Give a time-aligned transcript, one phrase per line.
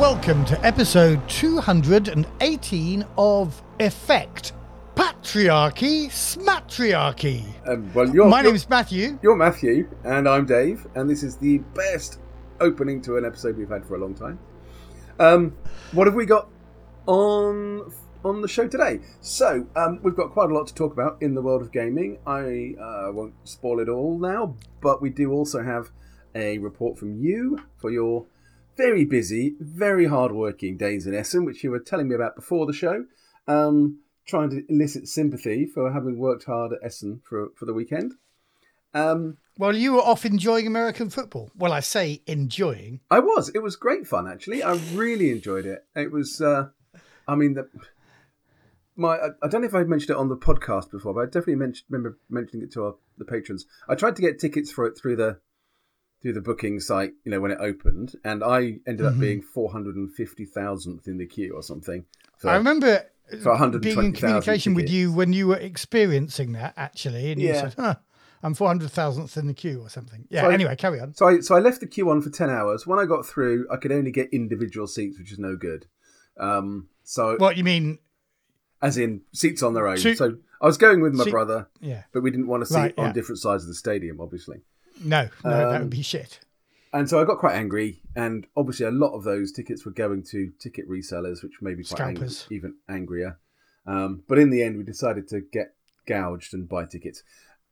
[0.00, 4.52] welcome to episode 218 of Effekt
[4.94, 7.44] Patriarchy Schmatriarchy.
[7.68, 9.18] Um, well, you're, My you're, name's Matthew.
[9.22, 12.18] you're Matthew, and I'm Dave, and this is the best
[12.60, 14.38] opening to an episode we've had for a long time.
[15.18, 15.54] Um,
[15.92, 16.48] what have we got
[17.04, 17.92] on
[18.24, 19.00] on the show today?
[19.20, 22.20] So um, we've got quite a lot to talk about in the world of gaming.
[22.26, 25.90] I uh, won't spoil it all now, but we do also have
[26.34, 28.24] a report from you for your
[28.76, 32.72] very busy, very hard-working days in Essen, which you were telling me about before the
[32.72, 33.04] show.
[33.46, 38.14] Um, trying to elicit sympathy for having worked hard at Essen for for the weekend.
[38.94, 41.50] Um, Well, you were off enjoying American football.
[41.56, 43.00] Well, I say enjoying.
[43.10, 43.50] I was.
[43.50, 44.62] It was great fun, actually.
[44.62, 45.84] I really enjoyed it.
[45.94, 46.40] It was.
[46.40, 46.68] Uh,
[47.28, 47.68] I mean, the,
[48.96, 49.18] my.
[49.42, 51.86] I, don't know if I mentioned it on the podcast before, but I definitely mentioned,
[51.90, 53.66] remember mentioning it to our, the patrons.
[53.88, 55.38] I tried to get tickets for it through the
[56.22, 59.72] through the booking site, you know, when it opened, and I ended up being four
[59.72, 62.04] hundred and fifty thousandth in the queue or something.
[62.38, 63.04] So, I remember
[63.42, 67.54] for 120,000 being in communication with you when you were experiencing that, actually, and you
[67.54, 67.94] said, huh,
[68.42, 70.26] I'm 400,000th in the queue or something.
[70.30, 71.14] Yeah, So I- anyway, carry on.
[71.14, 72.86] So I so I left the queue on for ten hours.
[72.86, 75.86] When I got through, I could only get individual seats, which is no good.
[76.38, 77.98] Um, so What you mean?
[78.82, 79.98] as in seats on their own.
[79.98, 82.04] Two- so I was going with my brother, Yeah.
[82.12, 83.12] but we didn't want to sit Right, on yeah.
[83.12, 84.62] different sides of the stadium, obviously.
[85.04, 86.40] No, no, that Um, would be shit.
[86.92, 90.24] And so I got quite angry, and obviously a lot of those tickets were going
[90.30, 93.38] to ticket resellers, which made me quite angry, even angrier.
[93.86, 95.74] Um, but in the end, we decided to get
[96.06, 97.22] gouged and buy tickets,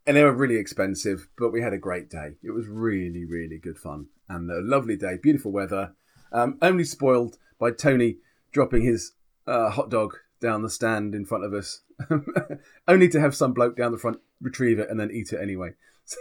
[0.06, 1.28] and they were really expensive.
[1.36, 2.36] But we had a great day.
[2.44, 5.94] It was really, really good fun, and a lovely day, beautiful weather.
[6.30, 8.18] Um, only spoiled by Tony
[8.52, 9.12] dropping his
[9.46, 11.80] uh, hot dog down the stand in front of us,
[12.88, 15.70] only to have some bloke down the front retrieve it and then eat it anyway.
[16.04, 16.18] So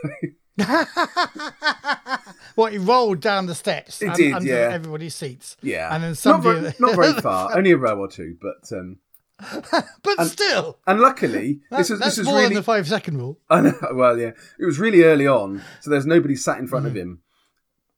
[2.55, 4.69] what he rolled down the steps It did, under yeah.
[4.71, 5.57] everybody's seats.
[5.61, 8.71] yeah, And then not somebody very, not very far, only a row or two, but.
[8.75, 8.97] Um,
[10.03, 13.17] But still, And luckily, that- this is this was more really than the five second
[13.19, 13.37] rule.
[13.49, 16.85] I know, well, yeah, it was really early on, so there's nobody sat in front
[16.85, 16.89] Mm.
[16.89, 17.21] of him.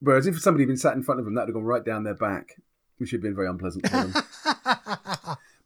[0.01, 1.83] Whereas if somebody had been sat in front of him, that would have gone right
[1.85, 2.55] down their back,
[2.97, 4.13] which would have been very unpleasant for them.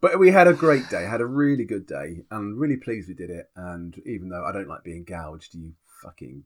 [0.01, 3.13] but we had a great day, had a really good day, and really pleased we
[3.15, 3.49] did it.
[3.55, 5.73] And even though I don't like being gouged, you
[6.03, 6.43] fucking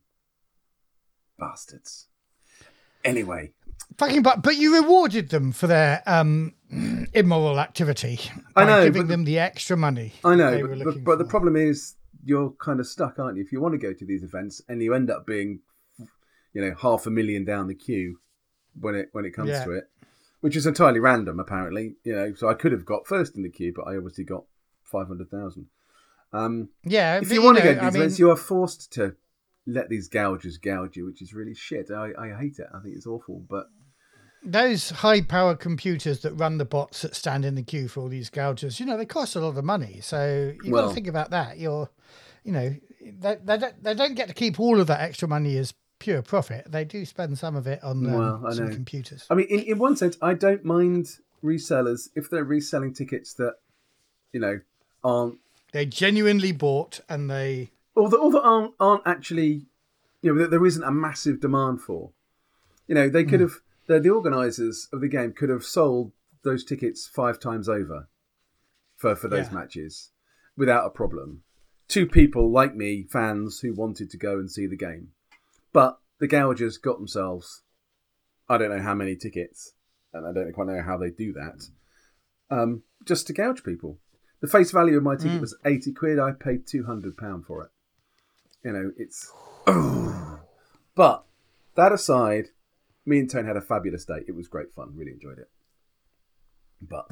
[1.38, 2.08] bastards.
[3.04, 3.52] Anyway,
[3.96, 6.54] Fucking but but you rewarded them for their um
[7.14, 8.20] immoral activity
[8.56, 10.12] I by know, giving them the extra money.
[10.24, 11.94] I know, but, but, but the problem is
[12.24, 13.42] you're kind of stuck, aren't you?
[13.44, 15.60] If you want to go to these events and you end up being,
[16.52, 18.18] you know, half a million down the queue
[18.78, 19.64] when it when it comes Yeah.
[19.64, 19.84] to it,
[20.40, 21.94] which is entirely random, apparently.
[22.04, 24.44] You know, so I could have got first in the queue, but I obviously got
[24.82, 25.66] five hundred thousand.
[26.32, 28.36] Um, yeah, if but you want to know, go to I mean, events, you are
[28.36, 29.14] forced to
[29.68, 31.90] let these gougers gouge you, which is really shit.
[31.90, 32.66] I, I hate it.
[32.74, 33.66] I think it's awful, but
[34.42, 38.08] those high power computers that run the bots that stand in the queue for all
[38.08, 40.00] these gougers, you know, they cost a lot of money.
[40.00, 41.58] So you've got to think about that.
[41.58, 41.90] You're,
[42.44, 45.58] you know, they, they, don't, they don't get to keep all of that extra money
[45.58, 46.70] as pure profit.
[46.70, 48.74] They do spend some of it on um, Well, I some know.
[48.74, 49.26] computers.
[49.28, 53.56] I mean, in, in one sense, I don't mind resellers if they're reselling tickets that,
[54.32, 54.60] you know,
[55.02, 55.38] aren't
[55.72, 57.70] They genuinely bought and they.
[57.98, 59.66] Or that, or that aren't, aren't actually,
[60.22, 62.12] you know, that there isn't a massive demand for.
[62.86, 63.54] You know, they could have,
[63.86, 68.08] the, the organisers of the game could have sold those tickets five times over
[68.96, 69.54] for, for those Yeah.
[69.54, 70.10] matches
[70.56, 71.42] without a problem
[71.88, 75.08] Two people like me, fans who wanted to go and see the game.
[75.72, 77.62] But the gougers got themselves,
[78.46, 79.72] I don't know how many tickets,
[80.12, 81.64] and I don't quite know how they do that,
[82.50, 83.98] um, just to gouge people.
[84.42, 86.18] The face value of my ticket was 80 quid.
[86.18, 87.70] I paid £200 for it.
[88.68, 89.32] You know, it's.
[90.94, 91.24] but
[91.74, 92.48] that aside,
[93.06, 94.24] me and Tone had a fabulous day.
[94.28, 94.92] It was great fun.
[94.94, 95.48] Really enjoyed it.
[96.82, 97.10] But,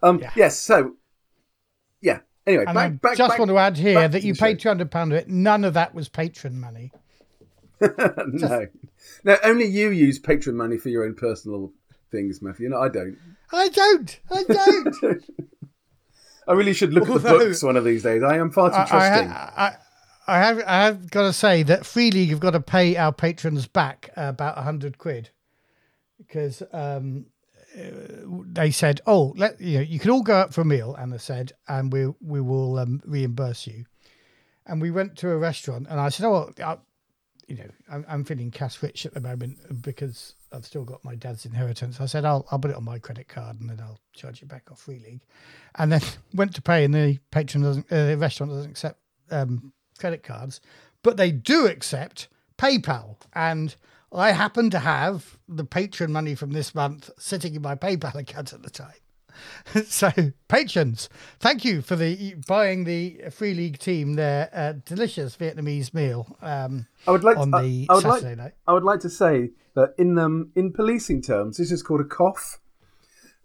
[0.00, 0.30] um, Yeah.
[0.36, 0.94] yes, so,
[2.00, 2.20] yeah.
[2.46, 5.10] Anyway, And back, I back, just back- want to add here that you paid £200
[5.10, 5.28] of it.
[5.28, 6.92] None of that was patron money.
[7.80, 8.68] no.
[9.24, 11.72] No, only you use patron money for your own personal
[12.12, 12.68] things, Matthew.
[12.68, 13.18] No, I don't.
[13.52, 14.20] I don't.
[14.30, 15.24] I don't.
[16.46, 18.22] I really should look at the books one of these days.
[18.22, 19.30] I am far too I, trusting.
[19.32, 19.76] I,
[20.26, 23.12] I have I have got to say that Free League have got to pay our
[23.12, 25.30] patrons back uh, about a hundred quid
[26.18, 27.26] because um,
[27.78, 27.90] uh,
[28.52, 31.18] they said, "Oh, let you know, you can all go out for a meal," Anna
[31.18, 33.84] said, "and we we will um, reimburse you."
[34.66, 36.78] And we went to a restaurant, and I said, "Oh, I,
[37.46, 41.14] you know, I'm, I'm feeling cash rich at the moment because I've still got my
[41.14, 44.00] dad's inheritance." I said, "I'll I'll put it on my credit card, and then I'll
[44.12, 45.22] charge you back off Free League."
[45.76, 46.00] And then
[46.34, 48.98] went to pay, and the patron doesn't, uh, the restaurant doesn't accept
[49.30, 50.60] um, credit cards,
[51.02, 52.28] but they do accept
[52.58, 53.16] PayPal.
[53.34, 53.74] And
[54.12, 58.52] I happen to have the patron money from this month sitting in my PayPal account
[58.52, 58.94] at the time.
[59.84, 60.10] so,
[60.48, 61.08] patrons,
[61.40, 66.36] thank you for the buying the Free League team their uh, delicious Vietnamese meal.
[66.40, 68.52] Um, I would like on to, the I, I would Saturday like, night.
[68.66, 72.04] I would like to say that in um, in policing terms, this is called a
[72.04, 72.58] cough,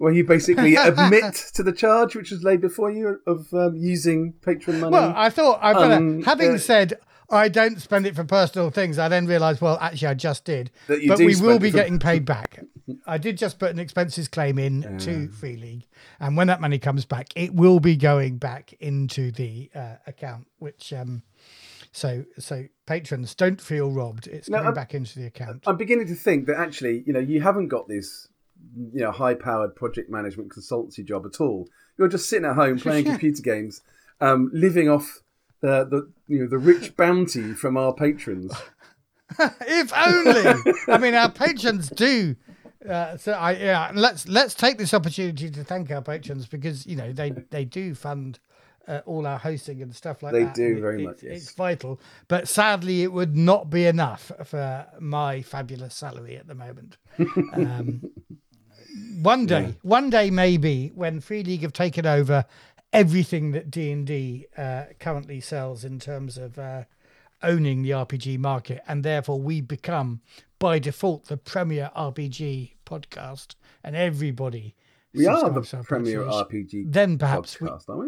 [0.01, 4.33] where you basically admit to the charge which was laid before you of um, using
[4.41, 4.91] patron money.
[4.93, 6.97] Well, I thought I better, Um, having uh, said
[7.29, 10.69] I don't spend it for personal things, I then realised, well, actually, I just did.
[10.87, 12.59] That you but we will be for- getting paid back.
[13.05, 15.87] I did just put an expenses claim in to Free League,
[16.19, 20.47] and when that money comes back, it will be going back into the uh, account.
[20.59, 21.21] Which, um,
[21.93, 24.27] so so patrons don't feel robbed.
[24.27, 25.63] It's No, going I'm- back into the account.
[25.67, 28.27] I'm beginning to think that actually, you know, you haven't got this,
[28.93, 31.67] you know, high-powered project management consultancy job at all.
[31.97, 33.81] You're just sitting at home playing computer games,
[34.19, 35.19] um, living off
[35.61, 38.51] the, the you know the rich bounty from our patrons.
[39.39, 40.73] if only.
[40.87, 42.35] I mean, our patrons do.
[42.87, 46.95] Uh, so I yeah, let's let's take this opportunity to thank our patrons because you
[46.95, 48.39] know they they do fund
[48.87, 50.55] uh, all our hosting and stuff like They that.
[50.55, 51.43] They do it- very it- much, yes.
[51.43, 56.55] It's vital, but sadly, it would not be enough for my fabulous salary at the
[56.55, 56.97] moment.
[57.53, 58.01] Um,
[59.21, 62.45] one day, one day maybe when Free League have taken over
[62.93, 66.83] everything that D and D uh, currently sells in terms of uh,
[67.43, 70.21] owning the RPG market, and therefore we become
[70.59, 74.75] by default the premier RPG podcast, and everybody.
[75.13, 76.51] We are the premier podcast.
[76.51, 78.07] RPG Then perhaps we, podcast, aren't we?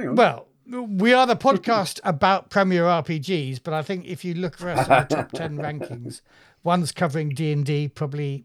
[0.00, 0.16] Hang on.
[0.16, 4.68] well, we are the podcast about Premier RPGs, but I think if you look for
[4.68, 6.20] us in the top ten rankings,
[6.62, 8.44] one's covering D and D, probably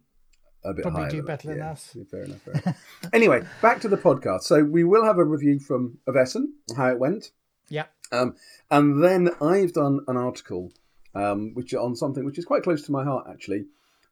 [0.64, 1.96] a bit probably higher do better than yeah, us.
[2.10, 2.42] Fair enough.
[2.42, 2.78] Fair enough.
[3.14, 4.44] anyway, back to the podcast.
[4.44, 7.32] So we will have a review from of Essen, how it went.
[7.70, 7.86] yeah.
[8.12, 8.36] Um,
[8.70, 10.74] and then I've done an article,
[11.16, 13.68] um, which on something which is quite close to my heart actually,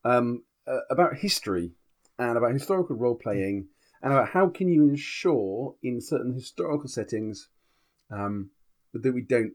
[0.05, 1.71] um, uh, about history
[2.17, 3.67] and about historical role playing
[4.01, 7.49] and about how can you ensure in certain historical settings
[8.09, 8.51] um,
[8.93, 9.53] that we don't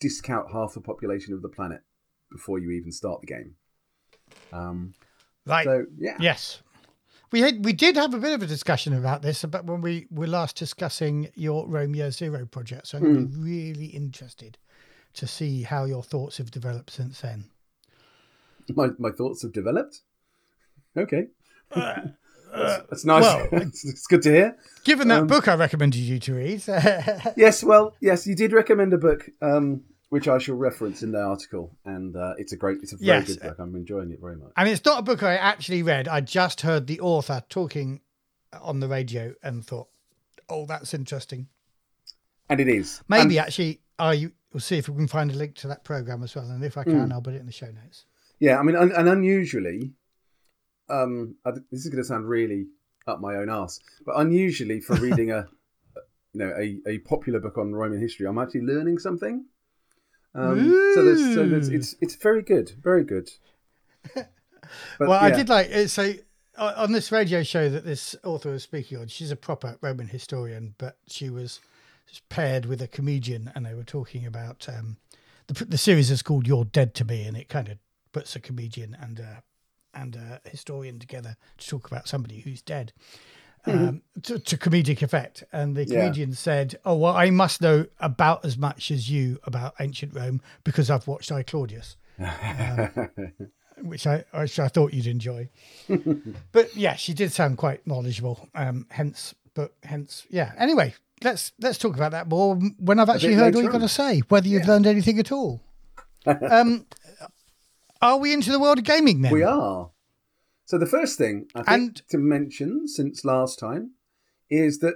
[0.00, 1.80] discount half the population of the planet
[2.30, 3.54] before you even start the game.
[4.52, 4.94] Um,
[5.46, 5.64] Right.
[5.64, 6.60] so yeah, Yes.
[7.32, 10.06] We had we did have a bit of a discussion about this about when we
[10.10, 12.86] were last discussing your Romeo Zero project.
[12.88, 14.56] So I'm be really interested
[15.14, 17.46] to see how your thoughts have developed since then.
[18.74, 20.02] my, my thoughts have developed.
[20.96, 21.26] Okay,
[21.74, 22.08] that's,
[22.52, 23.22] that's nice.
[23.22, 24.56] well, it's, it's good to hear.
[24.84, 26.62] Given that Um, book I recommended you to read,
[27.36, 29.82] Yes, well, yes, you did recommend a book, um,
[30.14, 33.06] which I shall reference in the article, and uh, it's a great, it's a very
[33.18, 33.26] Yes.
[33.26, 33.56] good book.
[33.58, 34.52] I'm enjoying it very much.
[34.56, 36.06] and it's not a book I actually read.
[36.06, 38.00] I just heard the author talking
[38.62, 39.88] on the radio and thought,
[40.48, 41.48] "Oh, that's interesting."
[42.48, 45.56] And it is Maybe And- actually, I we'll see if we can find a link
[45.56, 47.70] to that program as well, and if I can, I'll put it in the show
[47.72, 48.06] notes.
[48.38, 48.60] yeah.
[48.60, 49.94] I mean, un- and unusually,
[50.88, 52.66] um, I, this is going to sound really
[53.08, 55.48] up my own ass, but unusually for reading a,
[56.32, 59.46] you know, a, a popular book on Roman history, I'm actually learning something.
[60.34, 63.30] Um, so there's, so there's, it's it's very good, very good.
[64.98, 65.88] But, well, I did like it.
[65.88, 66.14] So
[66.56, 70.08] uh, on this radio show that this author was speaking on, she's a proper Roman
[70.08, 71.60] historian, but she was
[72.28, 74.96] paired with a comedian, and they were talking about um,
[75.46, 77.78] the the series is called "You're Dead to Me," and it kind of
[78.12, 79.42] puts a comedian and a
[79.92, 82.92] and a historian together to talk about somebody who's dead.
[83.66, 86.00] Um, to, to comedic effect, and the Yeah.
[86.00, 90.42] comedian said, "Oh well, I must know about as much as you about ancient Rome
[90.64, 91.96] because I've watched I Claudius."
[93.82, 95.48] which I which I thought you'd enjoy.
[96.52, 98.48] but yeah, she did sound quite knowledgeable.
[98.54, 100.52] Um, hence, but hence, yeah.
[100.58, 103.88] Anyway, let's let's talk about that more when I've actually heard what you've got to
[103.88, 104.20] say.
[104.28, 105.60] Whether you've learned anything at all.
[106.26, 106.86] um,
[108.00, 109.32] are we into the world of gaming then?
[109.32, 109.90] We are.
[110.66, 113.92] So the first thing I think And- to mention since last time
[114.50, 114.94] is that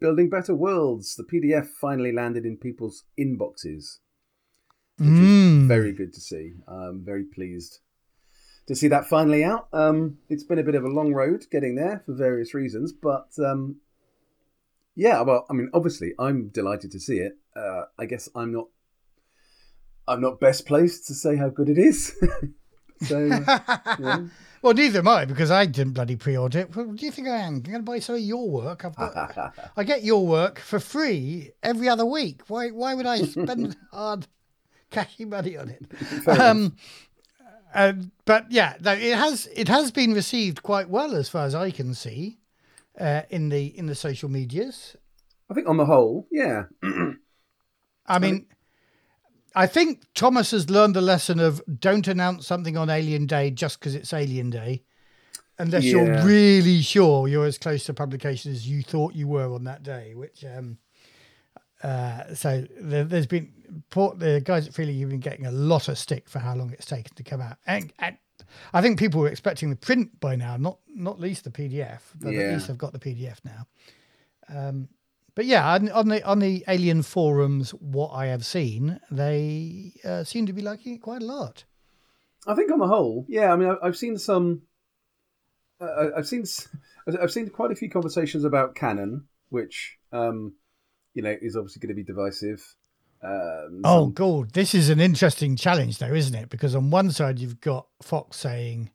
[0.00, 4.00] Building Better Worlds, the PDF finally landed in people's inboxes,
[4.98, 5.62] which Mm.
[5.62, 6.54] is very good to see.
[6.68, 7.78] I'm very pleased
[8.66, 9.68] to see that finally out.
[9.72, 13.28] Um, it's been a bit of a long road getting there for various reasons, but
[13.38, 13.80] um,
[14.94, 17.38] yeah, well, I mean, obviously, I'm delighted to see it.
[17.54, 18.68] Uh, I guess I'm not.
[20.08, 22.12] I'm not best placed to say how good it is.
[23.02, 23.18] so,
[23.98, 24.28] yeah.
[24.66, 26.74] Well, neither am I because I didn't bloody pre-order it.
[26.74, 27.54] Well, do you think I am?
[27.54, 28.84] I'm going to buy some of your work.
[28.84, 32.40] I've got, I get your work for free every other week.
[32.48, 32.70] Why?
[32.70, 34.26] Why would I spend hard
[34.90, 36.28] cashy money on it?
[36.28, 36.74] Um,
[37.72, 37.92] uh,
[38.24, 41.70] but yeah, no, it has it has been received quite well as far as I
[41.70, 42.38] can see
[42.98, 44.96] uh, in the in the social medias.
[45.48, 46.64] I think on the whole, yeah.
[48.08, 48.46] I mean,
[49.56, 53.80] I think Thomas has learned the lesson of don't announce something on Alien Day just
[53.80, 54.82] because it's Alien Day,
[55.58, 55.92] unless Yeah.
[55.92, 59.82] you're really sure you're as close to publication as you thought you were on that
[59.82, 60.14] day.
[60.14, 60.76] Which, um,
[61.82, 63.52] uh, so there, there's been
[63.90, 66.54] Port, the guys at Free League have been getting a lot of stick for how
[66.54, 68.16] long it's taken to come out, and, and
[68.74, 72.32] I think people were expecting the print by now, not not least the PDF, but
[72.32, 72.40] Yeah.
[72.42, 73.66] at least they've got the PDF now.
[74.48, 74.88] Um,
[75.36, 80.24] but yeah, on, on the on the Alien forums, what I have seen, they uh,
[80.24, 81.64] seem to be liking it quite a lot.
[82.48, 83.52] I think on the whole, yeah.
[83.52, 84.62] I mean, I- I've seen some.
[85.80, 86.44] Uh, I've seen
[87.22, 90.54] I've seen quite a few conversations about canon, which um,
[91.14, 92.74] you know is obviously going to be divisive.
[93.22, 96.48] Um, Oh, some- God, this is an interesting challenge, though, isn't it?
[96.48, 98.90] Because on one side, you've got Fox saying,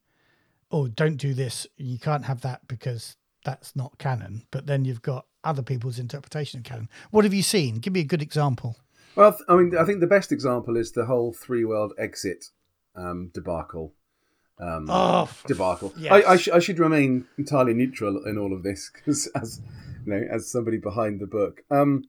[0.71, 1.67] "Oh, don't do this.
[1.77, 6.60] You can't have that because that's not canon." But then you've got other people's interpretation
[6.60, 6.89] of canon.
[7.12, 7.75] What have you seen?
[7.75, 8.77] Give me a good example.
[9.15, 12.45] Well, I mean, I think the best example is the whole three world exit
[12.95, 13.93] um, debacle.
[14.60, 15.91] Um, Oh, debacle.
[15.98, 16.12] yes.
[16.12, 19.60] I, I, sh- I should remain entirely neutral in all of this because, as
[20.05, 21.63] you know, as somebody behind the book.
[21.71, 22.05] Um,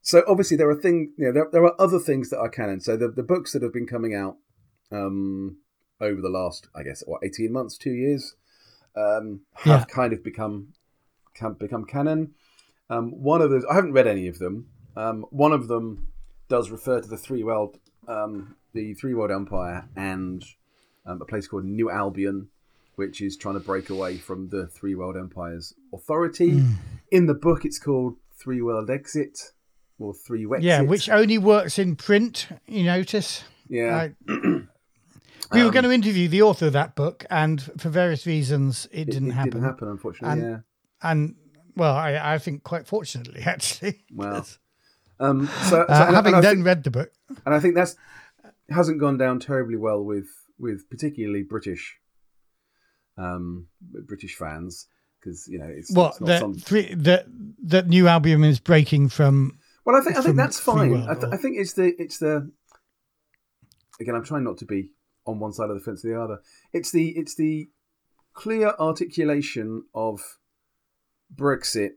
[0.00, 2.80] so obviously there are things, you know, there, there are other things that are canon.
[2.80, 4.36] So the the books that have been coming out
[4.92, 5.58] um,
[6.00, 8.36] over the last, I guess, what eighteen months, two years,
[8.98, 9.84] um, have Yeah.
[9.84, 10.68] kind of become
[11.34, 12.34] can become canon.
[12.90, 14.66] Um, one of those, I haven't read any of them.
[14.96, 16.08] Um, one of them
[16.48, 17.78] does refer to the three world,
[18.08, 20.44] um, the three world empire, and
[21.06, 22.48] um, a place called New Albion,
[22.96, 26.60] which is trying to break away from the three world empire's authority.
[27.12, 29.52] In the book, it's called Three World Exit
[30.00, 30.62] or Three Wexit.
[30.62, 32.48] yeah, which only works in print.
[32.66, 33.44] You notice.
[33.68, 34.60] yeah, I-
[35.52, 38.86] we were Um, going to interview the author of that book, and for various reasons,
[38.90, 39.50] it, it, didn't it happen.
[39.52, 40.40] didn't happen, unfortunately.
[40.40, 40.58] And- yeah.
[41.00, 41.36] And
[41.76, 44.04] well, I, I think quite fortunately, actually.
[44.12, 44.44] Well,
[45.20, 47.10] Um, so, so- Uh, having then think, read the book,
[47.46, 47.96] and I think that's
[48.70, 50.28] hasn't gone down terribly well with
[50.58, 51.96] with particularly British
[53.16, 54.86] um, British fans
[55.20, 57.26] because you know it's, what it's not that some, three that
[57.64, 59.58] that New Albion is breaking from.
[59.84, 61.02] Well, I think I think that's fine.
[61.08, 62.50] I, th- or- I think it's the it's the
[64.00, 64.14] again.
[64.14, 64.92] I'm trying not to be
[65.28, 66.38] on one side of the fence or the other.
[66.72, 67.68] It's the it's the
[68.32, 70.38] clear articulation of
[71.34, 71.90] Brexit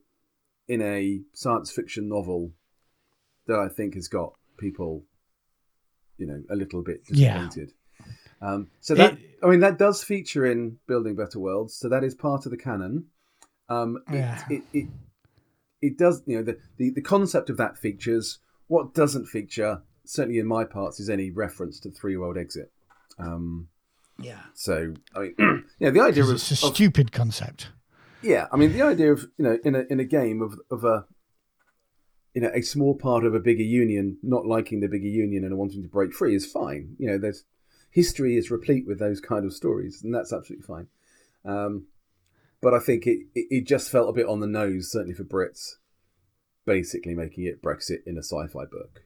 [0.67, 2.51] in a science fiction novel
[3.47, 5.05] that I think has got people,
[6.17, 7.33] you know, a little bit Yeah.
[7.47, 7.73] disappointed.
[8.41, 11.73] Um, so that It- I mean that does feature in Building Better Worlds.
[11.75, 13.07] So that is part of the canon.
[13.69, 14.45] Um, it, Yeah.
[14.49, 14.87] it, it
[15.81, 18.39] it does you know the, the the concept of that features.
[18.67, 22.71] What doesn't feature, certainly in my parts, is any reference to Three World Exit.
[23.21, 23.69] Um,
[24.19, 25.35] Yeah, so I mean,
[25.79, 27.69] yeah, the idea of, it's a of stupid concept.
[28.21, 30.83] yeah, I mean the idea of you know in a in a game of of
[30.83, 31.05] a
[32.33, 35.57] you know a small part of a bigger union not liking the bigger union and
[35.57, 36.95] wanting to break free is fine.
[36.99, 37.43] You know, there's
[37.89, 40.87] history is replete with those kind of stories, and that's absolutely fine.
[41.43, 41.87] Um,
[42.61, 45.23] but I think it, it it just felt a bit on the nose, certainly for
[45.23, 45.77] Brits,
[46.65, 49.03] basically making it Brexit in a sci-fi book.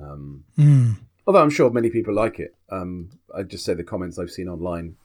[0.00, 0.96] Um, Mm.
[1.30, 2.56] Although I'm sure many people like it.
[2.70, 4.96] Um, I just say the comments I've seen online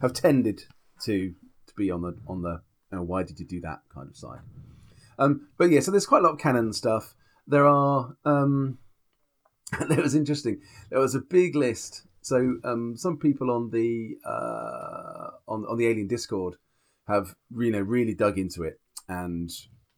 [0.00, 0.66] have tended
[1.02, 1.34] to
[1.66, 2.62] to be on the on the
[2.92, 4.38] oh, why did you do that kind of side.
[5.18, 7.16] Um, but yeah, so there's quite a lot of canon stuff.
[7.48, 8.78] There are um,
[9.88, 10.60] was interesting.
[10.90, 12.06] There was a big list.
[12.20, 16.54] So um, some people on the uh, on on the Alien Discord
[17.08, 18.78] have you know really dug into it
[19.08, 19.50] and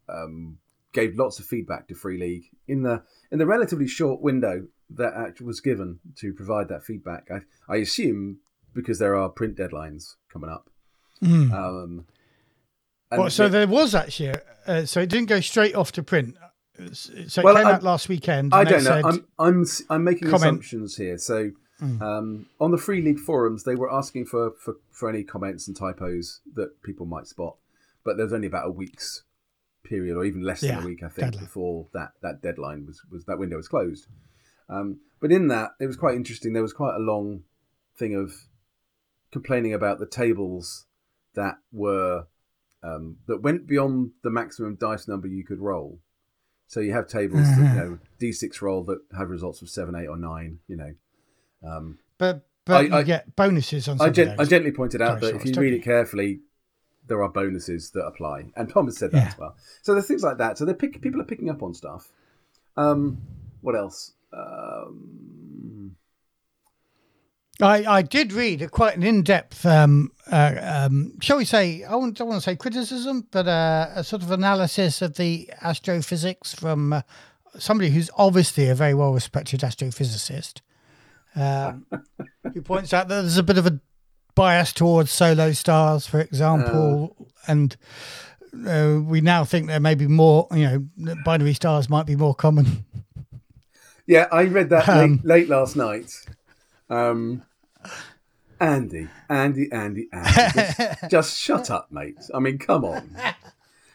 [0.09, 0.57] um,
[0.95, 5.15] gave lots of feedback to Free League in the in the relatively short window that
[5.15, 7.29] act was given to provide that feedback.
[7.31, 7.41] I,
[7.73, 8.39] I assume
[8.75, 10.69] because there are print deadlines coming up.
[11.23, 11.53] Mm.
[11.53, 12.07] Um,
[13.11, 14.35] Well, so the- there was actually,
[14.67, 16.37] uh, so it didn't go straight off to print.
[16.93, 18.53] So it Well, came I- out last weekend.
[18.53, 19.01] I don't know.
[19.05, 20.43] I'm I'm I'm making Comment.
[20.43, 21.17] assumptions here.
[21.19, 22.01] So Mm.
[22.01, 25.77] um, on the Free League forums, they were asking for, for for any comments and
[25.77, 27.57] typos that people might spot,
[28.03, 29.25] but there's only about a week's
[29.85, 31.45] period, or even less than Yeah, a week, I think, deadline.
[31.45, 34.07] before that that deadline was was that window was closed.
[34.69, 36.53] Um, but in that, it was quite interesting.
[36.53, 37.43] There was quite a long
[37.97, 38.35] thing of
[39.33, 40.87] complaining about the tables
[41.35, 42.27] that were
[42.83, 45.99] um, that went beyond the maximum dice number you could roll.
[46.69, 50.07] So you have tables that you know d6 roll that have results of seven, eight,
[50.09, 50.59] or nine.
[50.69, 50.95] You know,
[51.65, 54.01] um, but but I- you I- get bonuses on.
[54.01, 56.41] I, gen- I gently pointed out that if you read it carefully,
[57.07, 59.29] there are bonuses that apply, and Tom has said that Yeah.
[59.29, 59.57] as well.
[59.83, 60.59] So there's things like that.
[60.59, 62.11] So they pick people are picking up on stuff.
[62.77, 63.19] Um,
[63.61, 64.13] what else?
[64.33, 65.97] Um,
[67.61, 71.95] I, I did read a, quite an in-depth, um, uh, um, shall we say, I
[71.95, 76.55] won't- don't want to say criticism, but uh, a sort of analysis of the astrophysics
[76.55, 77.03] from uh,
[77.59, 80.61] somebody who's obviously a very well respected astrophysicist,
[81.35, 81.87] um,
[82.53, 83.81] who points out that there's a bit of a
[84.35, 87.75] bias towards solo stars, for example, and
[88.67, 90.47] uh, we now think there may be more.
[90.51, 92.85] You know, binary stars might be more common.
[94.07, 96.13] Yeah, I read that Um, late, late last night.
[96.89, 97.43] Um,
[98.61, 100.31] Andy, Andy, Andy, Andy.
[100.55, 102.17] Just, just shut up, mate.
[102.33, 103.17] I mean, come on.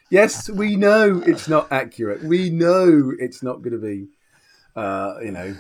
[0.10, 2.24] Yes, we know it's not accurate.
[2.24, 4.08] We know it's not going to be,
[4.75, 5.56] uh, you know,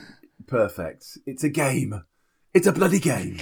[0.47, 1.17] perfect.
[1.25, 2.03] It's a game.
[2.53, 3.37] It's a bloody game.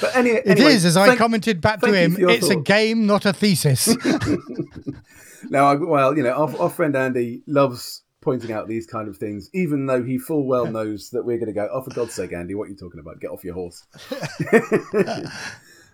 [0.00, 3.06] But any, It anyway, is, as I thank- commented back to him, it's a game,
[3.06, 3.94] not a thesis.
[5.48, 9.16] Now, I, well, you know, our, our friend Andy loves pointing out these kind of
[9.16, 12.12] things, even though he full well knows that we're going to go, oh, for God's
[12.12, 13.20] sake, Andy, what are you talking about?
[13.20, 13.86] Get off your horse.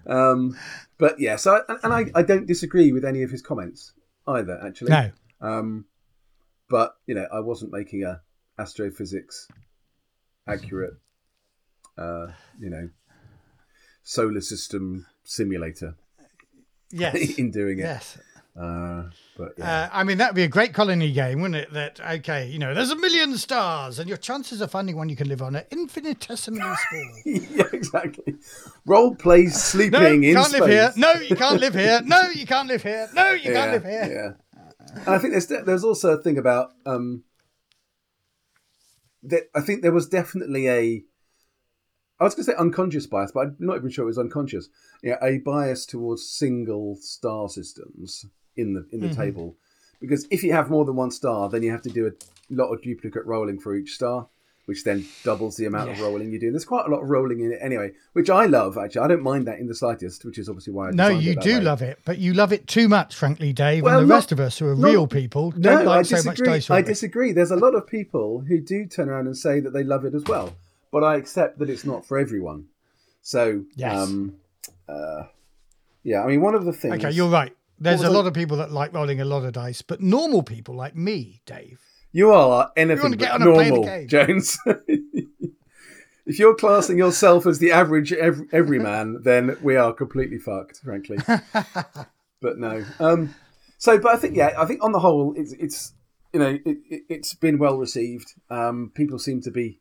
[0.07, 0.57] um,
[0.97, 3.93] but yes, I, and and I, I don't disagree with any of his comments
[4.27, 4.93] either, actually.
[4.93, 5.11] no.
[5.43, 5.85] Um,
[6.71, 8.23] but, you know, I wasn't making a
[8.59, 9.47] astrophysics
[10.49, 10.95] accurate,
[11.99, 12.89] uh, you know,
[14.05, 15.97] solar system simulator
[16.91, 17.15] Yes.
[17.39, 17.83] in doing it.
[17.83, 18.19] yes.
[18.55, 19.05] Uh,
[19.39, 19.85] but yeah.
[19.85, 21.73] Uh, I mean, that'd be a great colony game, wouldn't it?
[21.73, 25.17] That, okay, you know, there's a million stars and your chances of finding one you
[25.17, 27.13] can live on are infinitesimally small.
[27.25, 28.37] yeah, exactly.
[28.85, 30.61] Role play No, sleeping you in can't space.
[30.61, 30.93] live here.
[30.97, 32.01] No, you can't live here.
[32.05, 33.09] No, you can't live here.
[33.15, 34.37] No, you yeah, can't live here.
[34.39, 34.97] Yeah.
[35.07, 37.23] And I think there's there's also a thing about um
[39.23, 41.05] that I think there was definitely a
[42.21, 44.69] I was going to say unconscious bias, but I'm not even sure it was unconscious.
[45.03, 49.21] Yeah, a bias towards single star systems in the in the Mm-hmm.
[49.21, 49.57] table,
[50.01, 52.13] because if you have more than one star, then you have to do a
[52.55, 54.27] lot of duplicate rolling for each star,
[54.67, 56.51] which then doubles the amount of rolling you do.
[56.51, 58.77] There's quite a lot of rolling in it anyway, which I love.
[58.77, 61.35] Actually, I don't mind that in the slightest, which is obviously why I No, you
[61.35, 61.61] do way.
[61.61, 63.83] love it, but you love it too much, frankly, Dave.
[63.85, 66.03] Well, and the not- rest of us who are not- real people don't like I
[66.03, 66.85] so much dice I rolling.
[66.87, 67.33] disagree.
[67.33, 70.15] There's a lot of people who do turn around and say that they love it
[70.15, 70.55] as well,
[70.93, 72.67] but I accept that it's not for everyone.
[73.23, 73.97] So, Yes.
[73.97, 74.35] um,
[74.89, 75.25] uh,
[76.03, 76.97] yeah, I mean, one of the things.
[76.97, 77.53] Okay, you're right.
[77.83, 80.75] There's a lot of people that like rolling a lot of dice, but normal people
[80.75, 81.81] like me, Dave.
[82.13, 84.09] You are anything but on and play the normal, game.
[84.09, 84.59] Jones.
[86.27, 91.19] if you're classing yourself as the average ev- everyman, then we are completely fucked, frankly.
[92.41, 92.85] but no.
[93.01, 93.35] Um,
[93.79, 95.95] so, but I think, yeah, I think on the whole, it's, it's
[96.33, 98.35] you know, it, it, it's been well received.
[98.51, 99.81] Um, people seem to be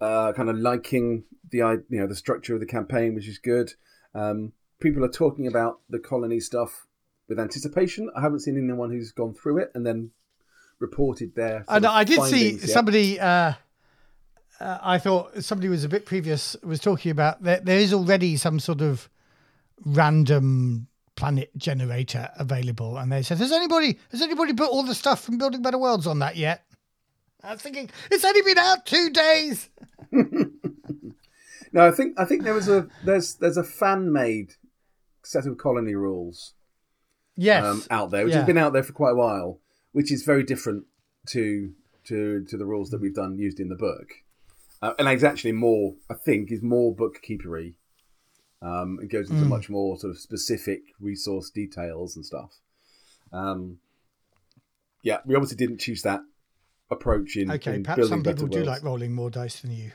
[0.00, 3.74] uh, kind of liking the you know the structure of the campaign, which is good.
[4.14, 6.87] Um, people are talking about the colony stuff
[7.28, 8.10] with anticipation.
[8.16, 10.10] I haven't seen anyone who's gone through it and then
[10.78, 11.64] reported their.
[11.68, 12.60] And I did see yet.
[12.68, 13.20] somebody.
[13.20, 13.54] Uh,
[14.60, 18.36] uh, I thought somebody was a bit previous was talking about that there is already
[18.36, 19.08] some sort of
[19.84, 25.22] random planet generator available, and they said, "Has anybody has anybody put all the stuff
[25.22, 26.64] from Building Better Worlds on that yet?"
[27.42, 29.70] I was thinking it's only been out two days.
[31.72, 34.54] No, I think I think there was a there's there's a fan made
[35.22, 36.54] set of colony rules
[37.40, 38.38] Yes, um, out there, which Yeah.
[38.40, 39.60] has been out there for quite a while,
[39.92, 40.84] which is very different
[41.28, 41.72] to
[42.04, 44.08] to to the rules that we've done used in the book,
[44.82, 45.94] uh, and it's actually more.
[46.10, 47.74] I think is more bookkeepery.
[48.60, 49.48] Um, it goes into Mm.
[49.48, 52.58] much more sort of specific resource details and stuff.
[53.32, 53.78] Um,
[55.02, 56.22] yeah, we obviously didn't choose that
[56.90, 57.76] approach in, okay.
[57.76, 58.66] in Perhaps some people do worlds.
[58.68, 59.92] like rolling more dice than you.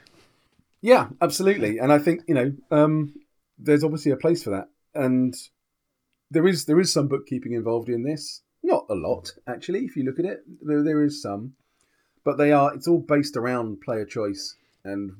[0.80, 1.78] Yeah, absolutely.
[1.80, 3.14] And I think you know, um,
[3.58, 5.34] there's obviously a place for that, and
[6.32, 8.42] there is there is some bookkeeping involved in this.
[8.64, 9.86] Not a lot, actually.
[9.86, 11.54] If you look at it, there, there is some,
[12.24, 12.74] but they are.
[12.74, 15.12] It's all based around player choice and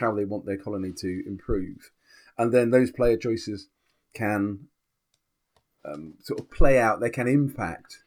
[0.00, 1.90] how they want their colony to improve,
[2.36, 3.68] and then those player choices
[4.14, 4.68] can
[5.84, 7.00] um, sort of play out.
[7.00, 8.02] They can impact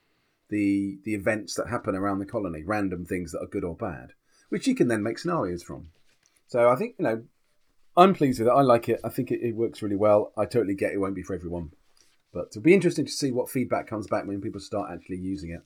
[0.50, 4.14] the the events that happen around the colony, random things that are good or bad,
[4.50, 5.90] which you can then make scenarios from.
[6.48, 7.24] So I think you know,
[7.96, 8.52] I'm pleased with it.
[8.52, 9.00] I like it.
[9.04, 10.34] I think it, it works really well.
[10.38, 11.72] I totally get it won't be for everyone,
[12.34, 15.52] but it'll be interesting to see what feedback comes back when people start actually using
[15.52, 15.62] it.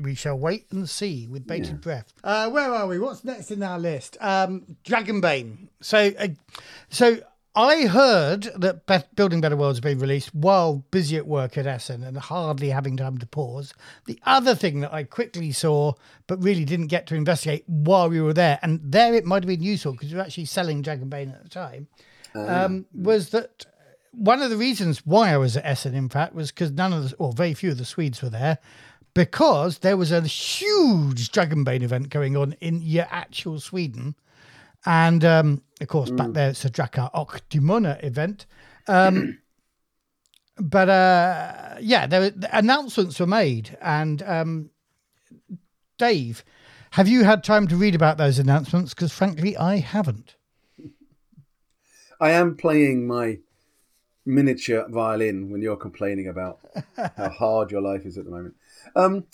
[0.00, 2.12] We shall wait and see with bated breath.
[2.24, 2.98] Uh, where are we?
[2.98, 4.16] What's next in our list?
[4.20, 5.68] Um, Dragonbane.
[5.80, 6.28] So, uh,
[6.88, 7.18] so
[7.54, 12.02] I heard that Be- Building Better Worlds being released while busy at work at Essen
[12.02, 13.72] and hardly having time to pause.
[14.04, 15.94] The other thing that I quickly saw,
[16.26, 19.48] but really didn't get to investigate while we were there, and there it might have
[19.48, 21.86] been useful because we were actually selling Dragonbane at the time,
[22.34, 23.64] um, was that
[24.16, 27.10] one of the reasons why I was at Essen, in fact, was because none of
[27.10, 28.58] the, or very few of the Swedes were there,
[29.14, 34.14] because there was a huge Dragonbane event going on in your actual Sweden.
[34.84, 38.46] And um, of course, back there it's a Drakar och Demoner event.
[38.88, 39.38] Um,
[40.58, 44.70] but uh, yeah, there were, the announcements were made, and um,
[45.98, 46.44] Dave,
[46.92, 48.94] have you had time to read about those announcements?
[48.94, 50.36] Because frankly, I haven't.
[52.18, 53.40] I am playing my
[54.26, 56.58] miniature violin when you're complaining about
[57.16, 58.54] how hard your life is at the moment.
[58.94, 59.24] Um,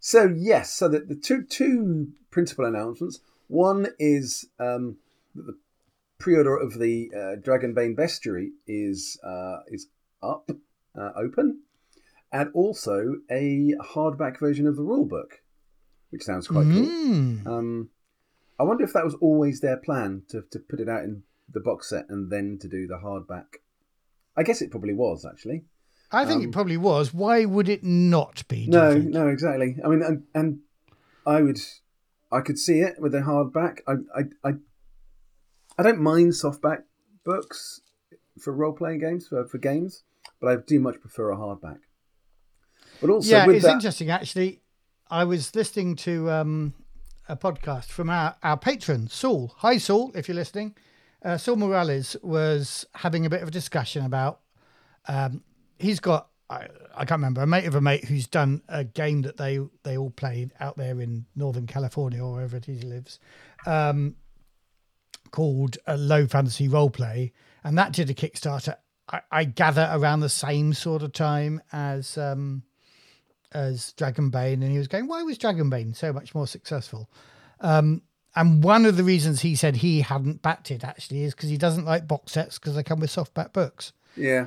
[0.00, 3.20] so yes, so the, the two two principal announcements.
[3.48, 4.96] One is um,
[5.34, 5.56] that the
[6.18, 9.88] pre-order of the uh, Dragonbane Bestiary is uh, is
[10.22, 10.50] up,
[10.98, 11.60] uh, open,
[12.32, 15.40] and also a hardback version of the rulebook,
[16.10, 17.44] which sounds quite Mm.
[17.44, 17.52] cool.
[17.52, 17.90] Um,
[18.58, 21.60] I wonder if that was always their plan to, to put it out in the
[21.60, 23.56] box set and then to do the hardback.
[24.36, 25.64] I guess it probably was actually.
[26.10, 27.14] I think Um, it probably was.
[27.14, 28.66] Why would it not be?
[28.66, 29.76] No, no, exactly.
[29.82, 30.58] I mean, and, and
[31.26, 31.58] I would,
[32.30, 33.78] I could see it with a hardback.
[33.86, 34.52] I, I, I,
[35.78, 36.82] I don't mind softback
[37.24, 37.80] books
[38.38, 40.04] for role playing games for, for games,
[40.40, 41.78] but I do much prefer a hardback.
[43.00, 44.60] But also, yeah, it's that, interesting actually.
[45.10, 46.74] I was listening to um,
[47.28, 49.54] a podcast from our, our patron Saul.
[49.58, 50.74] Hi, Saul, if you're listening.
[51.24, 54.40] Uh, Saul Morales was having a bit of a discussion about.
[55.06, 55.42] Um,
[55.78, 59.22] he's got I, I can't remember a mate of a mate who's done a game
[59.22, 63.18] that they they all played out there in Northern California or wherever he lives,
[63.66, 64.16] um,
[65.30, 67.32] called a Low Fantasy Roleplay,
[67.64, 68.76] and that did a Kickstarter.
[69.08, 72.16] I, I gather around the same sort of time as.
[72.18, 72.64] Um,
[73.54, 77.10] as Dragonbane, and he was going, "Why was Dragonbane so much more successful?"
[77.60, 78.00] Um,
[78.34, 81.56] and one of the reasons he said he hadn't backed it actually is because he
[81.58, 83.92] doesn't like box sets because they come with softback books.
[84.16, 84.46] yeah,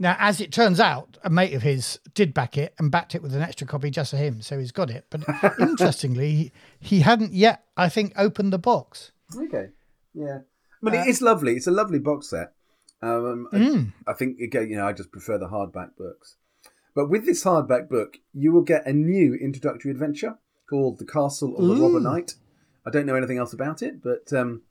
[0.00, 3.22] Now, as it turns out, a mate of his did back it and backed it
[3.22, 5.06] with an extra copy just for him, so he's got it.
[5.10, 5.22] But
[5.58, 9.10] interestingly, he, hadn't yet, I think, opened the box.
[9.36, 9.70] okay,
[10.14, 10.40] yeah.
[10.80, 11.54] But Uh, it is lovely.
[11.56, 12.52] It's a lovely box set.
[13.02, 13.92] Um, I- Mm.
[14.06, 16.36] I think again, you know, I just prefer the hardback books.
[16.94, 21.56] But with this hardback book, you will get a new introductory adventure called The Castle
[21.56, 22.34] of the Robber Knight.
[22.86, 24.62] I don't know anything else about it, but um,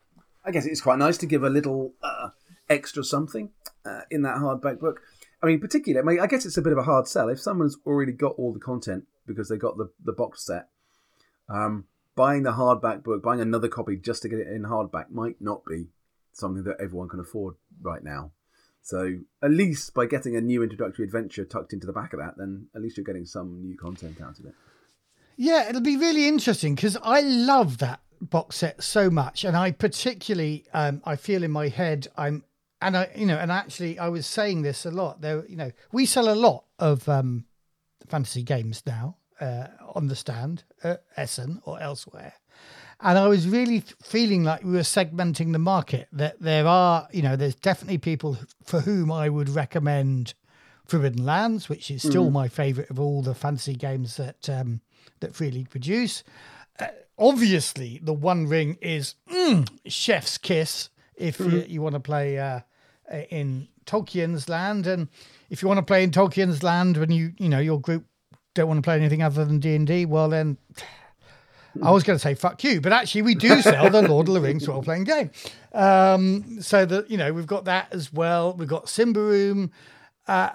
[0.46, 2.30] I guess it's quite nice to give a little uh,
[2.70, 3.52] extra something
[3.86, 5.02] uh, in that hardback book.
[5.42, 7.40] I mean, particularly, I, mean, I guess it's a bit of a hard sell if
[7.40, 10.70] someone's already got all the content because they got the, the box set.
[11.50, 15.40] Um, buying the hardback book, buying another copy just to get it in hardback might
[15.40, 15.88] not be
[16.34, 18.32] something that everyone can afford right now.
[18.82, 22.38] So at least by getting a new introductory adventure tucked into the back of that,
[22.38, 24.54] then at least you're getting some new content out of it.
[25.38, 29.72] Yeah, it'll be really interesting because I love that box set so much, and I
[29.72, 32.44] particularly, um, I feel in my head, I'm,
[32.82, 35.22] and I, you know, and actually, I was saying this a lot.
[35.22, 37.46] There, you know, we sell a lot of um,
[38.08, 42.34] fantasy games now uh, on the stand at Essen or elsewhere,
[43.00, 46.08] and I was really feeling like we were segmenting the market.
[46.12, 50.34] That there are, you know, there's definitely people for whom I would recommend
[50.88, 54.82] Forbidden Lands, which is still my favourite of all the fantasy games that um,
[55.20, 56.24] that Free League produce.
[56.80, 62.38] Uh, obviously, the One Ring is mm, chef's kiss if you, you want to play
[62.38, 62.62] uh,
[63.30, 65.08] in Tolkien's land, and
[65.50, 68.06] if you want to play in Tolkien's land when you you know your group
[68.54, 70.58] don't want to play anything other than D and D, well then.
[71.84, 74.34] I was going to say fuck you, but actually we do sell the Lord of
[74.34, 75.30] the Rings role playing game.
[75.74, 78.54] Um, so that you know we've got that as well.
[78.54, 79.70] We've got Symbaroum,
[80.28, 80.50] uh,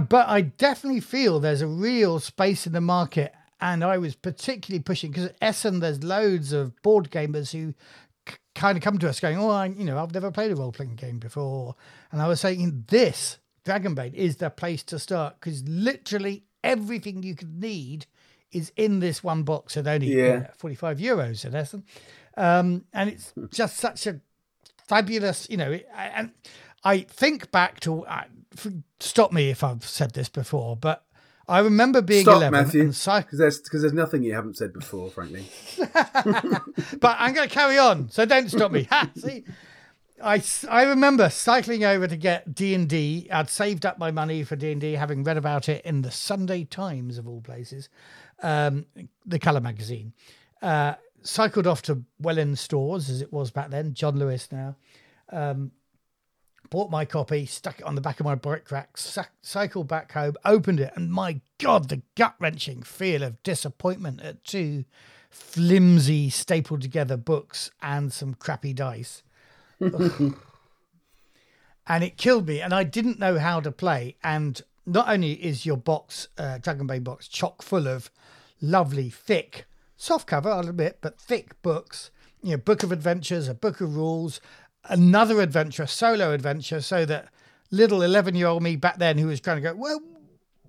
[0.00, 3.32] but I definitely feel there's a real space in the market,
[3.64, 7.74] and I was particularly pushing because at Essen there's loads of board gamers who
[8.28, 10.54] c- kind of come to us going, "Oh, I, you know, I've never played a
[10.56, 11.74] role playing game before,"
[12.12, 17.34] and I was saying this Dragonbane is the place to start because literally everything you
[17.34, 18.06] could need
[18.52, 20.46] is in this one box at only Yeah.
[20.50, 21.82] uh, 45 euros in Essen.
[22.36, 24.20] Um, and it's just such a
[24.86, 26.30] fabulous, you know, it- and
[26.84, 28.24] I think back to, uh,
[29.00, 31.03] stop me if I've said this before, but
[31.46, 34.56] I remember being Stop, 11 Matthew, and cy- because there's because there's nothing you haven't
[34.56, 35.44] said before, frankly.
[35.78, 38.84] but I'm going to carry on, so don't stop me.
[38.90, 39.44] Ha, see,
[40.22, 43.28] I, I remember cycling over to get D and D.
[43.30, 46.10] I'd saved up my money for D and D, having read about it in the
[46.10, 47.88] Sunday Times of all places,
[48.42, 48.86] um,
[49.26, 50.12] the colour magazine.
[50.62, 54.76] Uh, cycled off to Welland Stores, as it was back then, John Lewis now.
[55.30, 55.72] Um,
[56.70, 60.12] bought my copy, stuck it on the back of my brick rack, sac- cycled back
[60.12, 64.84] home, opened it, and my God, the gut wrenching feel of disappointment at two
[65.30, 69.22] flimsy, stapled together books and some crappy dice.
[71.86, 74.16] And it killed me, and I didn't know how to play.
[74.24, 78.10] And not only is your box, uh, Dragonbane box, chock full of
[78.60, 82.10] lovely, thick, soft cover, I'll admit, but thick books,
[82.42, 84.40] you know, book of adventures, a book of rules,
[84.86, 87.28] another adventure, a solo adventure, so that
[87.70, 90.00] little 11 year old me back then who was trying to go, well,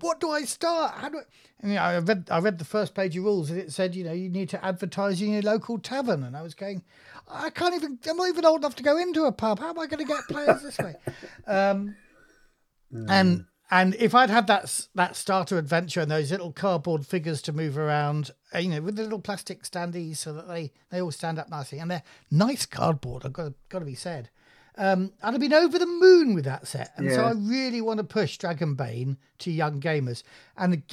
[0.01, 0.95] what do I start?
[0.95, 1.21] How do I?
[1.61, 3.95] And, you know, I read I read the first page of rules and it said,
[3.95, 6.83] you know, you need to advertise in your local tavern, and I was going,
[7.27, 7.97] I can't even.
[8.07, 9.59] I'm not even old enough to go into a pub.
[9.59, 10.95] How am I going to get players this way?
[11.47, 11.95] Um,
[13.09, 17.53] and and if I'd had that that starter adventure and those little cardboard figures to
[17.53, 21.11] move around, uh, you know, with the little plastic standees so that they they all
[21.11, 23.25] stand up nicely and they're nice cardboard.
[23.25, 24.29] I've got to, got to be said.
[24.77, 27.99] Um, I'd have been over the moon with that set, and so I really want
[27.99, 30.23] to push Dragonbane to young gamers
[30.57, 30.83] and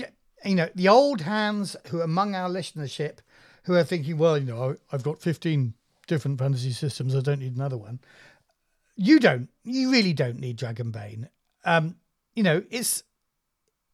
[0.44, 3.18] you know the old hands who are among our listenership
[3.64, 5.74] who are thinking, well, you know, I've got fifteen
[6.06, 7.14] different fantasy systems.
[7.14, 8.00] I don't need another one.
[8.96, 9.48] You don't.
[9.64, 11.28] You really don't need Dragonbane.
[11.64, 11.96] Um,
[12.34, 13.02] you know, it's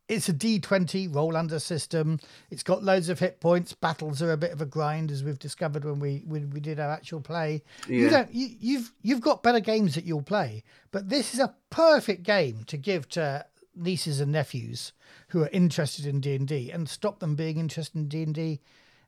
[0.09, 2.18] it's a D20 roll under system.
[2.51, 3.74] It's got loads of hit points.
[3.74, 6.81] Battles are a bit of a grind, as we've discovered when we when we did
[6.81, 7.62] our actual play.
[7.87, 11.55] You don't you, you've you've got better games that you'll play, but this is a
[11.70, 13.44] perfect game to give to
[13.77, 14.92] nieces and nephews
[15.29, 18.35] who are interested in D and D, and stop them being interested in D and
[18.35, 18.61] D,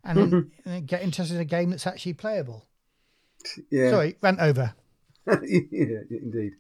[0.05, 0.69] and mm-hmm.
[0.69, 2.67] and get interested in a game that's actually playable.
[3.71, 3.91] Yeah.
[3.91, 4.75] Sorry, rant over.
[5.27, 6.53] yeah, indeed.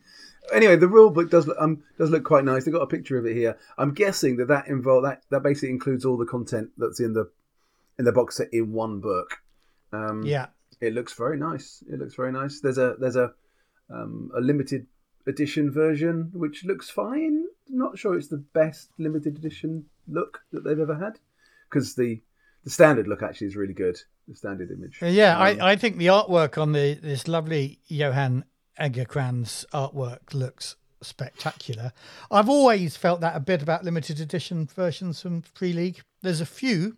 [0.52, 2.64] Anyway, the rule book does look um does look quite nice.
[2.64, 3.56] They've got a picture of it here.
[3.78, 7.30] I'm guessing that that involve that that basically includes all the content that's in the
[7.98, 9.38] in the box set in one book.
[9.92, 10.46] Um, Yeah.
[10.80, 11.82] it looks very nice.
[11.90, 12.60] It looks very nice.
[12.60, 13.32] There's a there's a
[13.90, 14.86] um, a limited
[15.26, 17.44] edition version which looks fine.
[17.68, 21.18] Not sure it's the best limited edition look that they've ever had
[21.68, 22.20] because the
[22.64, 23.98] the standard look actually is really good.
[24.28, 24.98] The standard image.
[25.02, 28.44] Yeah, Um, I, I think the artwork on the this lovely Johan
[28.80, 31.92] Egerkrans artwork looks spectacular.
[32.30, 36.02] I've always felt that a bit about limited edition versions from Free League.
[36.22, 36.96] There's a few,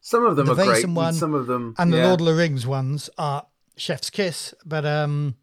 [0.00, 0.84] some of them the are great.
[0.84, 2.08] And one some of them and the yeah.
[2.08, 5.36] Lord of the Rings ones are chef's kiss, but um,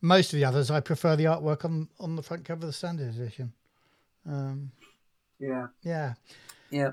[0.00, 2.72] most of the others I prefer the artwork on on the front cover of the
[2.72, 3.52] standard edition.
[4.26, 4.70] Um,
[5.38, 5.66] yeah.
[5.82, 6.14] yeah,
[6.70, 6.92] Yeah.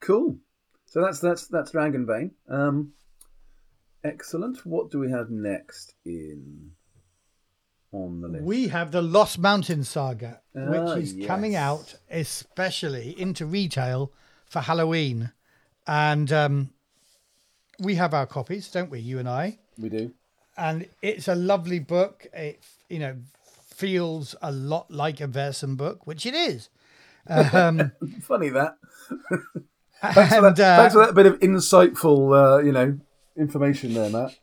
[0.00, 0.38] Cool.
[0.86, 2.32] So that's that's that's Dragonbane.
[2.48, 2.92] Um
[4.02, 4.66] excellent.
[4.66, 6.72] What do we have next in
[7.94, 8.44] on the list?
[8.44, 14.12] We have the Lost Mountain Saga, Ah, which is coming out especially into retail
[14.46, 15.32] for Halloween.
[15.86, 16.70] And um,
[17.78, 19.58] we have our copies, don't we, you and I?
[19.78, 20.12] we do.
[20.56, 22.26] And it's a lovely book.
[22.32, 23.16] It, you know,
[23.66, 26.68] feels a lot like a Vaesen book, which it is.
[27.28, 28.76] Um, Funny that.
[30.12, 32.98] Thanks, for that uh, thanks for that bit of insightful uh, you know,
[33.38, 34.36] information there, Matt.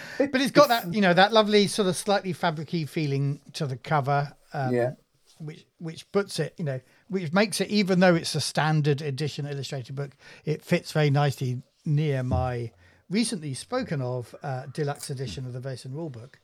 [0.18, 3.76] but it's got that, you know, that lovely sort of slightly fabricy feeling to the
[3.76, 4.32] cover.
[4.54, 4.90] Um, yeah.
[5.38, 9.46] which which puts it, you know, which makes it even though it's a standard edition
[9.46, 10.12] illustrated book,
[10.44, 12.70] it fits very nicely near my
[13.10, 16.34] recently spoken of uh, deluxe edition of the Vaesen rulebook.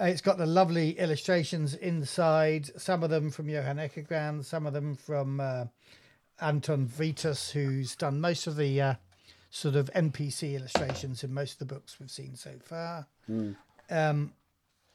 [0.00, 4.72] Uh, it's got the lovely illustrations inside, some of them from Johan Egerkrans, some of
[4.72, 5.64] them from uh,
[6.40, 8.94] Anton Vitus, who's done most of the uh,
[9.54, 13.06] sort of NPC illustrations in most of the books we've seen so far.
[13.88, 14.32] Um,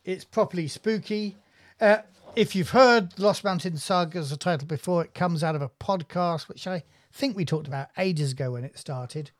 [0.03, 1.37] it's properly spooky.
[1.79, 1.99] Uh,
[2.35, 5.69] if you've heard Lost Mountain Saga as a title before, it comes out of a
[5.69, 9.31] podcast, which I think we talked about ages ago when it started.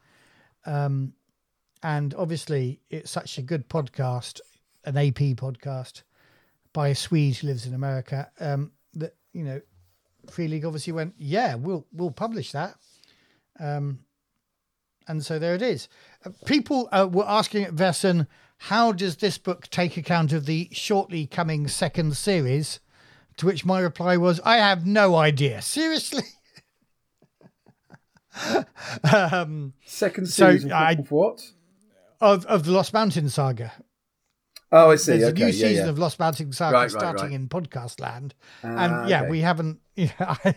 [0.66, 1.12] Um,
[1.84, 4.40] and obviously, it's such a good podcast,
[4.86, 6.04] an AP podcast
[6.72, 8.32] by a Swede who lives in America.
[8.40, 9.62] Um, that you know,
[10.30, 12.76] Free League obviously went, yeah, we'll we'll publish that.
[13.60, 14.00] Um,
[15.10, 15.90] and so there it is.
[16.26, 18.28] Uh, people uh, were asking at Versen,
[18.64, 22.80] how does this book take account of the shortly coming second series?
[23.38, 25.62] To which my reply was, I have no idea.
[25.64, 26.24] Seriously?
[29.14, 31.52] um, Second So, series of, I- of what?
[32.22, 33.74] of, of the Lost Mountain saga.
[34.72, 35.14] Oh, I see.
[35.14, 35.90] There's okay, a new yeah, season yeah.
[35.90, 37.34] of Lost Mountain Saga Right, right, starting right.
[37.34, 38.36] in podcast land.
[38.64, 39.30] Ah, and yeah, okay.
[39.32, 39.80] we haven't.
[39.96, 40.56] You know, I,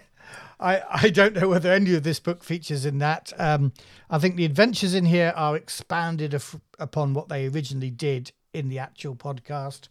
[0.62, 3.32] I I don't know whether any of this book features in that.
[3.38, 3.72] Um,
[4.08, 8.68] I think the adventures in here are expanded af- upon what they originally did in
[8.68, 9.88] the actual podcast.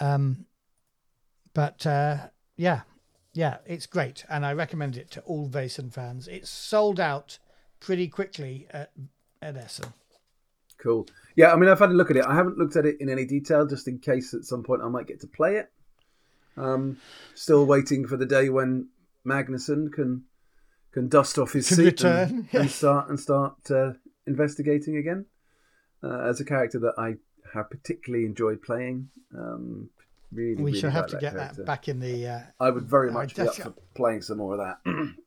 [0.00, 0.46] Um,
[1.54, 2.82] but uh, yeah,
[3.32, 6.28] yeah, it's great, and I recommend it to all Vaesen fans.
[6.28, 7.38] It's sold out
[7.80, 8.92] pretty quickly at
[9.40, 9.92] at Essen.
[10.78, 11.06] Cool.
[11.36, 12.24] Yeah, I mean, I've had a look at it.
[12.26, 14.88] I haven't looked at it in any detail, just in case at some point I
[14.88, 15.70] might get to play it.
[16.56, 16.98] Um,
[17.34, 18.88] still waiting for the day when
[19.26, 20.24] Magnuson can
[20.92, 22.60] can dust off his Can seat and, yeah.
[22.60, 23.92] and start and start uh,
[24.26, 25.26] investigating again.
[26.02, 27.16] Uh, as a character that I
[27.54, 29.08] have particularly enjoyed playing.
[29.36, 29.88] Um,
[30.32, 31.56] really, We really shall have to get character.
[31.56, 32.26] that back in the.
[32.28, 35.14] Uh, I would very I much be up for playing some more of that.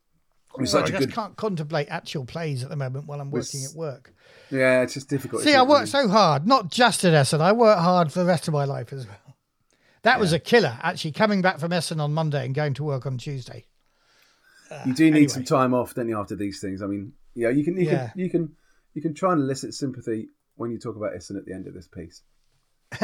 [0.58, 1.14] It's such I a just good.
[1.14, 4.14] can't contemplate actual plays at the moment while I'm working With- at work.
[4.50, 5.44] Yeah, it's just difficult.
[5.44, 7.40] See, I work so hard, not just at Essen.
[7.40, 9.36] I work hard for the rest of my life as well.
[10.02, 13.06] That was a killer, actually, coming back from Essen on Monday and going to work
[13.06, 13.68] on Tuesday.
[14.86, 15.28] You do need anyway.
[15.28, 16.20] some time off, don't you?
[16.20, 18.10] After these things, I mean, yeah, you can, you Yeah.
[18.10, 18.56] can, you can,
[18.94, 21.74] you can try and elicit sympathy when you talk about Essen at the end of
[21.74, 22.22] this piece.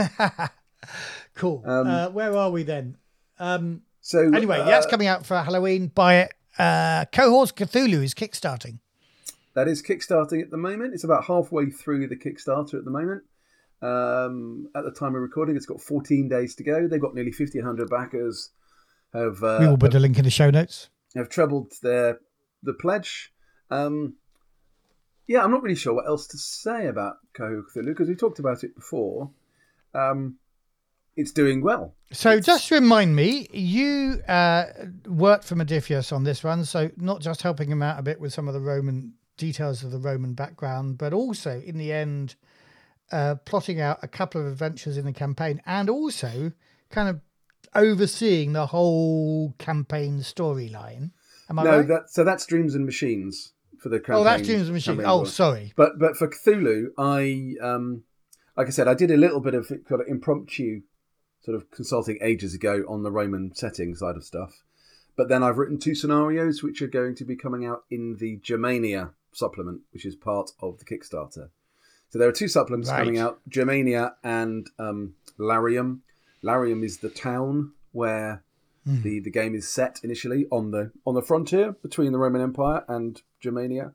[1.35, 1.63] cool.
[1.65, 2.97] Um, uh, where are we then?
[3.39, 5.87] Um, So anyway, uh, that's coming out for Halloween.
[5.87, 6.33] Buy it.
[6.57, 8.79] Uh, Cohors Cthulhu is kickstarting.
[9.55, 10.93] That is kickstarting at the moment.
[10.93, 13.23] It's about halfway through the Kickstarter at the moment.
[13.81, 16.87] Um, at the time of recording, it's got 14 days to go.
[16.87, 18.49] They've got nearly 1,500 backers.
[19.13, 20.89] Have uh, we will put a link in the show notes.
[21.15, 22.19] Have trebled their
[22.63, 23.31] the pledge.
[23.69, 24.15] Um,
[25.27, 28.63] yeah, I'm not really sure what else to say about Cthulhu because we talked about
[28.63, 29.31] it before.
[29.93, 30.37] Um,
[31.15, 31.95] it's doing well.
[32.11, 34.65] So just remind me, you uh,
[35.07, 38.33] worked for Modiphius on this one, so not just helping him out a bit with
[38.33, 42.35] some of the Roman details of the Roman background, but also in the end
[43.11, 46.51] uh, plotting out a couple of adventures in the campaign and also
[46.89, 47.21] kind of
[47.73, 51.11] overseeing the whole campaign storyline.
[51.49, 51.87] Am I no, right?
[51.87, 54.15] that so that's Dreams and Machines for the campaign.
[54.21, 54.95] oh, that's Dreams of Machine.
[54.95, 55.73] campaign Oh, sorry.
[55.75, 58.03] But but for Cthulhu, I um,
[58.57, 60.81] like I said, I did a little bit of kind of impromptu
[61.41, 64.63] sort of consulting ages ago on the Roman setting side of stuff.
[65.15, 68.37] But then I've written two scenarios which are going to be coming out in the
[68.37, 71.49] Germania supplement, which is part of the Kickstarter.
[72.09, 72.99] So there are two supplements Right.
[72.99, 76.01] coming out: Germania and um, Larium.
[76.45, 78.43] Larium is the town where
[78.85, 82.83] the, the game is set initially on the on the frontier between the Roman Empire
[82.87, 83.93] and Germania.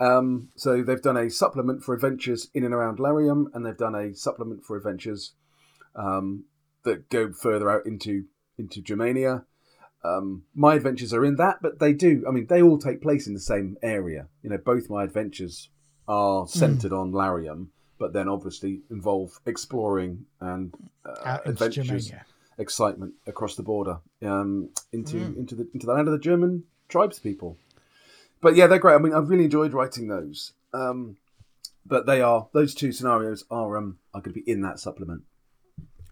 [0.00, 3.94] Um, so they've done a supplement for adventures in and around Larium, and they've done
[3.94, 5.34] a supplement for adventures
[5.94, 6.44] um,
[6.84, 8.24] that go further out into
[8.56, 9.44] into Germania.
[10.02, 12.24] Um, my adventures are in that, but they do.
[12.26, 14.28] I mean, they all take place in the same area.
[14.42, 15.68] You know, both my adventures
[16.06, 22.26] are centered on Larium, but then obviously involve exploring and uh, adventures, Germania.
[22.58, 27.18] excitement across the border um, into into the into the land of the German tribes
[27.18, 27.58] people.
[28.40, 28.94] But yeah, they're great.
[28.94, 30.52] I mean, I've really enjoyed writing those.
[30.72, 31.16] Um,
[31.84, 35.22] but they are those two scenarios are um, are going to be in that supplement.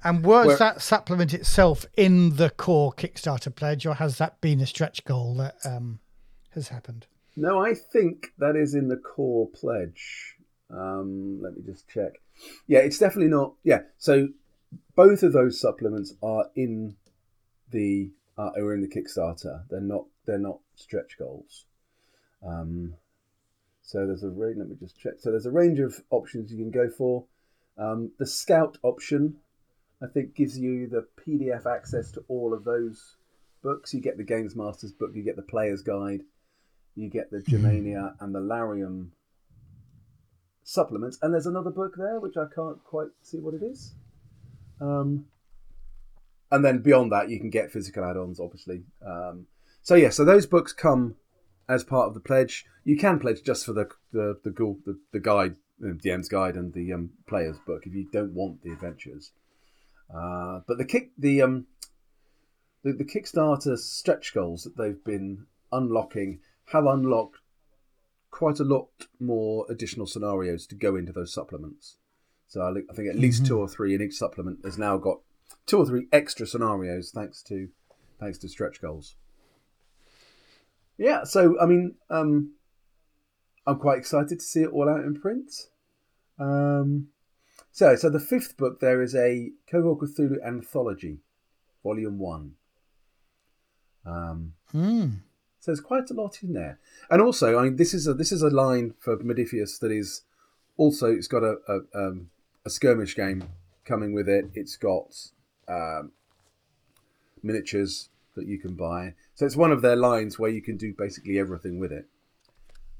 [0.04, 4.60] And was Where- that supplement itself in the core Kickstarter pledge, or has that been
[4.60, 6.00] a stretch goal that um,
[6.50, 7.06] has happened?
[7.36, 10.35] No, I think that is in the core pledge.
[10.70, 12.20] Um, let me just check.
[12.66, 13.54] Yeah, it's definitely not.
[13.62, 14.28] Yeah, so
[14.94, 16.96] both of those supplements are in
[17.70, 19.64] the uh, are in the Kickstarter.
[19.70, 21.64] They're not they're not stretch goals.
[22.46, 22.94] Um,
[23.82, 24.56] so there's a range.
[24.58, 25.14] Let me just check.
[25.18, 27.24] So there's a range of options you can go for.
[27.78, 29.36] Um, the Scout option,
[30.02, 33.16] I think, gives you the PDF access to all of those
[33.62, 33.94] books.
[33.94, 35.10] You get the Games Masters book.
[35.14, 36.22] You get the Player's Guide
[36.96, 39.12] you get the Germania and the Larium
[40.66, 43.94] supplements, and there's another book there which I can't quite see what it is.
[44.80, 45.26] Um,
[46.50, 48.82] and then beyond that, you can get physical add-ons, obviously.
[49.06, 49.46] Um,
[49.82, 51.14] so yeah, so those books come
[51.68, 52.66] as part of the pledge.
[52.84, 56.74] You can pledge just for the the the, the, the guide, the DM's guide, and
[56.74, 59.30] the um, player's book if you don't want the adventures.
[60.12, 61.66] Uh, but the kick the um
[62.82, 66.40] the, the Kickstarter stretch goals that they've been unlocking
[66.72, 67.38] have unlocked
[68.36, 71.96] quite a lot more additional scenarios to go into those supplements.
[72.48, 74.98] So I, think- I think at least two or three in each supplement has now
[74.98, 75.20] got
[75.64, 77.68] two or three extra scenarios thanks to
[78.20, 79.14] thanks to stretch goals.
[80.98, 82.52] Yeah, so I mean, um,
[83.66, 85.50] I'm quite excited to see it all out in print.
[86.38, 87.08] Um,
[87.72, 91.20] so, so the fifth book there is a Cohors Cthulhu anthology,
[91.82, 92.52] volume one.
[94.04, 95.06] Um, Hmm.
[95.66, 96.78] So there's quite a lot in there,
[97.10, 100.22] and also, I mean, this is a this is a line for Modiphius that is
[100.76, 102.30] also it's got a a, um,
[102.64, 103.42] a skirmish game
[103.84, 104.48] coming with it.
[104.54, 105.32] It's got
[105.66, 106.12] um,
[107.42, 110.94] miniatures that you can buy, so it's one of their lines where you can do
[110.96, 112.06] basically everything with it.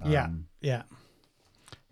[0.01, 0.29] Um, yeah,
[0.61, 0.83] yeah.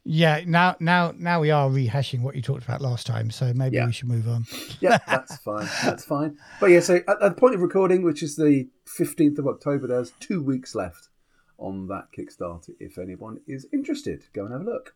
[0.06, 3.76] Yeah, now, now, now we are rehashing what you talked about last time, so maybe
[3.76, 3.86] Yeah.
[3.86, 4.44] we should move on.
[4.80, 5.66] Yeah, that's fine.
[5.82, 6.36] That's fine.
[6.60, 9.86] But yeah, so at, at the point of recording, which is the 15th of October,
[9.86, 11.08] there's two weeks left
[11.56, 12.70] on that Kickstarter.
[12.78, 14.94] If anyone is interested, go and have a look.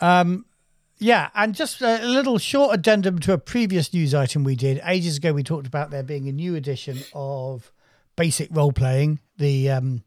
[0.00, 0.44] Um,
[0.98, 5.16] yeah, and just a little short addendum to a previous news item we did ages
[5.16, 5.32] ago.
[5.32, 7.72] We talked about there being a new edition of
[8.16, 10.04] basic role playing, the um,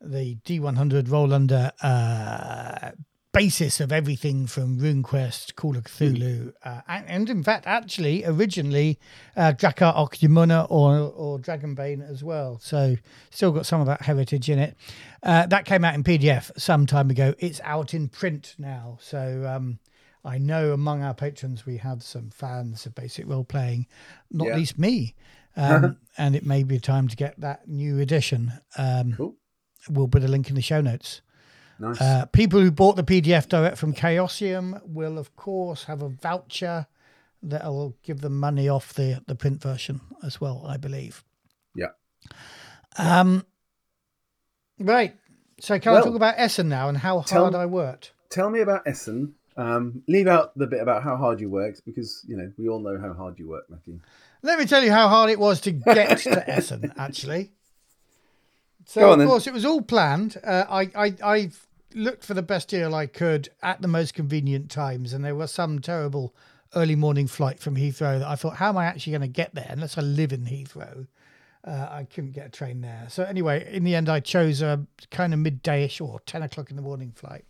[0.00, 2.90] the D100 roll under uh,
[3.32, 8.98] basis of everything from RuneQuest, Call of Cthulhu, uh, and, and in fact, actually, originally
[9.36, 12.58] uh, Drakar och Demoner or or Dragonbane as well.
[12.62, 12.96] So
[13.30, 14.76] still got some of that heritage in it.
[15.22, 17.34] Uh, that came out in PDF some time ago.
[17.38, 18.98] It's out in print now.
[19.00, 19.78] So um,
[20.24, 23.86] I know among our patrons we have some fans of basic role playing,
[24.30, 24.56] not Yeah.
[24.56, 25.14] least me.
[25.56, 28.52] um, and it may be time to get that new edition.
[28.78, 29.34] Um, Cool.
[29.88, 31.22] We'll put a link in the show notes.
[31.78, 32.00] Nice.
[32.00, 36.86] Uh, people who bought the PDF direct from Chaosium will, of course, have a voucher
[37.42, 40.64] that will give them money off the the print version as well.
[40.66, 41.24] I believe.
[41.74, 41.92] yeah.
[42.98, 43.46] Um,
[44.78, 45.16] right.
[45.60, 48.12] So can I talk about Essen now and how tell- hard I worked?
[48.30, 49.34] Tell me about Essen.
[49.56, 52.78] Um, leave out the bit about how hard you worked because you know we all
[52.78, 54.00] know how hard you work, Matthew.
[54.42, 57.52] Let me tell you how hard it was to get to Essen, actually.
[58.90, 59.28] So, Go of then.
[59.28, 60.36] course, it was all planned.
[60.42, 61.50] Uh, I, I, I
[61.94, 65.52] looked for the best deal I could at the most convenient times, and there was
[65.52, 66.34] some terrible
[66.74, 69.54] early morning flight from Heathrow that I thought, how am I actually going to get
[69.54, 71.06] there unless I live in Heathrow?
[71.64, 73.06] Uh, I couldn't get a train there.
[73.08, 76.74] So, anyway, in the end, I chose a kind of middayish or 10 o'clock in
[76.74, 77.44] the morning flight.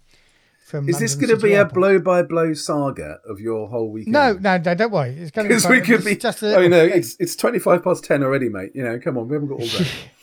[0.66, 4.12] From Is this going to be a blow by blow saga of your whole weekend?
[4.12, 5.16] No, no, no, don't worry.
[5.16, 6.16] It's going to be because we could be.
[6.16, 8.72] just a oh no, it's it's twenty five past ten already, mate.
[8.74, 9.88] You know, come on, we haven't got all day.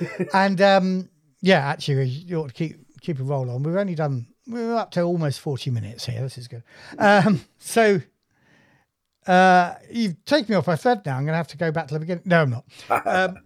[0.34, 1.08] and um,
[1.40, 3.62] yeah, actually, you ought to keep keep a roll on.
[3.62, 6.20] We've only done we're up to almost forty minutes here.
[6.20, 6.62] This is good.
[6.98, 8.00] Um, so
[9.28, 11.16] uh, you've taken me off my thread now.
[11.16, 12.22] I'm going to have to go back to the beginning.
[12.24, 12.64] No, I'm not.
[13.06, 13.36] Um,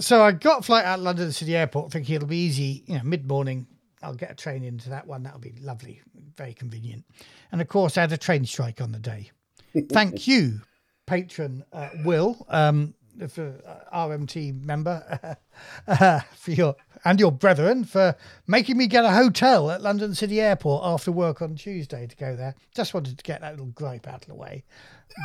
[0.00, 2.82] so I got a flight out of London City Airport, thinking it'll be easy.
[2.86, 3.66] You know, mid morning.
[4.02, 5.22] I'll get a train into that one.
[5.22, 6.02] That'll be lovely,
[6.36, 7.04] very convenient.
[7.52, 9.30] And of course, I had a train strike on the day.
[9.90, 10.60] Thank you,
[11.06, 12.94] patron uh, Will, um,
[13.28, 15.36] for uh, RMT member,
[15.88, 20.40] uh, for your and your brethren for making me get a hotel at London City
[20.40, 22.54] Airport after work on Tuesday to go there.
[22.74, 24.64] Just wanted to get that little gripe out of the way.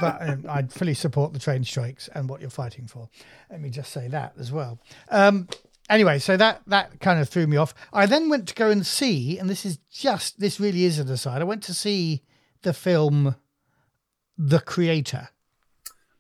[0.01, 3.09] But um, I fully support the train strikes and what you're fighting for.
[3.49, 4.79] Let me just say that as well.
[5.09, 5.47] Um,
[5.89, 7.73] anyway, so that that kind of threw me off.
[7.93, 11.09] I then went to go and see, and this is just this really is an
[11.09, 11.41] aside.
[11.41, 12.23] I went to see
[12.61, 13.35] the film
[14.37, 15.29] The Creator.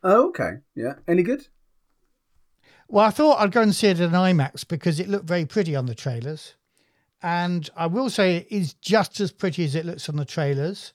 [0.03, 0.95] oh, okay, yeah.
[1.07, 1.47] Any good?
[2.91, 5.75] Well, I thought I'd go and see it in IMAX because it looked very pretty
[5.75, 6.55] on the trailers.
[7.21, 10.93] And I will say it is just as pretty as it looks on the trailers.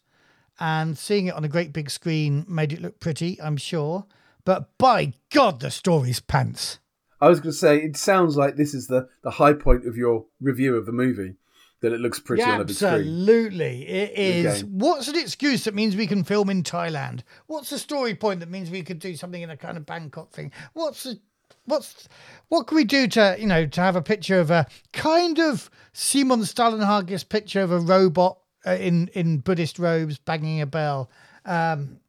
[0.59, 4.07] And seeing it on a great big screen made it look pretty, I'm sure.
[4.45, 6.81] But by God, the story's pants.
[7.21, 9.97] I was going to say it sounds like this is the the high point of
[9.97, 11.37] your review of the movie
[11.81, 12.93] that it looks pretty on a big screen.
[12.93, 13.87] Absolutely.
[13.87, 14.63] It is.
[14.63, 14.71] Okay.
[14.71, 17.21] What's an excuse that means we can film in Thailand?
[17.47, 20.33] What's the story point that means we could do something in a kind of Bangkok
[20.33, 20.51] thing?
[20.73, 21.21] What's the
[21.67, 22.09] what's
[22.49, 25.71] what can we do to you know to have a picture of a kind of
[25.93, 31.11] Simon Stalenhag's picture of a robot uh, in in Buddhist robes banging a bell?
[31.45, 32.01] Um,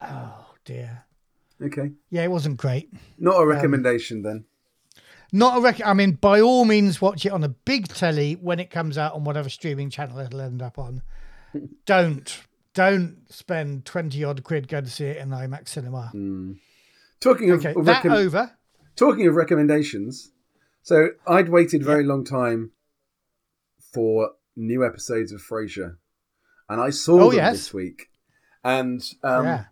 [0.00, 1.04] oh dear.
[1.62, 2.92] Okay, Yeah, it wasn't great.
[3.18, 4.44] not Um, a recommendation then.
[5.32, 8.58] Not a rec- I mean, by all means, watch it on a big telly when
[8.60, 11.02] it comes out on whatever streaming channel it'll end up on.
[11.86, 12.40] don't
[12.74, 16.10] don't spend twenty odd quid going to see it in IMAX cinema.
[17.20, 18.50] Talking of, Okay, of that recomm- over.
[18.96, 20.30] Talking of recommendations,
[20.82, 22.70] so I'd waited a very long time
[23.92, 25.96] for new episodes of Frasier,
[26.68, 27.52] and I saw Oh, them yes.
[27.54, 28.08] this week,
[28.62, 29.64] and um, yeah,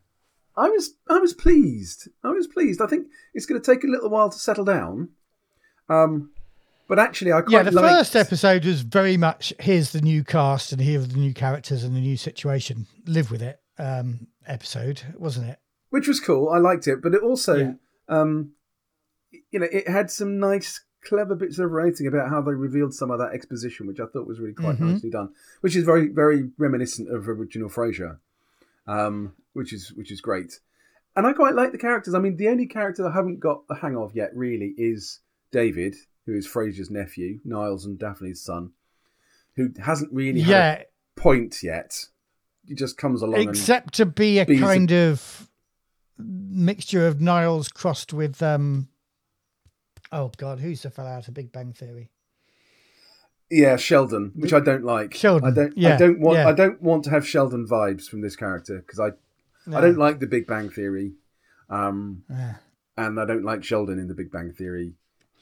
[0.57, 2.09] I was I was pleased.
[2.25, 2.81] I was pleased.
[2.81, 5.11] I think it's going to take a little while to settle down,
[5.89, 6.31] um,
[6.89, 7.63] but actually, I quite yeah.
[7.63, 11.17] The liked- first episode was very much here's the new cast and here are the
[11.19, 12.87] new characters and the new situation.
[13.07, 13.59] Live with it.
[13.79, 15.59] Um, episode wasn't it?
[15.91, 16.49] which was cool.
[16.51, 17.73] I liked it, but it also, Yeah.
[18.09, 18.53] um,
[19.51, 23.11] you know, it had some nice, clever bits of writing about how they revealed some
[23.11, 24.93] of that exposition, which I thought was really quite Mhm.
[24.93, 25.31] nicely done.
[25.61, 28.19] Which is very, very reminiscent of original Frasier,
[28.87, 30.61] um, which is which is great.
[31.15, 32.15] And I quite like the characters.
[32.15, 35.21] I mean, the only character I haven't got the hang of yet really is
[35.51, 38.73] David, who is Frasier's nephew, Niles and Daphne's son,
[39.57, 40.73] who hasn't really had Yeah,
[41.17, 42.07] a point yet.
[42.67, 45.51] He just comes along and except to be a kind of
[46.17, 48.89] mixture of Niles crossed with um.
[50.13, 52.11] Oh God, who's the fella out of Big Bang Theory?
[53.51, 55.15] Yeah, Sheldon, which I don't like.
[55.15, 55.85] Sheldon, I don't.
[55.85, 56.39] I don't want.
[56.39, 56.49] yeah.
[56.49, 59.09] I don't want to have Sheldon vibes from this character because I,
[59.77, 61.13] I don't like the Big Bang Theory,
[61.69, 62.55] um, Yeah.
[62.97, 64.95] and I don't like Sheldon in the Big Bang Theory,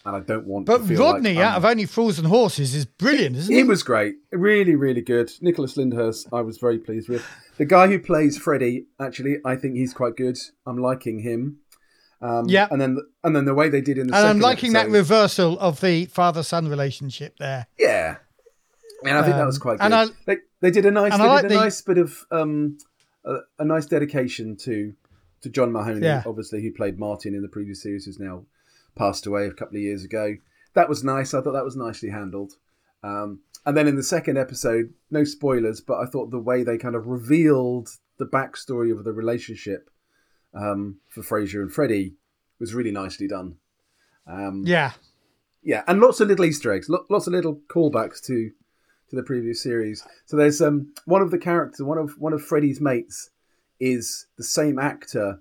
[0.05, 0.67] and I don't want.
[0.67, 3.59] But Rodney, like out of Only Fools and Horses, is brilliant, isn't he?
[3.61, 5.31] he was great, really, really good.
[5.41, 7.25] Nicholas Lyndhurst, I was very pleased with.
[7.59, 10.37] The guy who plays Freddy, actually, I think he's quite good.
[10.67, 11.59] I'm liking him.
[12.23, 12.69] Um, Yeah.
[12.71, 15.59] and then and then the way they did in the and I'm liking that reversal
[15.59, 17.67] of the father-son relationship there.
[17.79, 18.17] Yeah,
[19.05, 19.85] and I think that was Um, quite good.
[19.87, 22.27] and I- they, they did a nice, they like did a the- nice bit of
[22.31, 22.77] um,
[23.25, 24.93] a, a nice dedication to
[25.43, 26.23] to John Mahoney, Yeah.
[26.27, 28.45] obviously who played Martin in the previous series, who's now
[28.95, 30.37] passed away a couple of years ago.
[30.75, 31.33] That was nice.
[31.33, 32.53] I thought that was nicely handled.
[33.03, 36.77] Um, and then in the second episode, no spoilers, but I thought the way they
[36.77, 39.89] kind of revealed the backstory of the relationship
[40.55, 42.15] um, for Frasier and Freddie
[42.59, 43.57] was really nicely done.
[44.27, 44.93] Um, Yeah.
[45.63, 48.51] yeah, and lots of little Easter eggs, lo- lots of little callbacks to
[49.09, 50.05] to the previous series.
[50.27, 53.31] So there's um one of the characters, one of one of Freddy's mates,
[53.81, 55.41] is the same actor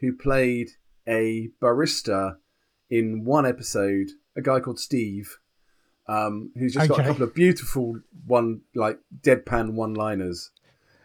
[0.00, 0.68] who played
[1.08, 2.36] a barista
[2.90, 5.38] in one episode, a guy called Steve,
[6.06, 10.50] um, who's just got a couple of beautiful one like deadpan one-liners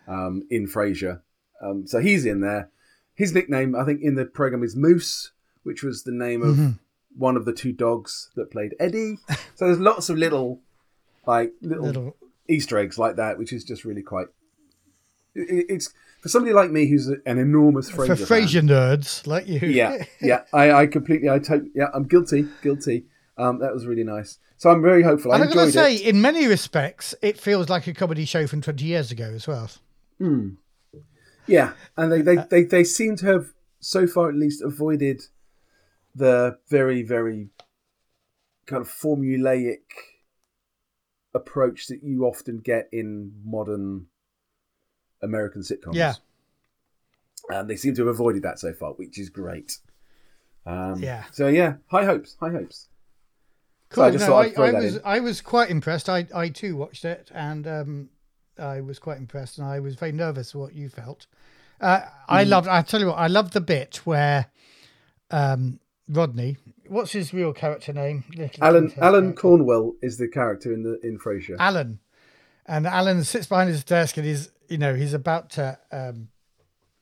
[0.08, 1.22] um, in Frasier.
[1.62, 2.70] Um, so he's in there.
[3.16, 5.32] His nickname, I think, in the program is Moose,
[5.64, 6.80] which was the name of Mhm.
[7.18, 9.18] one of the two dogs that played Eddie.
[9.56, 10.62] So there's lots of little,
[11.28, 12.18] like little, Little.
[12.50, 14.28] Easter eggs like that, which is just really quite.
[15.36, 18.68] it- It's for somebody like me who's an enormous For Frasier fan.
[18.68, 19.60] Nerds like you.
[19.68, 23.06] Yeah, yeah, I, I completely, I to, yeah, I'm guilty, guilty.
[23.38, 24.38] Um, that was really nice.
[24.58, 25.32] So I'm very hopeful.
[25.32, 26.02] I And I'm going to say, it.
[26.08, 29.70] in many respects, it feels like a comedy show from 20 years ago as well.
[30.20, 30.50] Hmm.
[31.48, 35.24] Yeah, and they, they, they, they seem to have so far at least avoided
[36.16, 37.50] the very very
[38.66, 39.82] kind of formulaic
[41.34, 44.06] approach that you often get in modern
[45.22, 45.96] American sitcoms.
[45.96, 46.14] Yeah.
[47.50, 49.78] and they seem to have avoided that so far, which is great.
[50.66, 51.24] Um, Yeah.
[51.32, 52.88] So yeah, high hopes, high hopes.
[53.92, 54.04] So Cool.
[54.06, 55.02] I just no, thought I, throw I that was in.
[55.04, 56.10] I was quite impressed.
[56.10, 58.10] I I too watched it, and um,
[58.60, 61.28] I was quite impressed, and I was very nervous what you felt.
[61.82, 62.10] Uh, Mm.
[62.30, 62.68] I loved.
[62.68, 64.48] I tell you what, I loved the bit where
[65.32, 66.58] um, Rodney.
[66.88, 68.24] What's his real character name?
[68.36, 69.42] Little Alan Alan character.
[69.42, 71.56] Cornwell is the character in the in Frasier.
[71.60, 72.00] Alan,
[72.66, 75.78] and Alan sits behind his desk, and he's you know he's about to.
[75.92, 76.30] Um,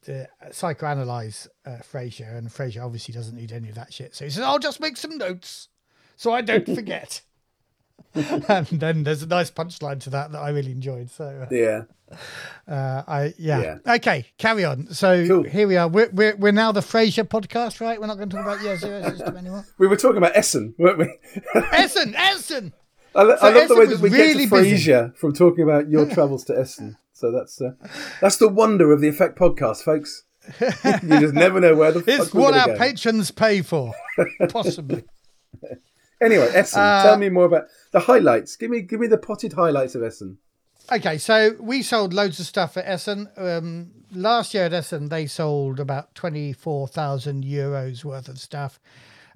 [0.04, 4.16] to psychoanalyze uh, Frasier, and Frasier obviously doesn't need any of that shit.
[4.16, 5.68] So he says, "I'll just make some notes
[6.16, 7.22] so I don't forget."
[8.14, 11.10] and then there's a nice punchline to that that I really enjoyed.
[11.10, 11.84] So yeah,
[12.68, 13.78] uh, I yeah.
[13.88, 14.88] okay, carry on.
[14.93, 15.43] So Cool.
[15.43, 15.88] here we are.
[15.88, 17.99] We're, we're we're now the Frasier podcast, right?
[17.99, 19.66] We're not going to talk about yeah zero system anymore.
[19.78, 21.18] we were talking about Essen, weren't we?
[21.72, 22.74] Essen, Essen.
[23.16, 24.91] I, lo- So I love the way that we really get to busy.
[24.91, 26.97] Frasier from talking about your travels to Essen.
[27.14, 27.72] So that's uh,
[28.22, 30.24] that's the wonder of the Effekt podcast, folks.
[30.60, 32.78] you just never know where the fuck It's what our go.
[32.78, 33.93] patrons pay for,
[34.49, 35.04] possibly.
[36.22, 36.80] Anyway, Essen.
[36.82, 38.55] Uh, tell me more about the highlights.
[38.55, 40.38] Give me give me the potted highlights of Essen.
[40.91, 43.30] Okay, so we sold loads of stuff at Essen.
[43.38, 48.80] Um, last year at Essen, they sold about 24,000 euros worth of stuff.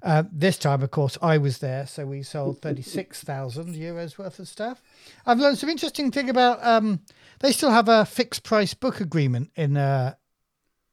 [0.02, 4.46] Uh, this time, of course, I was there, so we sold 36,000 euros worth of
[4.46, 4.82] stuff.
[5.24, 7.00] I've learned some interesting thing about um,
[7.40, 10.14] they still have a fixed price book agreement in uh,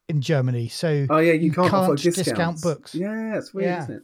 [0.08, 0.70] in Germany.
[0.70, 2.96] So Oh yeah, you, can't, offer discount books.
[2.96, 3.84] Yeah, it's weird, Yeah.
[3.84, 4.04] isn't it?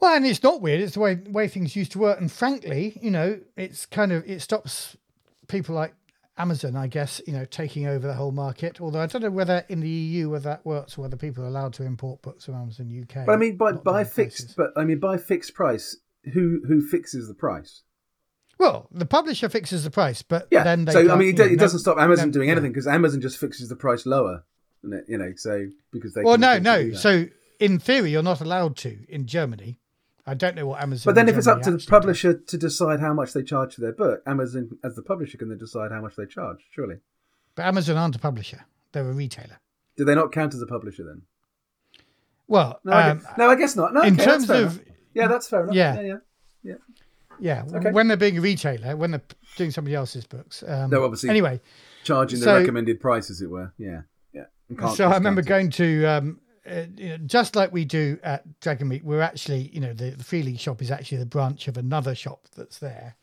[0.00, 0.80] Well, and it's not weird.
[0.80, 2.20] It's the way way things used to work.
[2.20, 4.96] And frankly, you know, it's kind of it stops
[5.48, 5.94] people like
[6.36, 8.80] Amazon, I guess, you know, taking over the whole market.
[8.80, 11.48] Although I don't know whether in the EU whether that works or whether people are
[11.48, 13.26] allowed to import books from Amazon UK.
[13.26, 14.54] But I mean, by by fixed, places.
[14.56, 15.96] but I mean by fixed price.
[16.32, 17.82] Who who fixes the price?
[18.58, 20.64] Well, the publisher fixes the price, but Yeah.
[20.64, 22.86] then they so I mean, it, do- know, it doesn't stop Amazon doing anything because
[22.88, 24.44] Amazon just fixes the price lower.
[25.08, 26.22] You know, so because they.
[26.22, 26.92] Well, no, no.
[26.92, 27.26] So
[27.58, 29.80] in theory, you're not allowed to in Germany.
[30.28, 31.10] I don't know what Amazon.
[31.10, 31.86] But then, if it's up to the does.
[31.86, 35.48] publisher to decide how much they charge for their book, Amazon, as the publisher, can
[35.48, 36.58] then decide how much they charge.
[36.70, 36.96] Surely,
[37.54, 39.58] but Amazon aren't a publisher; they're a retailer.
[39.96, 41.22] do they not count as a publisher then?
[42.46, 43.92] Well, No, I um, guess, no, I guess not.
[43.94, 44.80] No, in okay, terms of enough.
[45.14, 45.74] yeah, that's fair enough.
[45.74, 46.00] Yeah.
[46.00, 46.16] yeah,
[46.62, 46.74] yeah.
[47.40, 47.92] Yeah, Okay.
[47.92, 49.22] when they're being a retailer, when they're
[49.56, 50.64] doing somebody else's books.
[50.66, 51.28] Um, No, obviously.
[51.30, 51.60] Anyway,
[52.04, 53.72] charging the recommended price, as it were.
[53.78, 54.00] Yeah,
[54.32, 54.46] yeah.
[54.94, 56.40] So I remember going to, um,
[56.70, 60.24] uh, you know, just like we do at Dragonmeet, we're actually, you know, the, the
[60.24, 63.16] Free League shop is actually the branch of another shop that's there.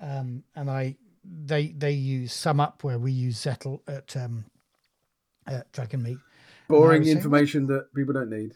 [0.00, 4.44] Um, and I, they they use SumUp where we use Zettle at, um,
[5.46, 6.18] at Dragonmeet.
[6.68, 8.52] boring was saying- information that people don't need.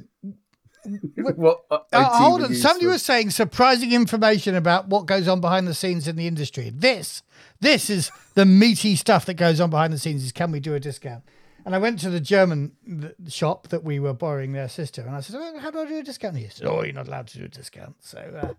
[1.17, 1.61] what?
[1.71, 2.55] uh, Oh, hold on.
[2.55, 6.27] Somebody for- was saying surprising information about what goes on behind the scenes in the
[6.27, 6.71] industry.
[6.75, 7.23] This,
[7.61, 10.25] this is the meaty stuff that goes on behind the scenes.
[10.25, 11.25] Is can we do a discount?
[11.65, 15.17] And I went to the German th- shop that we were borrowing their sister, and
[15.17, 17.29] I said, oh, "How do I do a discount?" He said, "Oh, you're not allowed
[17.29, 18.55] to do a discount." So, uh,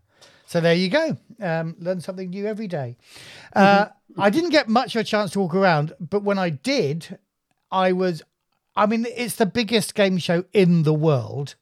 [0.48, 1.18] so there you go.
[1.40, 2.98] Um, learn something new every day.
[3.56, 3.88] Uh,
[4.18, 7.20] I didn't get much of a chance to walk around, but when I did,
[7.72, 8.24] I was.
[8.76, 11.56] I mean, it's the biggest game show in the world.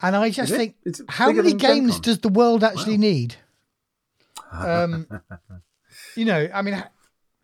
[0.00, 0.56] And I just it?
[0.56, 3.36] think, It's how many games does the world actually need?
[4.52, 5.06] Um,
[6.14, 6.82] you know, I mean,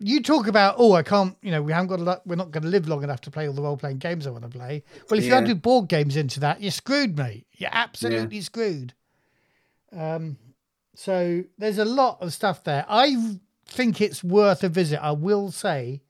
[0.01, 2.51] you talk about, oh, I can't, you know, we haven't got a lot, we're not
[2.51, 4.49] going to live long enough to play all the role playing games I want to
[4.51, 4.85] play.
[5.11, 5.39] Well, if you Yeah.
[5.39, 7.47] add do board games into that, you're screwed, mate.
[7.57, 8.95] You're absolutely screwed.
[9.93, 10.37] Um,
[10.95, 12.85] so there's a lot of stuff there.
[12.89, 15.03] I think it's worth a visit.
[15.03, 16.03] I will say,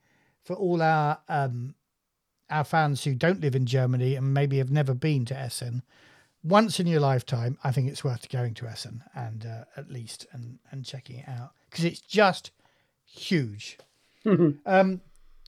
[0.43, 1.75] for all our um,
[2.49, 5.83] our fans who don't live in Germany and maybe have never been to Essen,
[6.43, 10.25] once in your lifetime, I think it's worth going to Essen and uh, at least
[10.31, 12.51] and and checking it out because it's just
[13.11, 13.77] huge.
[14.65, 15.01] um,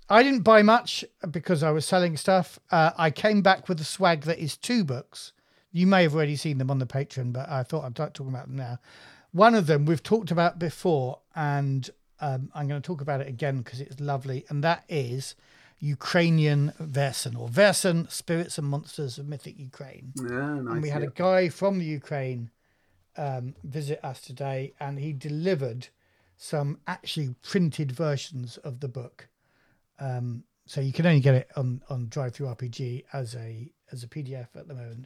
[0.09, 2.59] I didn't buy much because I was selling stuff.
[2.70, 5.32] Uh, I came back with a swag that is two books.
[5.72, 8.34] You may have already seen them on the Patreon, but I thought I'd like talking
[8.34, 8.80] about them now.
[9.32, 11.89] One of them we've talked about before, and
[12.20, 15.36] um, I'm going to talk about it again because it's lovely, and that is
[15.80, 20.12] Ukrainian Vaesen or Vaesen Spirits and Monsters of Mythic Ukraine.
[20.18, 20.74] Yeah, nice.
[20.74, 21.07] And we had yeah.
[21.07, 22.51] a guy from the Ukraine
[23.16, 25.88] um, visit us today, and he delivered
[26.44, 29.28] some actually printed versions of the book.
[30.00, 34.48] Um, so you can only get it on on DriveThruRPG as a as a PDF
[34.56, 35.06] at the moment,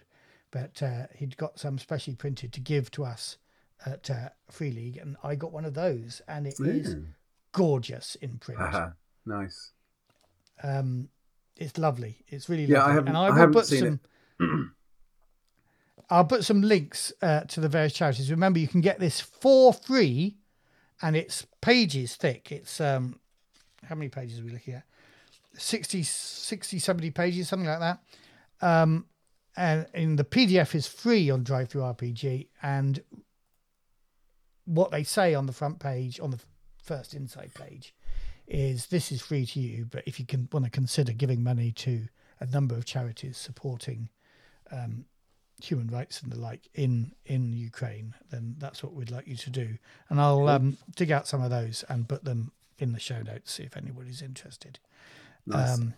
[0.52, 3.38] but uh, he'd got some specially printed to give to us
[3.86, 7.06] at uh, Free League, and I got one of those, and it is Ooh.
[7.52, 8.62] gorgeous in print.
[8.62, 8.92] Haha,
[9.26, 9.72] nice.
[10.64, 11.10] Um,
[11.58, 12.24] it's lovely.
[12.30, 12.94] It's really Yeah, I lovely.
[12.94, 14.00] haven't- and I I will put seen
[14.40, 14.72] some.
[16.10, 18.32] I'll put some links uh, to the various charities.
[18.32, 20.38] Remember, you can get this for free,
[21.02, 22.52] and it's pages thick.
[22.52, 23.20] It's um,
[23.84, 24.84] how many pages are we looking at?
[25.58, 28.00] 60, 60 70 pages, something like that.
[28.62, 29.06] Um,
[29.58, 33.02] and in the PDF is free on DriveThruRPG, and
[34.66, 36.40] what they say on the front page, on the
[36.84, 37.94] first inside page,
[38.48, 41.72] is this is free to you, but if you can want to consider giving money
[41.72, 42.08] to
[42.40, 44.10] a number of charities supporting
[44.72, 45.06] um,
[45.62, 49.50] human rights and the like in in Ukraine, then that's what we'd like you to
[49.50, 49.78] do.
[50.10, 53.54] And I'll um, dig out some of those and put them in the show notes
[53.54, 54.80] see if anybody's interested.
[55.46, 55.78] Nice.
[55.78, 55.94] Um,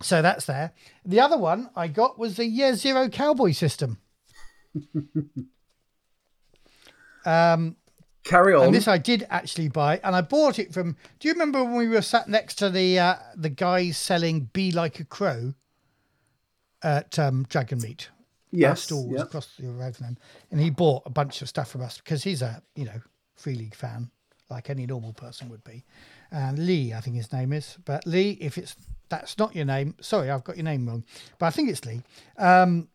[0.00, 0.72] so that's there.
[1.04, 3.98] The other one I got was the Year Zero Cowboy system.
[7.26, 7.76] um,
[8.24, 8.66] Carry on.
[8.66, 10.96] and this I did actually buy, and I bought it from.
[11.18, 14.70] Do you remember when we were sat next to the uh, the guys selling "Be
[14.70, 15.54] Like a Crow"
[16.82, 18.08] at um, Dragonmeet?
[18.50, 18.90] Yes.
[18.90, 19.22] was yeah.
[19.22, 20.18] across the road from them,
[20.50, 23.00] and he bought a bunch of stuff from us because he's a you know
[23.36, 24.10] free league fan,
[24.50, 25.84] like any normal person would be.
[26.30, 28.76] And Lee, I think his name is, but Lee, if it's
[29.08, 31.04] that's not your name, sorry, I've got your name wrong,
[31.38, 32.02] but I think it's Lee.
[32.36, 32.88] Um,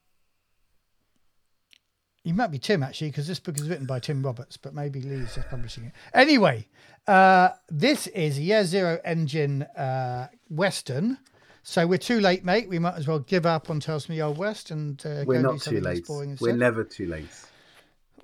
[2.24, 5.02] you might be Tim actually, because this book is written by Tim Roberts, but maybe
[5.02, 5.92] Lee's just publishing it.
[6.14, 6.68] Anyway,
[7.08, 11.18] uh, this is Year Zero Engine uh, Western.
[11.64, 12.68] So we're too late, mate.
[12.68, 15.42] We might as well give up on Tales from the Old West and uh, We're
[15.42, 16.06] not too late.
[16.40, 17.30] We're never too late.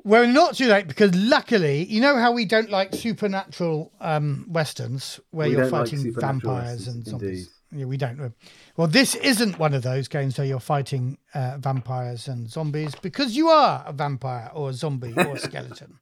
[0.03, 5.19] We're not too late because luckily, you know how we don't like supernatural um, westerns
[5.31, 7.29] where We you're don't like fighting vampires and zombies.
[7.29, 7.47] indeed.
[7.71, 8.33] Yeah, we don't.
[8.77, 13.35] Well, this isn't one of those games where you're fighting uh, vampires and zombies because
[13.37, 15.99] you are a vampire or a zombie or a skeleton.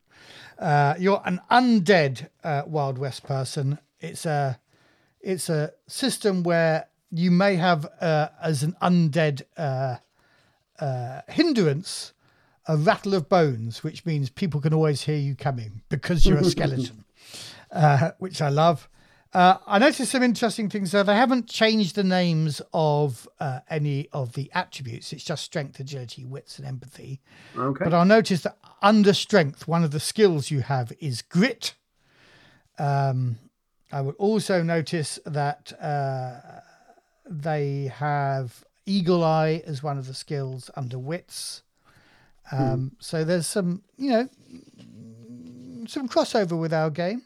[0.58, 3.80] Uh, you're an undead uh, Wild West person.
[4.00, 4.60] It's a
[5.22, 9.98] it's a system where you may have uh, as an undead uh,
[10.80, 12.14] uh, hindrance
[12.68, 16.44] a rattle of bones, which means people can always hear you coming because you're a
[16.56, 17.06] skeleton,
[17.72, 18.90] uh, which I love.
[19.34, 21.04] Uh, I noticed some interesting things there.
[21.04, 25.14] They haven't changed the names of uh, any of the attributes.
[25.14, 27.22] It's just strength, agility, wits, and empathy.
[27.56, 27.84] Okay.
[27.84, 31.74] But I'll notice that under strength, one of the skills you have is grit.
[32.80, 33.38] Um,
[33.92, 36.62] I would also notice that uh,
[37.30, 41.64] they have eagle eye as one of the skills under wits.
[42.52, 44.30] Um, So there's some, you know,
[45.88, 47.24] some crossover with our game.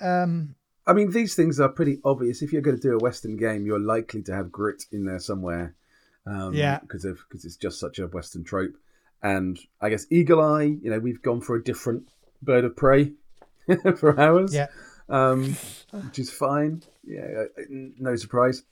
[0.00, 0.54] Um,
[0.86, 2.42] I mean, these things are pretty obvious.
[2.42, 5.18] If you're going to do a Western game, you're likely to have grit in there
[5.18, 5.74] somewhere.
[6.26, 6.78] Um, Yeah.
[6.80, 8.76] Because of because it's just such a Western trope.
[9.22, 12.08] And I guess Eagle Eye, you know, we've gone for a different
[12.42, 13.12] bird of prey
[13.96, 14.54] for ours.
[14.54, 14.66] yeah,
[15.08, 15.56] um,
[15.92, 16.82] which is fine.
[17.04, 18.62] Yeah, no surprise.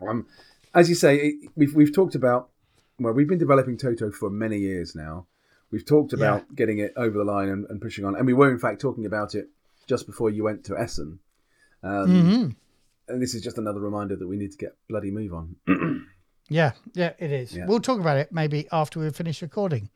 [0.00, 0.26] Um,
[0.74, 2.50] as you say, it, we've we've talked about.
[2.98, 5.26] Well, we've been developing Toto for many years now.
[5.70, 8.50] We've talked about getting it over the line and, and pushing on, and we were
[8.52, 9.48] in fact talking about it
[9.88, 11.18] just before you went to Essen.
[11.82, 15.34] Um, hmm And this is just another reminder that we need to get bloody move
[15.34, 15.56] on.
[16.48, 17.56] yeah, yeah, it is.
[17.56, 17.66] Yeah.
[17.66, 19.90] We'll talk about it maybe after we finish recording.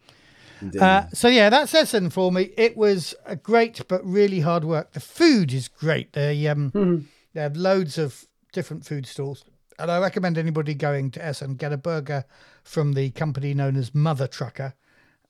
[0.81, 2.51] Uh, so yeah, that's Essen for me.
[2.57, 4.93] It was a great but really hard work.
[4.93, 6.13] The food is great.
[6.15, 9.45] They um they have loads of different food stalls,
[9.79, 12.25] and I recommend anybody going to Essen get a burger
[12.65, 14.75] from the company known as Mother Trucker,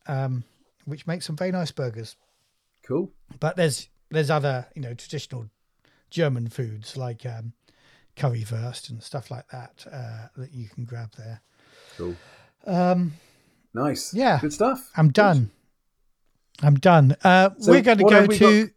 [0.07, 0.44] um,
[0.84, 2.16] which makes some very nice burgers.
[2.86, 3.12] cool.
[3.40, 5.51] But there's there's other you know traditional
[6.11, 7.53] German foods like um,
[8.16, 11.40] currywurst and stuff like that uh, that you can grab there.
[11.96, 12.16] Cool.
[12.66, 13.12] Um,
[13.74, 14.14] Nice.
[14.14, 14.38] Yeah.
[14.40, 14.90] Good stuff.
[14.96, 15.51] I'm done.
[16.62, 17.14] I'm done.
[17.22, 18.70] Uh, So we're going to go to.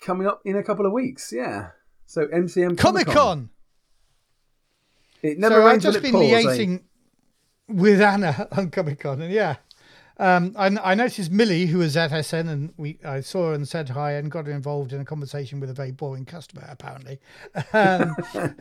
[0.00, 1.32] Coming up in a couple of weeks.
[1.32, 1.70] Yeah.
[2.06, 3.50] So MCM Comic Con.
[5.26, 6.32] It never so I've just been pours.
[6.32, 6.42] eh?
[6.42, 6.82] liaising
[7.68, 9.56] with Anna on Comic Con, and yeah,
[10.18, 13.68] um, I, I noticed Millie, who was at Essen, and we I saw her and
[13.68, 17.20] said hi and got her involved in a conversation with a very boring customer, apparently.
[17.74, 18.16] Um,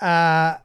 [0.00, 0.56] uh,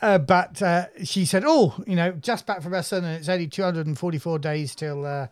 [0.00, 3.48] uh, but uh, she said, "Oh, you know, just back from Essen, and it's only
[3.48, 5.28] 244 days till uh,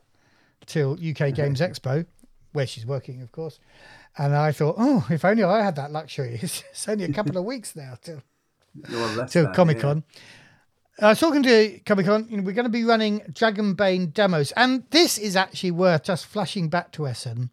[0.67, 2.05] till UK Games Expo,
[2.53, 3.59] where she's working, of course."
[4.19, 6.39] And I thought, "Oh, if only I had that luxury.
[6.43, 8.23] It's, only a couple of weeks now till."
[8.91, 9.83] You're on to than, Comic yeah.
[9.83, 10.05] Con.
[11.01, 12.27] I was talking to Comic Con.
[12.31, 16.27] You know, we're going to be running Dragonbane demos, and this is actually worth just
[16.27, 17.51] flashing back to Essen.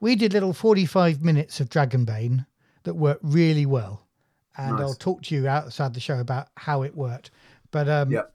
[0.00, 2.46] We did little forty-five minutes of Dragonbane
[2.84, 4.06] that worked really well,
[4.56, 4.80] and Nice.
[4.80, 7.30] I'll talk to you outside the show about how it worked.
[7.70, 8.32] But um, Yep.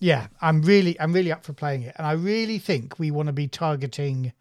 [0.00, 3.28] yeah, I'm really, I'm really up for playing it, and I really think we want
[3.28, 4.32] to be targeting.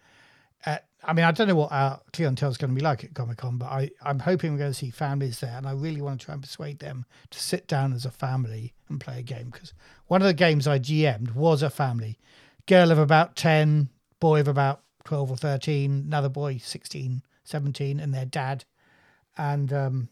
[1.07, 3.37] I mean, I don't know what our clientele is going to be like at Comic
[3.37, 6.19] Con, but I, I'm hoping we're going to see families there, and I really want
[6.19, 9.49] to try and persuade them to sit down as a family and play a game
[9.51, 9.73] because
[10.07, 12.19] one of the games I GM'd was a family,
[12.67, 13.89] girl of about ten,
[14.19, 18.65] boy of about twelve or thirteen, another boy 16, 17, and their dad,
[19.37, 20.09] and um,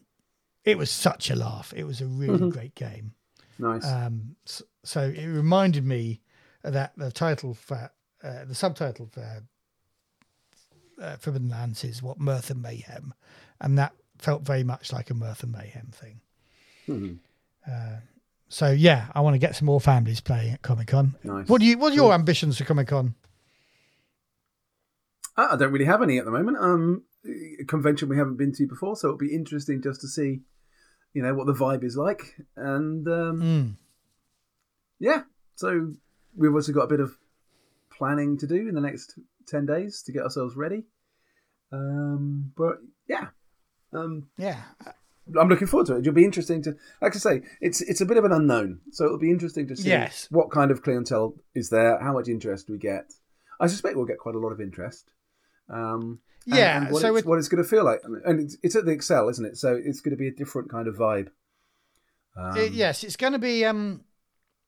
[0.63, 1.73] it was such a laugh.
[1.75, 3.13] It was a really great game.
[3.59, 3.85] Nice.
[3.85, 6.21] Um, s- so it reminded me
[6.63, 7.89] that the title for
[8.23, 9.43] uh, the subtitle for
[11.01, 13.13] uh, Forbidden Lands is what Mirth and Mayhem,
[13.59, 16.21] and that felt very much like a Mirth and Mayhem thing.
[16.87, 17.17] Mhm.
[17.69, 17.99] Uh,
[18.49, 21.15] so yeah, I want to get some more families playing at Comic Con.
[21.23, 21.47] Nice.
[21.47, 21.77] What do you?
[21.77, 23.15] What are your ambitions for Comic Con?
[25.35, 26.57] Uh, I don't really have any at the moment.
[26.57, 27.03] Um,
[27.59, 30.41] a convention we haven't been to before, so it'll be interesting just to see,
[31.13, 32.35] you know, what the vibe is like.
[32.55, 33.75] And um, Mm.
[34.99, 35.23] yeah,
[35.55, 35.93] so
[36.35, 37.17] we've also got a bit of
[37.97, 39.17] planning to do in the next
[39.47, 40.83] ten days to get ourselves ready.
[41.71, 42.77] Um, but
[43.07, 43.27] yeah,
[43.93, 44.61] um, Yeah,
[45.39, 45.99] I'm looking forward to it.
[45.99, 49.05] It'll be interesting to, like I say, it's it's a bit of an unknown, so
[49.05, 50.27] it'll be interesting to see Yes.
[50.29, 53.13] what kind of clientele is there, how much interest we get.
[53.59, 55.09] I suspect we'll get quite a lot of interest.
[55.69, 58.39] Um, and- Yeah, and what, so it's, it- what it's going to feel like, and
[58.41, 59.57] it's, it's at the Excel, isn't it?
[59.57, 61.29] So it's going to be a different kind of vibe.
[62.37, 64.01] Um, Uh, yes, it's going to be um,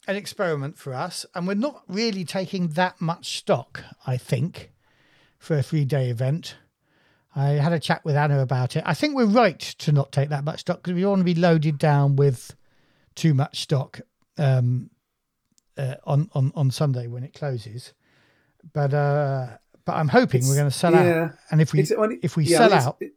[0.07, 3.83] an experiment for us, and we're not really taking that much stock.
[4.05, 4.71] I think
[5.39, 6.55] for a three-day event.
[7.37, 8.83] I had a chat with Anna about it.
[8.85, 11.25] I think we're right to not take that much stock because we don't want to
[11.25, 12.55] be loaded down with
[13.13, 13.99] too much stock
[14.37, 14.89] um,
[15.77, 17.93] uh, on on on Sunday when it closes.
[18.73, 19.47] But uh,
[19.83, 21.23] but I'm hoping we're going to sell yeah.
[21.25, 23.13] out, and if we It's- if we yeah, sell it's- out, it-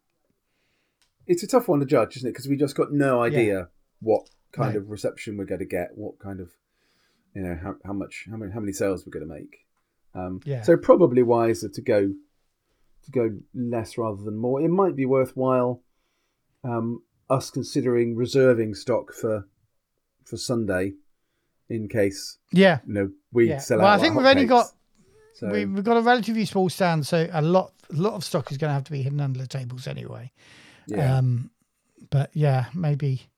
[1.28, 2.32] it's a tough one to judge, isn't it?
[2.32, 3.68] Because we just got no idea
[4.01, 4.80] what kind No.
[4.80, 6.51] of reception we're going to get, what kind of,
[7.35, 9.66] you know, how, how much, how many, how many sales we're going to make.
[10.14, 10.62] Um, Yeah.
[10.62, 12.12] So probably wiser to go,
[13.05, 14.61] to go less rather than more.
[14.61, 15.83] It might be worthwhile,
[16.64, 19.47] um, us considering reserving stock for,
[20.24, 20.95] for Sunday,
[21.70, 23.59] in case yeah, you know we yeah.
[23.59, 23.91] sell Well, out.
[23.91, 24.72] Well, I think we've only got
[25.35, 28.51] So, we, we've got a relatively small stand, so a lot a lot of stock
[28.51, 30.33] is going to have to be hidden under the tables anyway.
[30.87, 31.18] yeah.
[31.18, 31.51] Um,
[32.11, 33.29] but yeah, maybe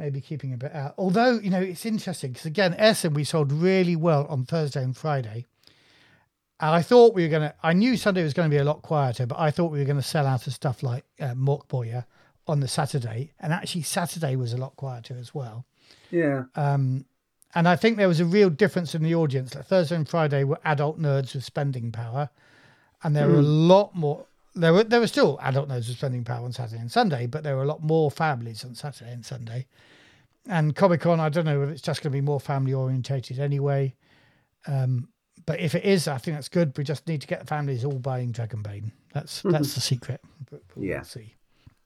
[0.00, 0.94] maybe keeping a bit out.
[0.96, 4.96] Although you know it's interesting because again, Essen we sold really well on Thursday and
[4.96, 5.46] Friday,
[6.58, 7.54] and I thought we were going to.
[7.62, 9.84] I knew Sunday was going to be a lot quieter, but I thought we were
[9.84, 12.06] going to sell out of stuff like uh, Boyer
[12.48, 15.66] on the Saturday, and actually Saturday was a lot quieter as well.
[16.10, 16.44] yeah.
[16.56, 17.04] Um,
[17.52, 19.56] and I think there was a real difference in the audience.
[19.56, 22.30] Like Thursday and Friday were adult nerds with spending power,
[23.02, 24.26] and there were a lot more.
[24.54, 27.42] There were there were still adult nerds with spending power on Saturday and Sunday, but
[27.44, 29.66] there were a lot more families on Saturday and Sunday.
[30.48, 33.38] And Comic Con, I don't know if it's just going to be more family orientated
[33.38, 33.94] anyway.
[34.66, 35.08] Um,
[35.46, 36.76] but if it is, I think that's good.
[36.76, 38.90] We just need to get the families all buying Dragonbane.
[39.12, 40.20] That's that's the secret.
[40.50, 41.02] But we'll Yeah.
[41.02, 41.34] see.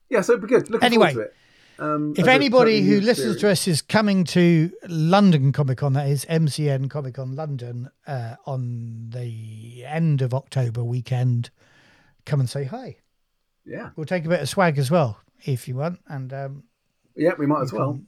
[0.09, 0.71] Yeah, so it'd be good.
[0.71, 1.35] Looking Anyway, forward to it.
[1.77, 6.25] Um, If anybody who listens to us is coming to London Comic Con, that is
[6.27, 11.51] MCM Comic Con London, uh, on the end of October weekend,
[12.27, 12.97] come and say hi.
[13.65, 16.65] yeah, We'll take a bit of swag as well if you want, and um,
[17.17, 18.01] yeah, we might as well.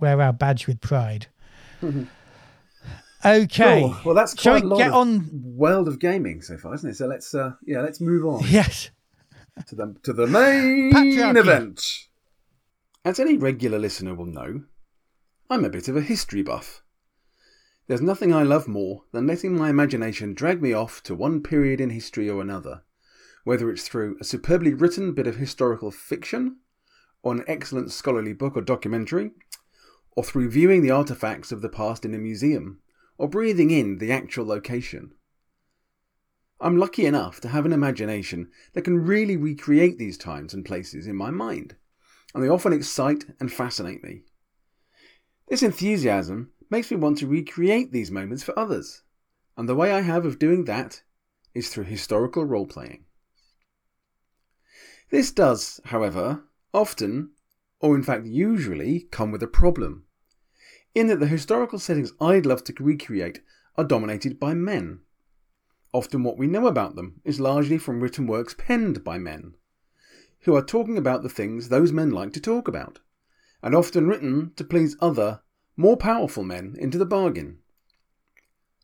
[0.00, 1.26] wear our badge with pride.
[3.24, 3.80] okay.
[3.80, 3.96] Cool.
[4.04, 5.28] Well, that's Shall quite we lot get on?
[5.32, 6.96] world of gaming so far, isn't it?
[6.96, 8.90] So let's, uh, yeah, let's move on Yes.
[9.68, 11.36] to the to the main Patriarchy.
[11.38, 11.82] event.
[13.04, 14.62] As any regular listener will know,
[15.48, 16.82] I'm a bit of a history buff.
[17.86, 21.80] There's nothing I love more than letting my imagination drag me off to one period
[21.80, 22.82] in history or another,
[23.46, 26.56] whether it's through a superbly written bit of historical fiction,
[27.22, 29.30] or an excellent scholarly book or documentary,
[30.16, 32.80] or through viewing the artifacts of the past in a museum,
[33.18, 35.12] or breathing in the actual location.
[36.60, 41.06] I'm lucky enough to have an imagination that can really recreate these times and places
[41.06, 41.76] in my mind.
[42.34, 44.22] and they often excite and fascinate me.
[45.46, 49.04] This enthusiasm makes me want to recreate these moments for others,
[49.56, 51.02] and the way I have of doing that
[51.54, 53.05] is through historical role playing.
[55.10, 56.44] This does, however,
[56.74, 57.30] often,
[57.80, 60.04] or in fact usually, come with a problem,
[60.94, 63.40] in that the historical settings I'd love to recreate
[63.76, 65.00] are dominated by men.
[65.92, 69.54] Often what we know about them is largely from written works penned by men,
[70.40, 72.98] who are talking about the things those men like to talk about,
[73.62, 75.40] and often written to please other,
[75.76, 77.58] more powerful men into the bargain.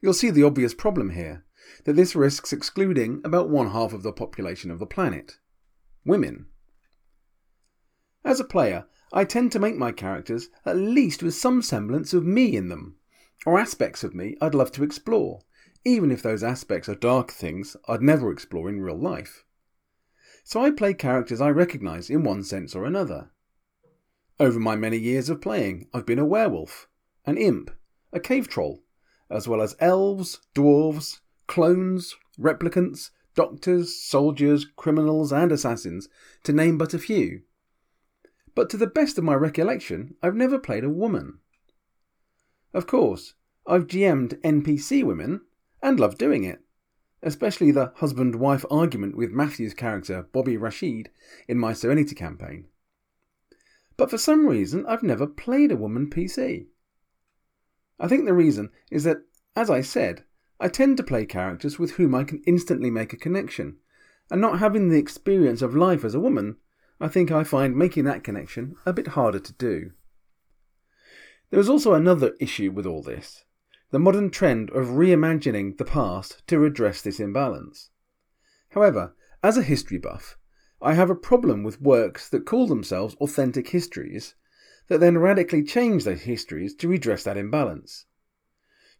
[0.00, 1.44] You'll see the obvious problem here
[1.84, 5.38] that this risks excluding about one half of the population of the planet
[6.04, 6.46] women.
[8.24, 12.24] As a player, I tend to make my characters at least with some semblance of
[12.24, 12.96] me in them,
[13.44, 15.40] or aspects of me I'd love to explore,
[15.84, 19.44] even if those aspects are dark things I'd never explore in real life.
[20.44, 23.30] So I play characters I recognise in one sense or another.
[24.40, 26.88] Over my many years of playing, I've been a werewolf,
[27.26, 27.70] an imp,
[28.12, 28.82] a cave troll,
[29.30, 36.08] as well as elves, dwarves, clones, replicants, doctors, soldiers, criminals, and assassins,
[36.44, 37.42] to name but a few.
[38.54, 41.38] But to the best of my recollection, I've never played a woman.
[42.74, 43.34] Of course,
[43.66, 45.42] I've GM'd NPC women,
[45.82, 46.60] and love doing it,
[47.22, 51.10] especially the husband wife argument with Matthew's character Bobby Rashid
[51.48, 52.66] in my Serenity campaign.
[53.96, 56.66] But for some reason, I've never played a woman PC.
[58.00, 59.18] I think the reason is that,
[59.54, 60.24] as I said,
[60.62, 63.78] I tend to play characters with whom I can instantly make a connection,
[64.30, 66.56] and not having the experience of life as a woman,
[67.00, 69.90] I think I find making that connection a bit harder to do.
[71.50, 73.42] There is also another issue with all this
[73.90, 77.90] the modern trend of reimagining the past to address this imbalance.
[78.68, 80.38] However, as a history buff,
[80.80, 84.36] I have a problem with works that call themselves authentic histories
[84.86, 88.06] that then radically change those histories to redress that imbalance.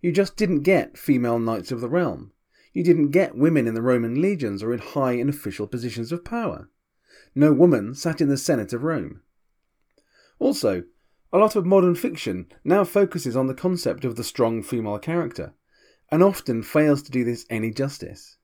[0.03, 2.33] You just didn't get female knights of the realm.
[2.73, 6.25] You didn't get women in the Roman legions or in high and official positions of
[6.25, 6.69] power.
[7.35, 9.23] No woman sat in the Senate of Rome.
[10.39, 10.83] Also,
[11.33, 15.55] a lot of modern fiction now focuses on the concept of the strong female character,
[16.11, 18.37] and often fails to do this any justice.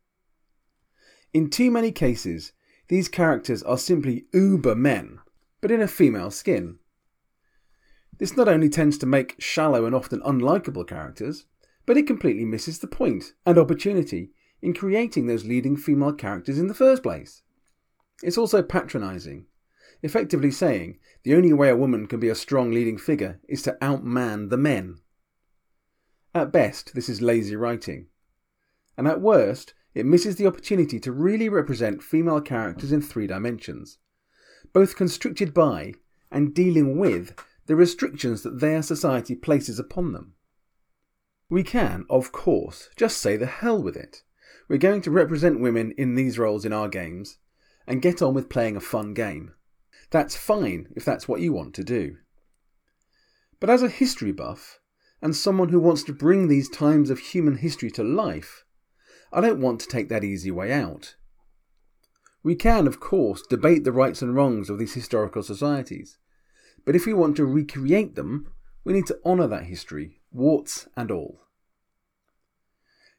[1.34, 2.52] In too many cases,
[2.88, 5.18] these characters are simply uber men,
[5.60, 6.78] but in a female skin.
[8.18, 11.46] This not only tends to make shallow and often unlikable characters,
[11.86, 16.66] but it completely misses the point and opportunity in creating those leading female characters in
[16.66, 17.42] the first place.
[18.22, 19.46] It's also patronising
[20.02, 23.76] effectively saying the only way a woman can be a strong leading figure is to
[23.82, 24.98] outman the men.
[26.34, 28.06] At best, this is lazy writing.
[28.96, 33.98] And at worst, it misses the opportunity to really represent female characters in three dimensions,
[34.72, 35.94] both constricted by
[36.30, 37.34] and dealing with
[37.68, 40.32] the restrictions that their society places upon them.
[41.50, 44.22] We can, of course, just say the hell with it.
[44.68, 47.36] We're going to represent women in these roles in our games
[47.86, 49.52] and get on with playing a fun game.
[50.10, 52.16] That's fine if that's what you want to do.
[53.60, 54.80] But as a history buff,
[55.20, 58.64] and someone who wants to bring these times of human history to life,
[59.30, 61.16] I don't want to take that easy way out.
[62.42, 66.16] We can, of course, debate the rights and wrongs of these historical societies,
[66.84, 68.52] but if we want to recreate them,
[68.84, 71.40] we need to honour that history, warts and all.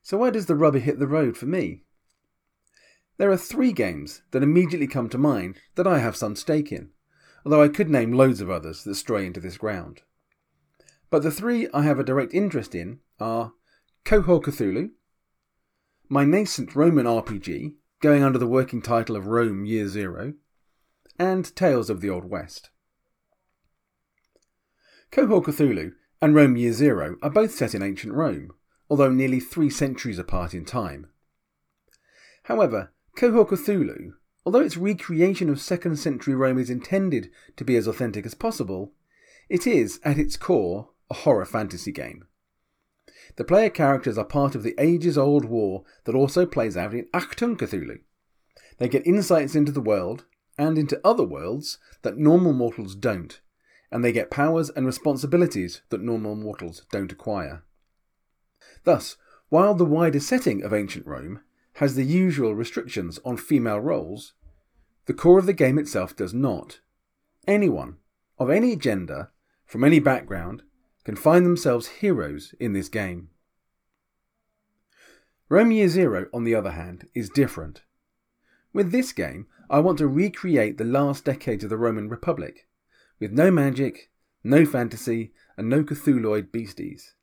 [0.01, 1.84] So, where does the rubber hit the road for me?
[3.18, 6.91] There are three games that immediately come to mind that I have some stake in,
[7.45, 10.01] although I could name loads of others that stray into this ground.
[11.10, 13.53] But the three I have a direct interest in are
[14.05, 14.91] Cohors Cthulhu,
[16.07, 20.34] my nascent Roman RPG, going under the working title of Rome Year Zero,
[21.20, 22.70] and Tales of the Old West.
[25.12, 28.51] Cohors Cthulhu and Rome Year Zero are both set in ancient Rome,
[28.91, 31.07] although nearly three centuries apart in time.
[32.43, 34.14] However, Cohors Cthulhu,
[34.45, 38.93] although its recreation of 2nd century Rome is intended to be as authentic as possible,
[39.49, 42.28] it is, at its core, a horror fantasy game.
[43.36, 47.07] The player characters are part of the ages old war that also plays out in
[47.14, 48.01] Achtung Cthulhu.
[48.78, 53.39] They get insights into the world and into other worlds that normal mortals don't,
[53.91, 57.63] and they get powers and responsibilities that normal mortals don't acquire.
[58.83, 59.17] Thus,
[59.49, 61.41] while the wider setting of ancient Rome
[61.73, 64.33] has the usual restrictions on female roles,
[65.05, 66.81] the core of the game itself does not.
[67.47, 67.97] Anyone,
[68.37, 69.31] of any gender,
[69.65, 70.63] from any background,
[71.03, 73.29] can find themselves heroes in this game.
[75.49, 77.81] Rome Year Zero, on the other hand, is different.
[78.71, 82.67] With this game, I want to recreate the last decades of the Roman Republic,
[83.20, 84.09] with no magic,
[84.43, 87.15] no fantasy, and no Cthulhuoid beasties.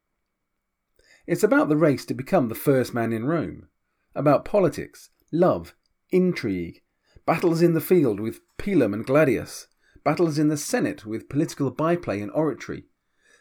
[1.26, 3.68] It's about the race to become the first man in Rome,
[4.14, 5.74] about politics, love,
[6.10, 6.82] intrigue,
[7.26, 9.66] battles in the field with Pilum and Gladius,
[10.04, 12.84] battles in the Senate with political byplay and oratory,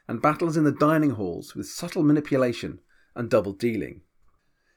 [0.07, 2.79] and battles in the dining halls with subtle manipulation
[3.15, 4.01] and double dealing.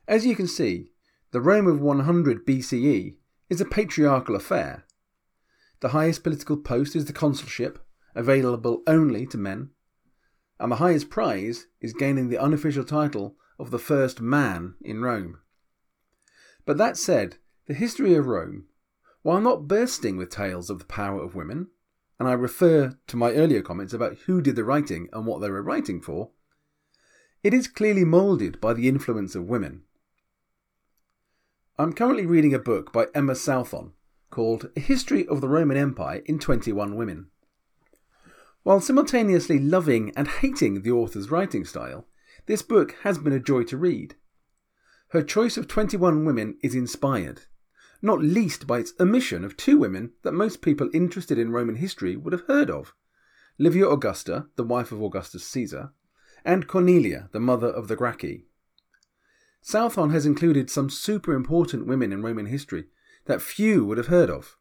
[0.07, 0.93] As you can see,
[1.33, 3.16] the Rome of 100 BCE
[3.49, 4.85] is a patriarchal affair.
[5.81, 7.79] The highest political post is the consulship,
[8.14, 9.70] available only to men,
[10.59, 15.39] and the highest prize is gaining the unofficial title of the first man in Rome.
[16.64, 18.66] But that said, the history of Rome,
[19.22, 21.68] while not bursting with tales of the power of women,
[22.18, 25.51] and I refer to my earlier comments about who did the writing and what they
[25.51, 26.31] were writing for,
[27.45, 29.83] it is clearly moulded by the influence of women.
[31.79, 33.93] I'm currently reading a book by Emma Southon
[34.31, 37.31] called A History of the Roman Empire in 21 Women.
[38.62, 42.07] While simultaneously loving and hating the author's writing style,
[42.47, 44.16] this book has been a joy to read.
[45.09, 47.43] Her choice of 21 women is inspired,
[48.03, 52.16] not least by its omission of two women that most people interested in Roman history
[52.16, 52.95] would have heard of
[53.59, 55.93] Livia Augusta, the wife of Augustus Caesar,
[56.45, 58.45] and Cornelia, the mother of the Gracchi.
[59.62, 62.85] Southon has included some super important women in Roman history
[63.29, 64.57] that few would have heard of,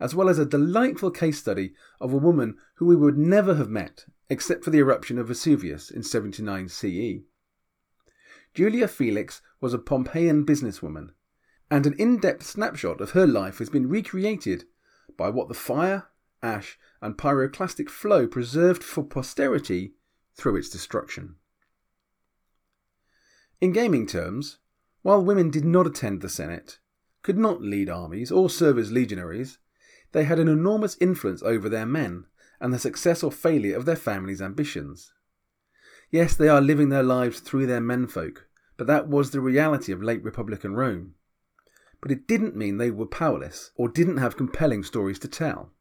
[0.00, 3.68] as well as a delightful case study of a woman who we would never have
[3.68, 7.24] met except for the eruption of Vesuvius in 79 CE.
[8.54, 11.10] Julia Felix was a Pompeian businesswoman
[11.70, 14.64] and an in depth snapshot of her life has been recreated
[15.16, 16.06] by what the fire,
[16.42, 19.94] ash, and pyroclastic flow preserved for posterity
[20.34, 21.34] through its destruction.
[23.60, 24.58] In gaming terms,
[25.02, 26.78] while women did not attend the Senate,
[27.22, 29.58] could not lead armies, or serve as legionaries,
[30.12, 32.24] they had an enormous influence over their men
[32.60, 35.12] and the success or failure of their families' ambitions.
[36.10, 38.46] Yes, they are living their lives through their menfolk,
[38.76, 41.14] but that was the reality of late Republican Rome
[42.00, 45.72] but it didn't mean they were powerless or didn't have compelling stories to tell.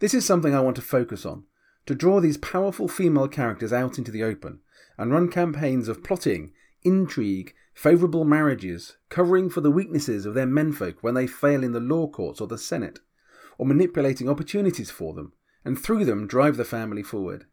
[0.00, 1.44] This is something I want to focus on
[1.86, 4.60] to draw these powerful female characters out into the open
[4.98, 6.52] and run campaigns of plotting,
[6.82, 11.80] intrigue, favourable marriages, covering for the weaknesses of their menfolk when they fail in the
[11.80, 12.98] law courts or the Senate,
[13.56, 15.32] or manipulating opportunities for them,
[15.64, 17.46] and through them drive the family forward.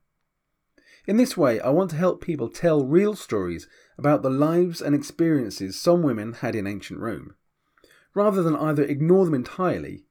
[1.06, 4.94] In this way, I want to help people tell real stories about the lives and
[4.94, 7.36] experiences some women had in ancient Rome,
[8.14, 10.08] rather than either ignore them entirely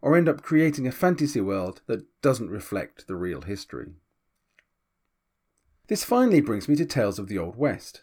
[0.00, 3.96] or end up creating a fantasy world that doesn't reflect the real history.
[5.88, 8.00] This finally brings me to Tales of the Old West.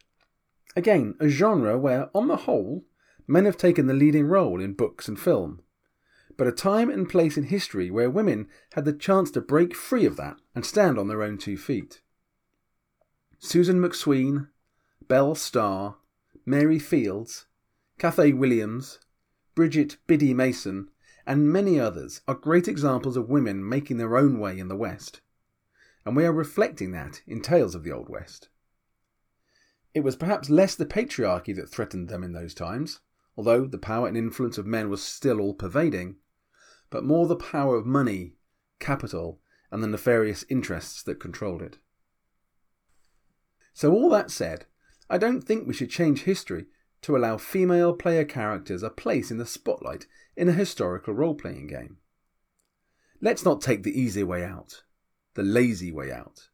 [0.76, 2.84] Again, a genre where, on the whole,
[3.28, 5.61] men have taken the leading role in books and film,
[6.38, 10.05] but a time and place in history where women had the chance to break free
[10.05, 12.01] of that and stand on their own two feet.
[13.39, 14.49] Susan McSween,
[15.07, 15.95] Belle Starr,
[16.45, 17.45] Mary Fields,
[17.97, 18.99] Cathay Williams,
[19.55, 20.89] Bridget Biddy Mason,
[21.26, 25.21] and many others are great examples of women making their own way in the West.
[26.05, 28.49] And we are reflecting that in Tales of the Old West.
[29.95, 32.99] It was perhaps less the patriarchy that threatened them in those times,
[33.37, 36.17] although the power and influence of men was still all pervading,
[36.89, 38.35] but more the power of money,
[38.77, 39.39] capital,
[39.71, 41.77] and the nefarious interests that controlled it.
[43.73, 44.65] So, all that said,
[45.09, 46.65] I don't think we should change history
[47.03, 51.67] to allow female player characters a place in the spotlight in a historical role playing
[51.67, 51.99] game.
[53.21, 54.83] Let's not take the easy way out,
[55.35, 56.49] the lazy way out.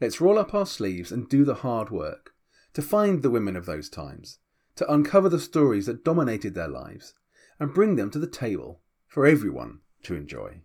[0.00, 2.31] Let's roll up our sleeves and do the hard work
[2.74, 4.38] to find the women of those times,
[4.76, 7.14] to uncover the stories that dominated their lives,
[7.58, 10.60] and bring them to the table for everyone to enjoy.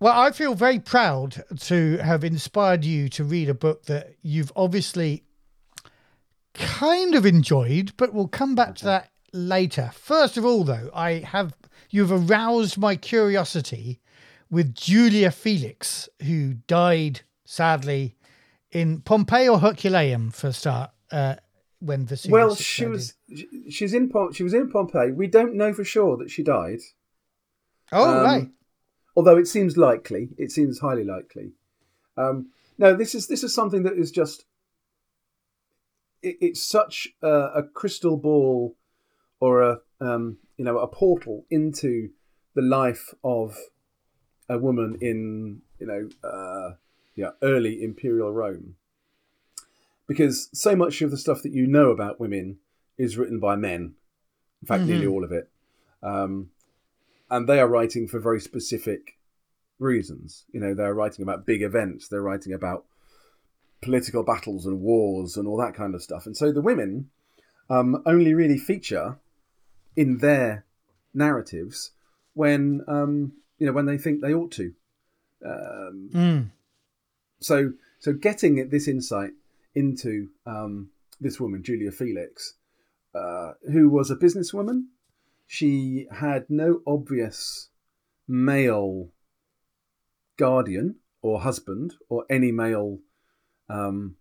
[0.00, 4.52] Well, I feel very proud to have inspired you to read a book that you've
[4.56, 5.24] obviously
[6.52, 9.90] kind of enjoyed, but we'll come back to that later.
[9.94, 11.54] First of all, though, I have
[11.90, 14.00] you've aroused my curiosity
[14.50, 18.16] with Julia Felix, who died sadly
[18.70, 20.90] in Pompeii or Herculaneum for a start.
[21.14, 21.36] Uh,
[21.78, 23.14] when Vesuvius well, she was
[23.68, 25.12] she's in she was in Pompeii.
[25.12, 26.80] We don't know for sure that she died.
[27.92, 28.48] Oh um, right
[29.16, 30.30] although it seems likely.
[30.36, 31.52] It seems highly likely.
[32.16, 34.44] Um, no, this is this is something that is just.
[36.22, 38.76] It, it's such a, a, crystal ball,
[39.40, 42.10] or a um, you know a portal into
[42.54, 43.56] the life of
[44.48, 46.76] a woman in you know uh,
[47.14, 48.76] yeah early imperial Rome.
[50.06, 52.58] Because so much of the stuff that you know about women
[52.98, 53.94] is written by men.
[54.62, 54.90] In fact, mm-hmm.
[54.90, 55.48] nearly all of it.
[56.02, 56.50] Um,
[57.30, 59.18] and they are writing for very specific
[59.78, 60.44] reasons.
[60.52, 62.84] You know, they're writing about big events, they're writing about
[63.82, 66.26] political battles and wars and all that kind of stuff.
[66.26, 67.10] And so the women
[67.68, 69.18] um, only really feature
[69.96, 70.64] in their
[71.12, 71.92] narratives
[72.34, 74.72] when um, you know when they think they ought to.
[75.44, 76.50] Um, Mm.
[77.40, 79.32] So so getting this insight
[79.74, 82.54] into um, this woman, Julia Felix,
[83.14, 84.84] uh, who was a businesswoman.
[85.46, 87.68] She had no obvious
[88.26, 89.10] male
[90.36, 92.98] guardian or husband or any male
[93.68, 94.16] um,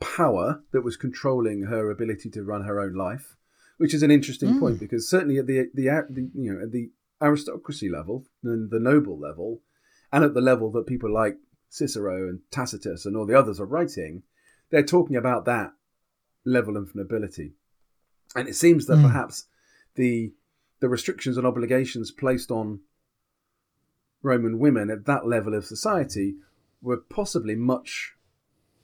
[0.00, 3.36] power that was controlling her ability to run her own life,
[3.78, 4.60] which is an interesting Mm.
[4.60, 6.90] point because certainly at the, the the you know at the
[7.20, 9.60] aristocracy level and the noble level,
[10.12, 11.38] and at the level that people like
[11.68, 14.22] Cicero and Tacitus and all the others are writing,
[14.72, 15.74] they're talking about that
[16.44, 17.52] level of nobility,
[18.34, 19.02] and it seems that Mm.
[19.02, 19.46] perhaps
[19.94, 20.32] the
[20.80, 22.80] the restrictions and obligations placed on
[24.22, 26.36] Roman women at that level of society
[26.80, 28.14] were possibly much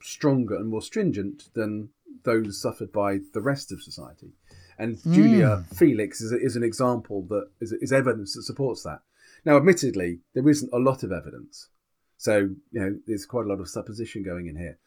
[0.00, 1.88] stronger and more stringent than
[2.22, 4.30] those suffered by the rest of society.
[4.78, 9.00] And Julia Felix is, is an example that is, is evidence that supports that.
[9.44, 11.68] Now, admittedly, there isn't a lot of evidence.
[12.16, 12.36] So,
[12.70, 14.78] you know, there's quite a lot of supposition going in here.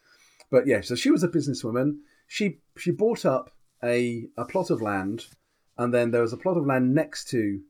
[0.52, 2.00] But yeah, so she was a businesswoman.
[2.28, 3.52] She she bought up
[3.84, 5.26] a, a plot of land,
[5.78, 7.62] and then there was a plot of land next to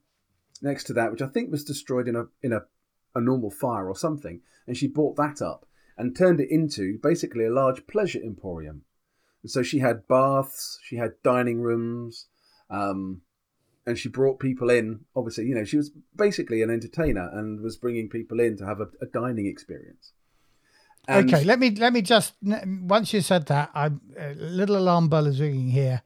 [0.61, 2.63] next to that, which I think was destroyed in a in a,
[3.15, 4.41] a normal fire or something.
[4.67, 5.65] And she bought that up
[5.97, 8.83] and turned it into basically a large pleasure emporium.
[9.43, 12.27] And so she had baths, she had dining rooms,
[12.69, 13.21] um,
[13.85, 15.01] and she brought people in.
[15.15, 18.79] Obviously, you know, she was basically an entertainer and was bringing people in to have
[18.79, 20.13] a, a dining experience.
[21.07, 23.87] And- okay, let me let me just once you said that, I
[24.17, 26.01] a little alarm bell is ringing here,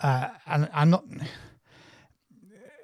[0.00, 1.04] uh, and I'm not.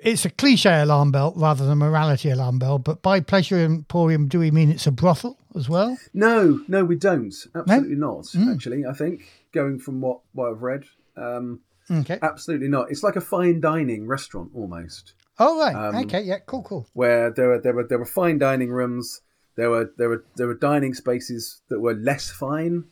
[0.00, 4.26] It's a cliche alarm bell rather than a morality alarm bell, but by pleasure emporium,
[4.26, 5.96] do we mean it's a brothel as well?
[6.12, 7.32] No, no, we don't.
[7.54, 8.26] Absolutely not.
[8.50, 9.22] Actually, I think
[9.52, 10.84] going from what what I've read,
[11.16, 12.18] um, Okay.
[12.22, 12.90] absolutely not.
[12.90, 15.12] It's like a fine dining restaurant almost.
[15.38, 15.74] Oh right.
[15.74, 16.22] Um, okay.
[16.22, 16.38] Yeah.
[16.46, 16.62] Cool.
[16.62, 16.86] Cool.
[16.94, 19.20] where there were there were there were fine dining rooms.
[19.56, 22.84] There were there were there were dining spaces that were less fine.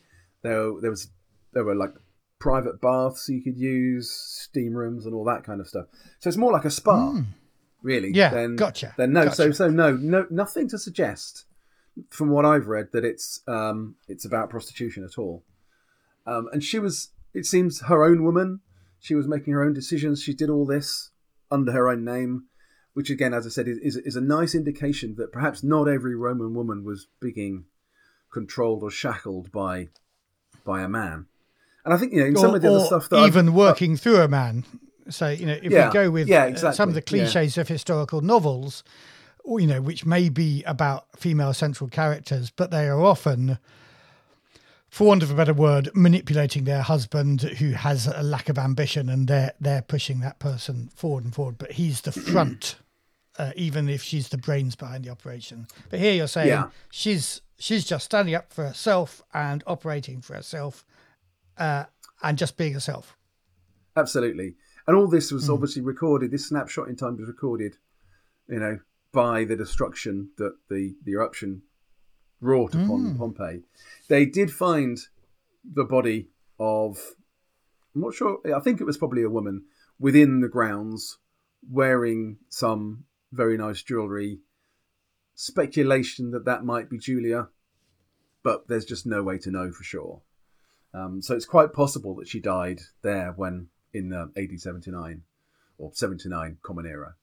[0.43, 1.09] There there was
[1.53, 1.93] there were like
[2.39, 5.85] private baths you could use, steam rooms, and all that kind of stuff.
[6.19, 7.21] So it's more like a spa,
[7.81, 8.11] really.
[8.13, 11.45] Yeah, Than, gotcha, Then no, so so no, no, nothing to suggest
[12.09, 15.43] from what I've read that it's um it's about prostitution at all.
[16.25, 18.59] Um, and she was, it seems, her own woman.
[18.99, 20.21] She was making her own decisions.
[20.21, 21.09] She did all this
[21.49, 22.45] under her own name,
[22.93, 26.15] which again, as I said, is, is, is a nice indication that perhaps not every
[26.15, 27.65] Roman woman was being
[28.31, 29.89] controlled or shackled by
[30.63, 31.25] by a man.
[31.83, 33.53] And I think you know in some or, of the other stuff that I've- even
[33.53, 34.63] working through a man.
[35.09, 37.25] So you know, if Yeah, we go with yeah, uh, some of the exactly, yeah.
[37.31, 38.83] cliches of historical novels,
[39.43, 43.57] or, you know, which may be about female central characters, but they are often,
[44.91, 49.09] for want of a better word, manipulating their husband who has a lack of ambition,
[49.09, 51.57] and they're they're pushing that person forward and forward.
[51.57, 52.75] But he's the front,
[53.39, 55.65] uh, even if she's the brains behind the operation.
[55.89, 56.69] But here you're saying Yeah.
[56.91, 60.85] she's she's just standing up for herself and operating for herself,
[61.57, 61.85] uh,
[62.21, 63.15] and just being herself.
[63.95, 64.55] Absolutely.
[64.87, 67.77] And all this was obviously recorded, this snapshot in time was recorded,
[68.47, 68.79] you know,
[69.13, 71.61] by the destruction that the, the eruption
[72.41, 73.61] wrought upon Pompeii.
[74.09, 74.97] They did find
[75.63, 76.27] the body
[76.59, 76.97] of,
[77.95, 79.65] I'm not sure, I think it was probably a woman
[79.99, 81.19] within the grounds
[81.69, 84.39] wearing some very nice jewellery.
[85.35, 87.49] Speculation that that might be Julia,
[88.43, 90.21] but there's just no way to know for sure.
[90.93, 95.21] Um, so it's quite possible that she died there when in uh, AD 79
[95.77, 97.15] or 79 Common Era.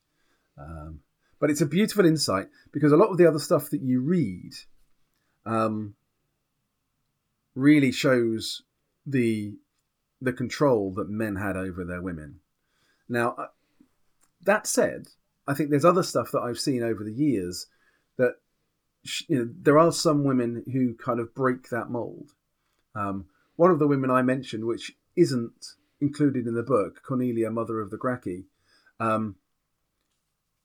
[0.59, 1.01] Um,
[1.39, 4.55] but it's a beautiful insight because a lot of the other stuff that you read
[5.49, 5.95] um,
[7.55, 8.63] really shows
[9.07, 9.55] the
[10.21, 12.41] the control that men had over their women.
[13.09, 13.47] Now, uh,
[14.43, 15.09] that said,
[15.47, 17.67] I think there's other stuff that I've seen over the years
[18.19, 18.35] that
[19.27, 22.33] you know there are some women who kind of break that mold.
[22.95, 23.27] Um,
[23.57, 27.91] one of the women I mentioned, which isn't included in the book, Cornelia, mother of
[27.91, 28.45] the Gracchi,
[29.01, 29.37] um,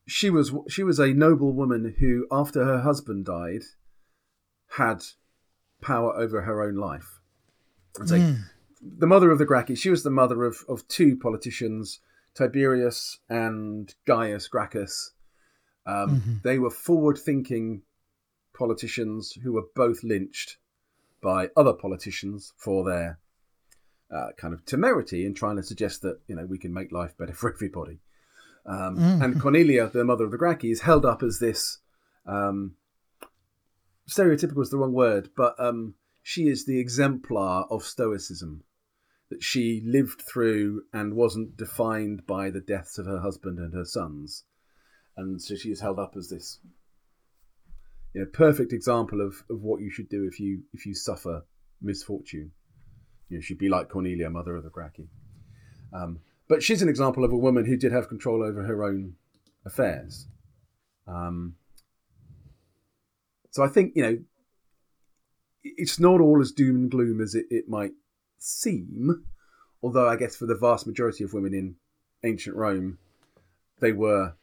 [0.05, 3.61] she was she was a noble woman who, after her husband died,
[4.77, 5.03] had
[5.81, 7.19] power over her own life.
[7.99, 8.15] And so,
[8.81, 11.99] the mother of the Gracchi, she was the mother of, of two politicians,
[12.33, 15.11] Tiberius and Gaius Gracchus.
[15.85, 17.83] Um, They were forward-thinking
[18.57, 20.57] politicians who were both lynched
[21.21, 23.19] by other politicians for their
[24.11, 27.17] uh, kind of temerity in trying to suggest that you know we can make life
[27.17, 27.99] better for everybody.
[28.65, 31.79] Um, And Cornelia, the mother of the Gracchi, is held up as this
[32.25, 32.75] um,
[34.09, 38.63] stereotypical is the wrong word, but um, she is the exemplar of stoicism.
[39.29, 43.85] That she lived through and wasn't defined by the deaths of her husband and her
[43.85, 44.43] sons,
[45.17, 46.59] and so she is held up as this,
[48.13, 51.45] you know, perfect example of, of what you should do if you if you suffer
[51.81, 52.51] misfortune.
[53.29, 55.07] You know, she'd be like Cornelia, mother of the Gracchi.
[55.91, 59.15] Um, but she's an example of a woman who did have control over her own
[59.65, 60.27] affairs.
[61.07, 61.55] Um,
[63.53, 64.17] so I think, you know,
[65.63, 67.91] it's not all as doom and gloom as it, it might
[68.39, 69.25] seem,
[69.83, 71.75] although I guess for the vast majority of women in
[72.23, 72.97] ancient Rome,
[73.79, 74.33] they were,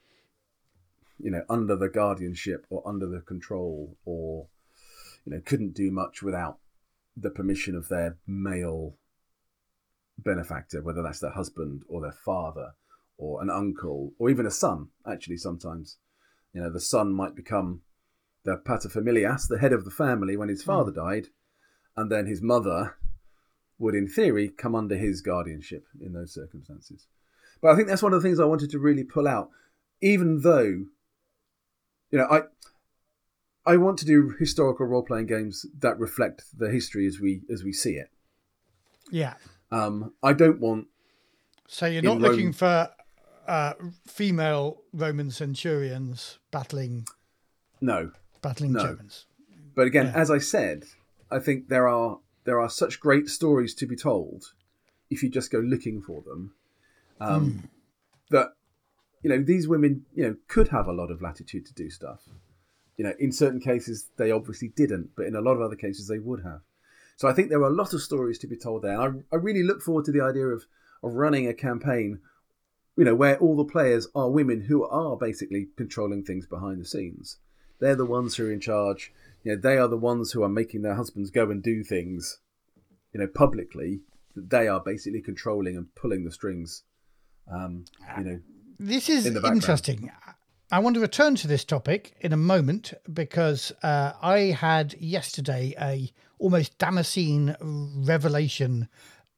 [1.18, 4.46] you know, under the guardianship or under the control or,
[5.24, 6.58] you know, couldn't do much without
[7.16, 8.94] the permission of their male
[10.18, 12.74] benefactor, whether that's their husband or their father
[13.18, 15.96] or an uncle or even a son, actually, sometimes.
[16.52, 17.80] You know, the son might become
[18.44, 20.96] the paterfamilias, the head of the family, when his father mm.
[20.96, 21.26] died,
[21.96, 22.96] and then his mother
[23.78, 27.06] would, in theory, come under his guardianship in those circumstances.
[27.60, 29.50] But I think that's one of the things I wanted to really pull out,
[30.00, 30.86] even though,
[32.10, 32.42] you know, I.
[33.66, 37.62] I want to do historical role playing games that reflect the history as we as
[37.62, 38.10] we see it.
[39.10, 39.34] Yeah.
[39.70, 40.86] Um, I don't want.
[41.68, 42.88] So you're not looking for
[43.46, 43.74] uh,
[44.06, 47.06] female Roman centurions battling.
[47.82, 48.12] No.
[48.42, 48.82] Battling no.
[48.82, 49.26] Germans.
[49.74, 50.20] But again, yeah.
[50.20, 50.84] as I said,
[51.30, 54.52] I think there are there are such great stories to be told
[55.10, 56.54] if you just go looking for them.
[57.20, 57.68] Um, mm.
[58.30, 58.54] That
[59.22, 62.22] you know these women you know could have a lot of latitude to do stuff.
[62.96, 66.08] You know, in certain cases they obviously didn't, but in a lot of other cases
[66.08, 66.60] they would have.
[67.16, 68.98] So I think there are a lot of stories to be told there.
[68.98, 70.64] I, I really look forward to the idea of,
[71.02, 72.20] of running a campaign,
[72.96, 76.86] you know, where all the players are women who are basically controlling things behind the
[76.86, 77.36] scenes.
[77.80, 79.12] They're the ones who are in charge.
[79.42, 82.38] You know, they are the ones who are making their husbands go and do things,
[83.12, 84.00] you know, publicly.
[84.36, 86.84] That they are basically controlling and pulling the strings.
[87.50, 87.86] Um,
[88.18, 88.40] you know,
[88.78, 90.10] this is in interesting.
[90.72, 95.74] I want to return to this topic in a moment because uh, I had yesterday
[95.80, 98.88] a almost Damascene revelation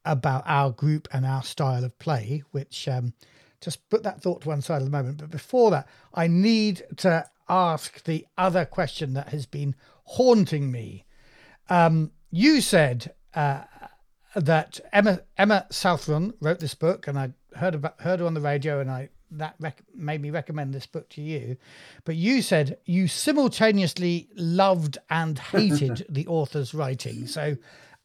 [0.05, 3.13] about our group and our style of play, which um,
[3.61, 5.17] just put that thought to one side at the moment.
[5.17, 11.05] But before that, I need to ask the other question that has been haunting me.
[11.69, 13.63] Um, you said uh,
[14.35, 18.41] that Emma Emma Southon wrote this book, and I heard about heard her on the
[18.41, 21.57] radio, and I that rec- made me recommend this book to you.
[22.05, 27.27] But you said you simultaneously loved and hated the author's writing.
[27.27, 27.57] So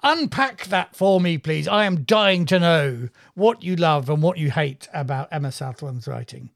[0.03, 1.69] unpack that for me, please.
[1.69, 6.07] I am dying to know what you love and what you hate about Emma Southon's
[6.07, 6.51] writing.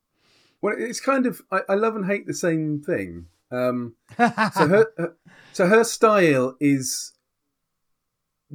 [0.63, 3.27] Well, it's kind of I, I love and hate the same thing.
[3.51, 5.17] Um, so her, her,
[5.53, 7.13] so her style is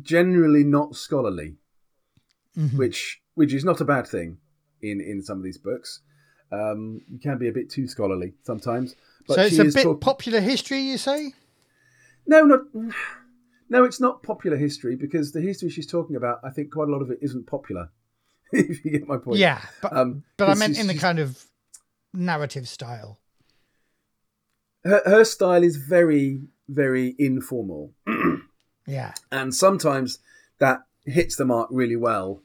[0.02, 1.58] generally not scholarly,
[2.58, 2.78] mm-hmm.
[2.78, 4.38] which which is not a bad thing
[4.82, 6.00] in in some of these books.
[6.52, 8.96] Um, you can be a bit too scholarly sometimes.
[9.28, 11.34] But so it's a bit talk- popular history, you say?
[12.26, 12.62] No, not.
[13.70, 16.92] No, it's not popular history because the history she's talking about, I think quite a
[16.92, 17.90] lot of it isn't popular.
[18.54, 19.40] if you get my point.
[19.40, 21.44] Yeah, but um, but I meant in the kind of
[22.14, 23.20] narrative style.
[24.84, 27.92] Her, her style is very, very informal.
[28.88, 30.20] yeah, and sometimes
[30.60, 32.42] that hits the mark really well,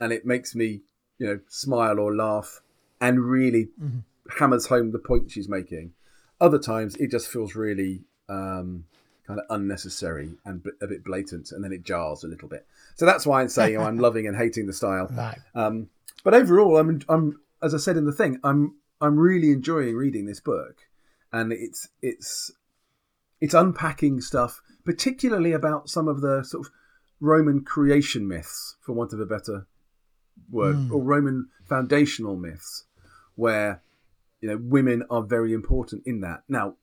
[0.00, 0.80] and it makes me,
[1.18, 2.60] you know, smile or laugh
[3.00, 3.98] and really mm-hmm.
[4.38, 5.92] hammers home the point she's making.
[6.40, 8.84] Other times it just feels really um,
[9.26, 12.66] kind of unnecessary and a bit blatant, and then it jars a little bit.
[12.94, 15.08] So that's why I'm saying I'm loving and hating the style.
[15.10, 15.38] Right.
[15.54, 15.88] Um,
[16.24, 20.26] but overall, I'm, I'm, as I said in the thing, I'm, I'm really enjoying reading
[20.26, 20.88] this book,
[21.32, 22.52] and it's, it's,
[23.40, 26.72] it's unpacking stuff, particularly about some of the sort of
[27.20, 29.66] Roman creation myths, for want of a better
[30.50, 30.90] word, mm.
[30.90, 32.84] or Roman foundational myths
[33.34, 33.82] where
[34.40, 36.42] you know women are very important in that.
[36.48, 36.74] Now,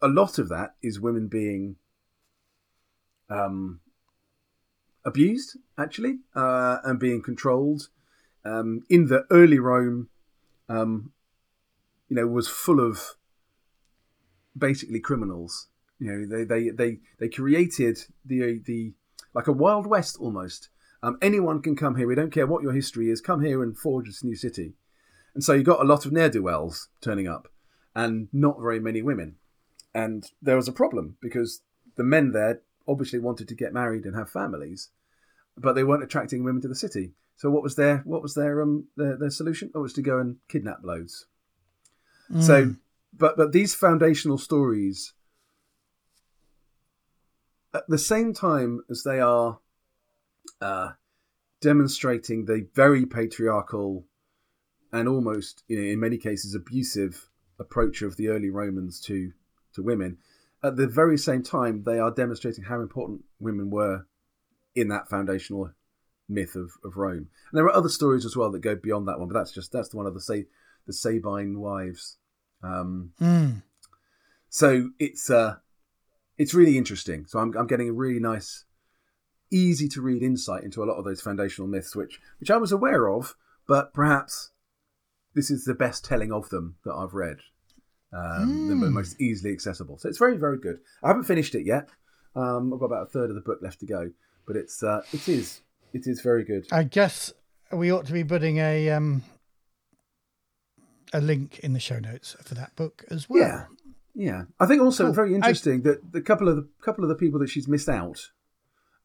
[0.00, 1.76] a lot of that is women being
[3.28, 3.80] um,
[5.04, 7.88] abused, actually, uh, and being controlled.
[8.44, 10.10] Um, in the early Rome,
[10.68, 11.12] um,
[12.08, 13.16] you know, was full of
[14.56, 15.68] basically criminals.
[15.98, 18.92] You know, they they they they created the the
[19.34, 20.68] like a wild west almost.
[21.02, 22.06] Um, anyone can come here.
[22.06, 23.20] We don't care what your history is.
[23.20, 24.74] Come here and forge this new city.
[25.34, 27.48] And so you got a lot of ne'er do wells turning up
[27.94, 29.36] and not very many women.
[29.94, 31.60] And there was a problem because
[31.96, 34.90] the men there obviously wanted to get married and have families,
[35.56, 37.12] but they weren't attracting women to the city.
[37.36, 39.70] So what was their what was their um their, their solution?
[39.74, 41.26] Oh, it was to go and kidnap loads.
[42.30, 42.42] Mm.
[42.42, 42.74] So,
[43.12, 45.12] but but these foundational stories
[47.74, 49.58] at the same time as they are
[50.60, 50.92] uh,
[51.60, 54.06] demonstrating the very patriarchal
[54.92, 57.28] and almost, you know, in many cases, abusive
[57.58, 59.32] approach of the early Romans to
[59.74, 60.18] to women.
[60.62, 64.06] At the very same time, they are demonstrating how important women were
[64.74, 65.72] in that foundational
[66.28, 67.28] myth of, of Rome.
[67.50, 69.72] And there are other stories as well that go beyond that one, but that's just
[69.72, 70.46] that's the one of the say
[70.86, 72.18] the Sabine wives.
[72.62, 73.62] Um, Mm.
[74.48, 75.56] so it's uh,
[76.38, 77.26] it's really interesting.
[77.26, 78.64] So I'm I'm getting a really nice,
[79.50, 82.72] easy to read insight into a lot of those foundational myths, which which I was
[82.72, 83.34] aware of,
[83.66, 84.50] but perhaps
[85.34, 87.38] this is the best telling of them that I've read.
[88.12, 88.92] Um, The Mm.
[88.92, 89.98] most easily accessible.
[89.98, 90.80] So it's very very good.
[91.02, 91.88] I haven't finished it yet.
[92.36, 94.10] Um, I've got about a third of the book left to go,
[94.46, 95.60] but it's uh, it is
[95.94, 96.66] it is very good.
[96.70, 97.32] I guess
[97.72, 99.22] we ought to be putting a um
[101.12, 103.40] a link in the show notes for that book as well.
[103.40, 103.64] Yeah,
[104.14, 104.42] yeah.
[104.58, 105.12] I think also Cool.
[105.14, 107.88] very I- interesting that the couple of the couple of the people that she's missed
[107.88, 108.30] out,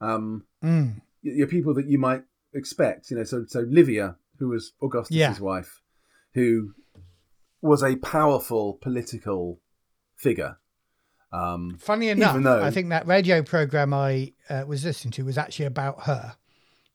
[0.02, 1.02] um, Mm.
[1.22, 3.12] you're people that you might expect.
[3.12, 5.38] You know, so so Livia, who was Augustus's Yeah.
[5.40, 5.82] wife,
[6.34, 6.74] who
[7.62, 9.60] was a powerful political
[10.16, 10.58] figure.
[11.32, 15.38] Um, Funny enough, though- I think that radio program I uh, was listening to was
[15.38, 16.36] actually about her.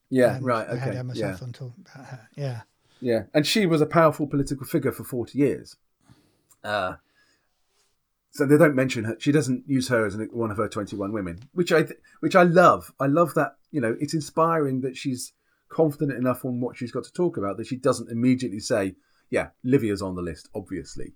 [0.09, 0.67] Yeah, and right.
[0.67, 1.01] I had Okay.
[1.03, 2.29] myself Yeah, on talk about her.
[2.35, 2.61] Yeah.
[3.01, 3.23] yeah.
[3.33, 5.75] And she was a powerful political figure for forty years.
[6.63, 6.95] Uh,
[8.31, 9.15] so they don't mention her.
[9.19, 12.35] She doesn't use her as an, one of her twenty-one women, which I th- which
[12.35, 12.91] I love.
[12.99, 13.55] I love that.
[13.71, 15.33] You know, it's inspiring that she's
[15.69, 18.95] confident enough on what she's got to talk about that she doesn't immediately say,
[19.29, 21.13] "Yeah, Livia's on the list," obviously,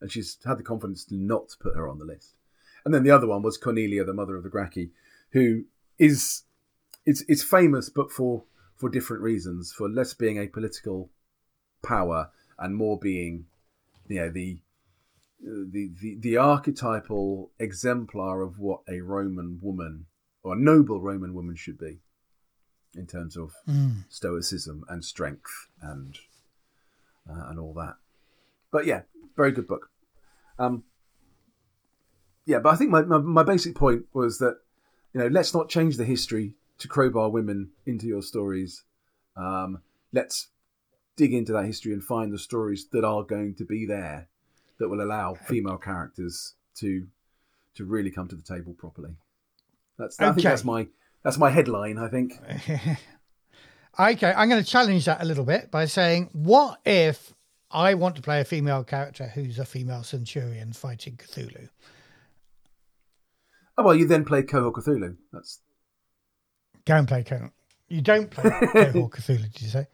[0.00, 2.34] and she's had the confidence to not put her on the list.
[2.84, 4.90] And then the other one was Cornelia, the mother of the Gracchi,
[5.32, 5.64] who
[5.98, 6.42] is
[7.04, 8.44] it's it's famous, but for
[8.76, 9.72] for different reasons.
[9.72, 11.10] For less being a political
[11.82, 13.46] power and more being,
[14.08, 14.58] you know, the
[15.40, 20.06] the, the the archetypal exemplar of what a Roman woman
[20.42, 21.98] or a noble Roman woman should be
[22.94, 24.04] in terms of Mm.
[24.08, 26.18] stoicism and strength and
[27.28, 27.96] uh, and all that.
[28.70, 29.02] But yeah,
[29.36, 29.90] very good book.
[30.58, 30.84] Um,
[32.44, 34.58] yeah, but I think my, my, my basic point was that
[35.12, 38.84] you know let's not change the history to crowbar women into your stories.
[39.36, 39.82] Um,
[40.12, 40.48] let's
[41.16, 44.28] dig into that history and find the stories that are going to be there
[44.78, 47.06] that will allow female characters to
[47.74, 49.16] to really come to the table properly.
[49.98, 50.88] That's I think that's my
[51.22, 51.98] that's my headline.
[51.98, 52.34] I think.
[53.98, 57.34] Okay, I'm going to challenge that a little bit by saying, what if
[57.70, 61.68] I want to play a female character who's a female centurion fighting Cthulhu?
[63.76, 65.16] Oh well, you then play Cohors Cthulhu.
[65.32, 65.60] That's
[66.84, 67.52] Go and play Conan.
[67.88, 69.86] You don't play Cthulhu, did you say?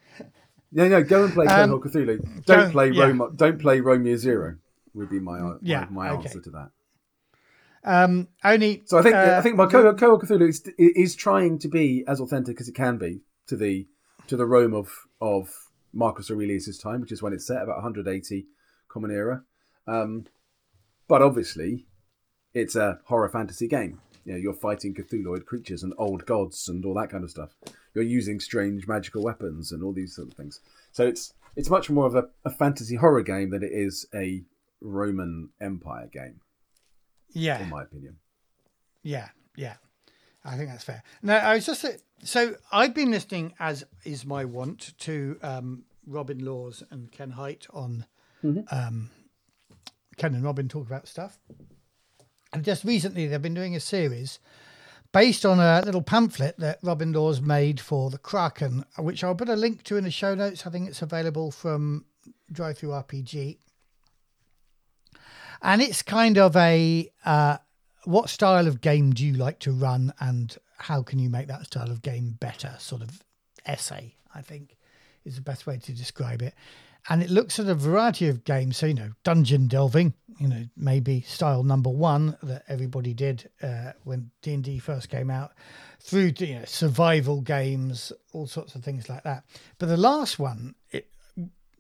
[0.73, 1.03] no, no.
[1.03, 2.45] Go and play Um, Cthulhu.
[2.45, 3.05] Don't play yeah.
[3.05, 3.35] Rome.
[3.37, 4.57] Don't play Romeo Zero.
[4.95, 6.25] Would be my my, Yeah, my okay.
[6.29, 6.71] answer to that.
[7.85, 11.59] Um, only So I think uh, I think my Cohors Cohors Cthulhu is, is trying
[11.61, 13.87] to be as authentic as it can be to the
[14.27, 14.91] to the Rome of
[15.21, 15.51] of
[15.93, 18.47] Marcus Aurelius's time, which is when it's set about 180
[18.89, 19.43] Common Era.
[19.87, 20.27] Um,
[21.09, 21.87] but obviously,
[22.53, 24.01] it's a horror fantasy game.
[24.29, 27.57] You know, you're fighting Cthulhuid creatures and old gods and all that kind of stuff.
[27.95, 30.61] You're using strange magical weapons and all these sort of things.
[30.93, 34.43] So it's it's much more of a, a fantasy horror game than it is a
[34.83, 36.43] Roman Empire game,
[37.33, 38.19] yeah, in my opinion.
[39.03, 39.77] Yeah, yeah.
[40.45, 41.03] I think that's fair.
[41.23, 41.87] No, I was just
[42.23, 47.67] so I've been listening, as is my wont, to um, Robin Laws and Ken Hite
[47.73, 48.05] on
[48.71, 49.09] um,
[50.19, 51.39] Ken and Robin talk about stuff.
[52.53, 54.39] And just recently, they've been doing a series
[55.13, 59.49] based on a little pamphlet that Robin Laws made for the Kraken, which I'll put
[59.49, 60.67] a link to in the show notes.
[60.67, 62.05] I think it's available from
[62.53, 63.59] DriveThruRPG.
[65.61, 67.59] And it's kind of a uh,
[68.05, 71.67] what style of game do you like to run and how can you make that
[71.67, 73.23] style of game better sort of
[73.67, 74.77] essay i think
[75.25, 76.55] is the best way to describe it
[77.09, 78.77] and it looks at a variety of games.
[78.77, 83.93] So you know dungeon delving you know maybe style number one that everybody did uh,
[84.05, 85.53] when d&d first came out
[86.01, 89.45] through to you know, survival games all sorts of things like that.
[89.79, 91.09] But the last one it,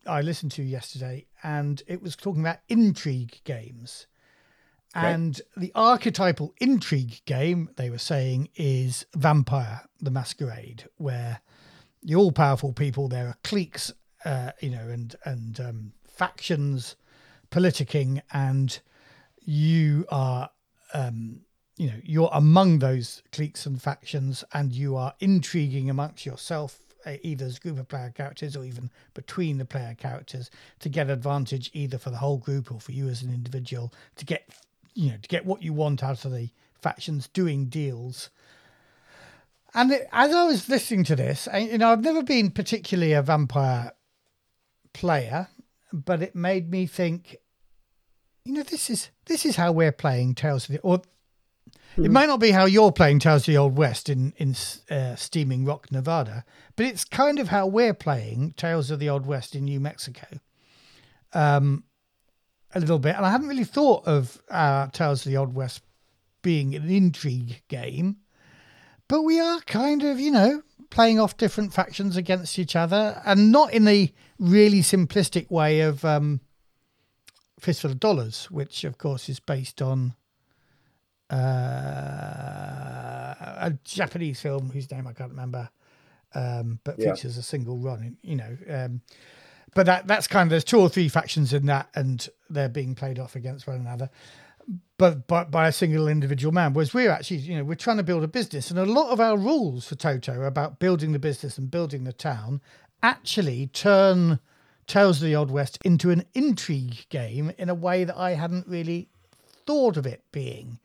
[0.07, 4.07] i listened to yesterday and it was talking about intrigue games.
[4.95, 11.41] And the archetypal intrigue game, they were saying, is Vampire the Masquerade, where
[12.03, 13.93] the all powerful people, there are cliques,
[14.25, 16.97] uh, you know, and, and um, factions
[17.51, 18.81] politicking, and
[19.45, 20.51] you are,
[20.93, 21.41] um,
[21.77, 27.15] you know, you're among those cliques and factions, and you are intriguing amongst yourself, uh,
[27.23, 30.51] either as group of player characters or even between the player characters,
[30.81, 34.25] to get advantage either for the whole group or for you as an individual to
[34.25, 34.49] get
[34.95, 36.51] you know to get what you want out of the
[36.81, 38.31] factions doing deals.
[39.75, 43.13] And it, as I was listening to this, I, you know, I've never been particularly
[43.13, 43.93] a vampire
[44.93, 45.49] player,
[45.93, 47.37] but it made me think,
[48.45, 51.03] you know, this is this is how we're playing Tales of the or
[51.97, 54.55] it might not be how you're playing Tales of the Old West in in
[54.91, 56.45] uh, steaming rock Nevada,
[56.77, 60.27] but it's kind of how we're playing Tales of the Old West in New Mexico.
[61.33, 61.85] Um,
[62.75, 65.83] a little bit, and I haven't really thought of uh, Tales of the Old West
[66.43, 68.19] being an intrigue game,
[69.09, 73.51] but we are kind of, you know, playing off different factions against each other, and
[73.51, 76.41] not in the really simplistic way of um,
[77.61, 80.15] Fistful of Dollars, which of course is based on
[81.31, 85.69] uh, a Japanese film whose name I can't remember,
[86.35, 87.15] um, but Yeah.
[87.15, 88.17] features a single run.
[88.23, 89.01] You know, um,
[89.75, 92.95] but that that's kind of there's two or three factions in that, and they're being
[92.95, 94.11] played off against one another.
[94.99, 98.03] But, but by a single individual man, whereas we're actually, you know, we're trying to
[98.03, 101.19] build a business, and a lot of our rules for Toto are about building the
[101.19, 102.61] business and building the town.
[103.03, 104.41] Actually, turn
[104.87, 108.67] Tales of the Old West into an intrigue game in a way that I hadn't
[108.67, 109.09] really
[109.67, 110.79] thought of it being.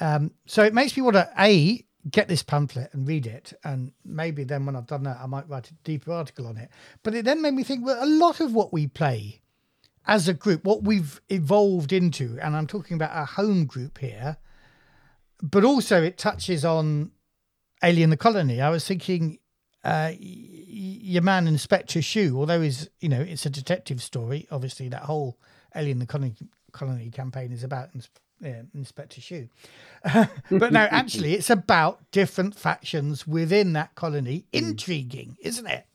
[0.00, 3.92] Um, so it makes me want to a get this pamphlet and read it, and
[4.04, 6.68] maybe then when I've done that, I might write a deeper article on it.
[7.04, 9.40] But it then made me think well, a lot of what we play
[10.04, 14.36] as a group, what we've evolved into, and I'm talking about our home group here,
[15.40, 17.12] but also it touches on
[17.84, 18.60] Alien the Colony.
[18.60, 19.38] I was thinking
[19.84, 20.12] uh,
[21.02, 24.46] your man Inspector Shoe, although he's you know it's a detective story.
[24.50, 25.36] Obviously, that whole
[25.74, 26.34] Alien the Colony,
[26.72, 27.90] colony campaign is about
[28.40, 29.48] yeah, Inspector Shoe.
[30.04, 34.46] but no, actually, it's about different factions within that colony.
[34.52, 34.58] Hmm.
[34.58, 35.86] Intriguing, isn't it?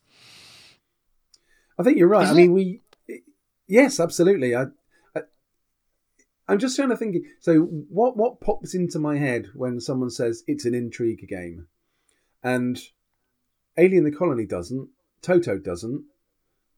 [1.80, 2.24] I think you're right.
[2.24, 2.82] Isn't I mean, we.
[3.68, 4.56] Yes, absolutely.
[4.56, 4.66] I,
[5.16, 5.22] I.
[6.48, 7.18] I'm just trying to think.
[7.40, 11.68] So, what what pops into my head when someone says it's an intrigue game,
[12.44, 12.78] and
[13.78, 14.90] Alien: The Colony doesn't.
[15.22, 16.04] Toto doesn't.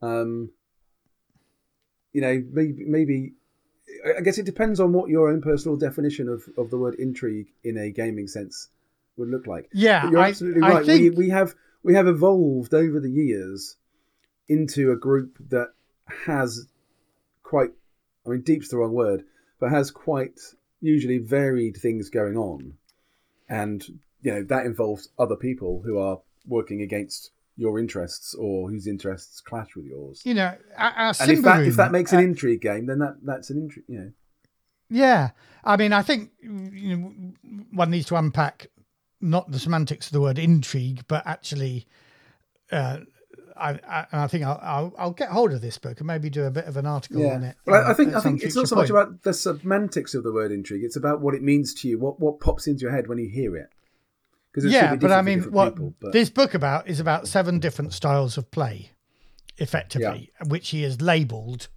[0.01, 0.51] Um.
[2.13, 3.33] You know, maybe maybe.
[4.05, 6.95] I- I guess it depends on what your own personal definition of, of the word
[6.95, 8.69] intrigue in a gaming sense
[9.17, 9.67] would look like.
[9.73, 10.85] Yeah, But you're I- absolutely I right.
[10.85, 13.77] think- We we have we have evolved over the years
[14.47, 15.73] into a group that
[16.25, 16.67] has
[17.43, 17.71] quite
[18.25, 19.23] I mean deep's the wrong word,
[19.59, 20.39] but has quite
[20.81, 22.73] usually varied things going on.
[23.49, 23.83] And
[24.21, 29.41] you know, that involves other people who are working against your interests or whose interests
[29.41, 30.21] clash with yours.
[30.23, 32.99] You know, our, our And if that if that makes an uh, intrigue game, then
[32.99, 33.85] that that's an intrigue.
[33.89, 34.11] You know,
[34.89, 35.31] Yeah,
[35.63, 37.33] I mean, I think you know,
[37.71, 38.67] one needs to unpack
[39.19, 41.85] not the semantics of the word intrigue, but actually,
[42.71, 42.99] uh,
[43.57, 46.29] I, I, and I think I'll, I'll I'll get hold of this book and maybe
[46.29, 47.57] do a bit of an article on it.
[47.65, 49.03] Well, I, I think I think it's not so much point.
[49.03, 50.85] about the semantics of the word intrigue.
[50.85, 51.99] It's about what it means to you.
[51.99, 53.69] What what pops into your head when you hear it.
[54.65, 55.75] Yeah, but I mean, what
[56.13, 58.91] this book about is about seven different styles of play,
[59.57, 61.67] effectively, which he has labelled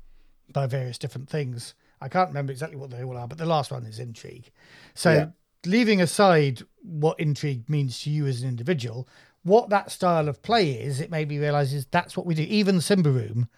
[0.53, 1.75] by various different things.
[2.01, 4.51] I can't remember exactly what they all are, but the last one is intrigue.
[4.95, 5.27] So, Yeah.
[5.65, 9.09] leaving aside what intrigue means to you as an individual,
[9.45, 12.43] what that style of play is, it made me realise is that's what we do.
[12.43, 13.49] Even Symbaroum,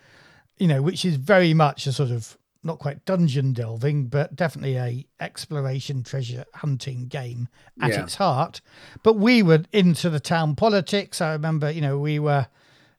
[0.59, 4.77] you know, which is very much a sort of not quite dungeon delving, but definitely
[4.77, 7.49] a exploration treasure hunting game
[7.81, 8.03] at Yeah.
[8.05, 8.61] its heart.
[9.03, 11.21] But we were into the town politics.
[11.21, 12.47] I remember, you know, we were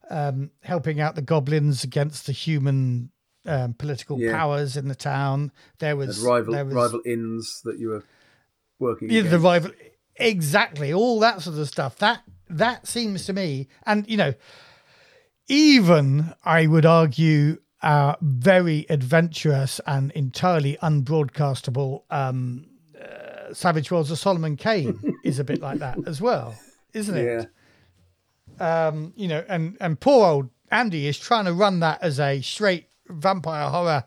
[0.08, 3.10] um, helping out the goblins against the human
[3.44, 4.36] um, political Yeah.
[4.36, 5.50] powers in the town.
[5.78, 8.04] There was rival there was, rival inns that you were
[8.78, 9.10] working.
[9.10, 9.70] yeah, the rival
[10.16, 14.32] exactly all that sort of stuff that that seems to me and you know
[15.48, 22.66] even i would argue our very adventurous and entirely unbroadcastable um
[23.00, 26.54] uh, savage worlds of solomon kane is a bit like that as well
[26.94, 27.44] isn't it Yeah,
[28.58, 32.40] um, you know, and and poor old Andy is trying to run that as a
[32.40, 34.04] straight vampire horror,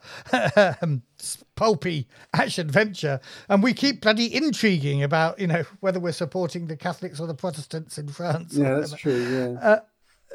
[0.82, 1.04] um,
[1.56, 6.76] pulpy action adventure, and we keep bloody intriguing about you know whether we're supporting the
[6.76, 8.56] Catholics or the Protestants in France.
[8.56, 9.58] yeah, that's true.
[9.62, 9.80] Yeah,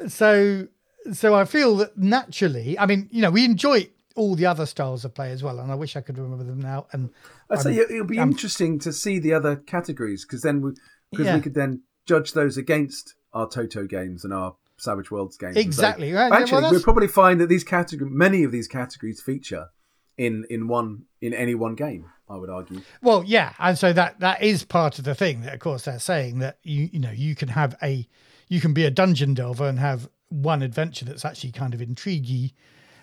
[0.07, 0.67] So,
[1.13, 5.03] so I feel that naturally, I mean, you know, we enjoy all the other styles
[5.05, 6.87] of play as well, and I wish I could remember them now.
[6.91, 7.09] And
[7.49, 10.71] I'd say it'll be interesting to see the other categories because then we
[11.11, 11.35] because Yeah.
[11.35, 15.55] we could then judge those against our Toto games and our Savage Worlds games.
[15.55, 18.67] and so- Exactly, right, well, Actually, we'll probably find that these categories, many of these
[18.67, 19.67] categories, feature
[20.17, 22.05] in in one in any one game.
[22.27, 22.81] I would argue.
[23.03, 25.41] Well, yeah, and so that that is part of the thing.
[25.41, 28.07] That of course they're saying that you you know you can have a
[28.47, 32.51] you can be a dungeon delver and have one adventure that's actually kind of intriguing.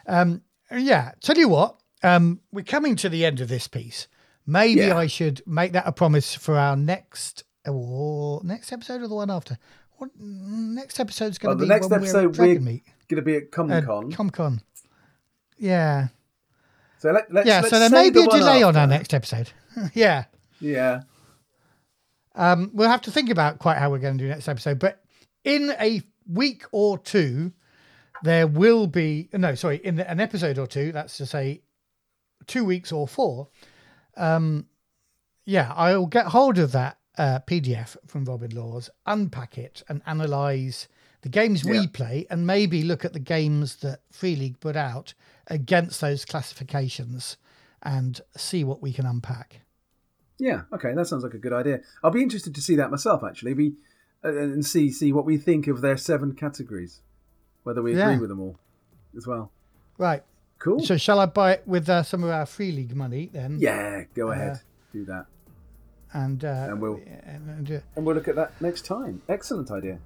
[0.07, 4.09] Um, yeah, tell you what, um, we're coming to the end of this piece,
[4.45, 4.97] Maybe Yeah.
[4.97, 9.31] I should make that a promise for our next or next episode or the one
[9.31, 9.57] after.
[9.99, 12.81] What next episode's going Well, to the be next when we're episode at we're going
[13.11, 14.13] to be at Comic uh, Con.
[14.13, 14.61] Comic-Con.
[15.59, 16.09] Yeah,
[17.03, 17.59] so let, let's, yeah.
[17.59, 19.51] let's so there may be the a delay on our next episode.
[19.93, 20.27] yeah.
[20.61, 21.03] Yeah.
[22.37, 24.79] Um, we'll have to think about quite how we're going to do next episode.
[24.79, 25.03] But
[25.43, 27.53] in a week or two,
[28.23, 30.93] there will be no, sorry, in an episode or two.
[30.93, 31.63] That's to say,
[32.47, 33.49] two weeks or four.
[34.17, 34.67] Um,
[35.45, 40.89] yeah, I'll get hold of that uh, PDF from Robin Laws, unpack it, and analyze
[41.23, 41.73] the games Yeah.
[41.73, 45.15] we play, and maybe look at the games that Free League put out
[45.49, 47.37] against those classifications,
[47.83, 49.61] and see what we can unpack.
[50.39, 51.81] Yeah, okay, that sounds like a good idea.
[52.03, 53.75] I'll be interested to see that myself, actually, be,
[54.23, 57.01] and see see what we think of their seven categories,
[57.65, 58.19] whether we agree Yeah.
[58.21, 58.57] with them all
[59.17, 59.51] as well.
[59.99, 60.23] Right.
[60.59, 60.81] Cool.
[60.81, 63.59] So shall I buy it with uh, some of our free league money then?
[63.59, 64.61] yeah, go Uh, ahead,
[64.93, 65.27] do that,
[66.13, 69.23] And uh, And we'll- and, and, uh, and we'll look at that next time.
[69.29, 69.99] Excellent idea.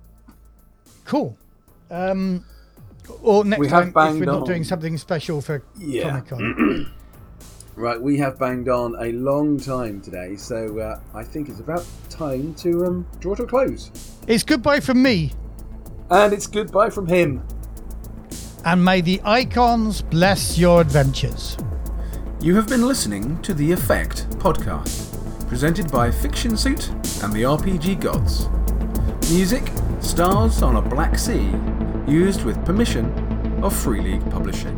[1.05, 1.36] cool.
[1.90, 2.44] Um,
[3.22, 4.44] or next We time if we're not on.
[4.44, 6.09] doing something special for Yeah.
[6.09, 6.93] Comic Con.
[7.76, 11.84] Right, we have banged on a long time today, so uh, I think it's about
[12.08, 13.90] time to um, draw to a close.
[14.26, 15.32] it's goodbye from me,
[16.10, 17.42] And it's goodbye from him.
[18.64, 21.58] and may the icons bless your adventures.
[22.40, 26.88] You have been listening to The Effekt podcast, presented by Fictionsuit
[27.22, 28.48] and the RPG Gods.
[29.30, 29.70] Music,
[30.00, 31.50] Stars on a Black Sea,
[32.06, 33.06] used with permission
[33.62, 34.75] of Free League Publishing.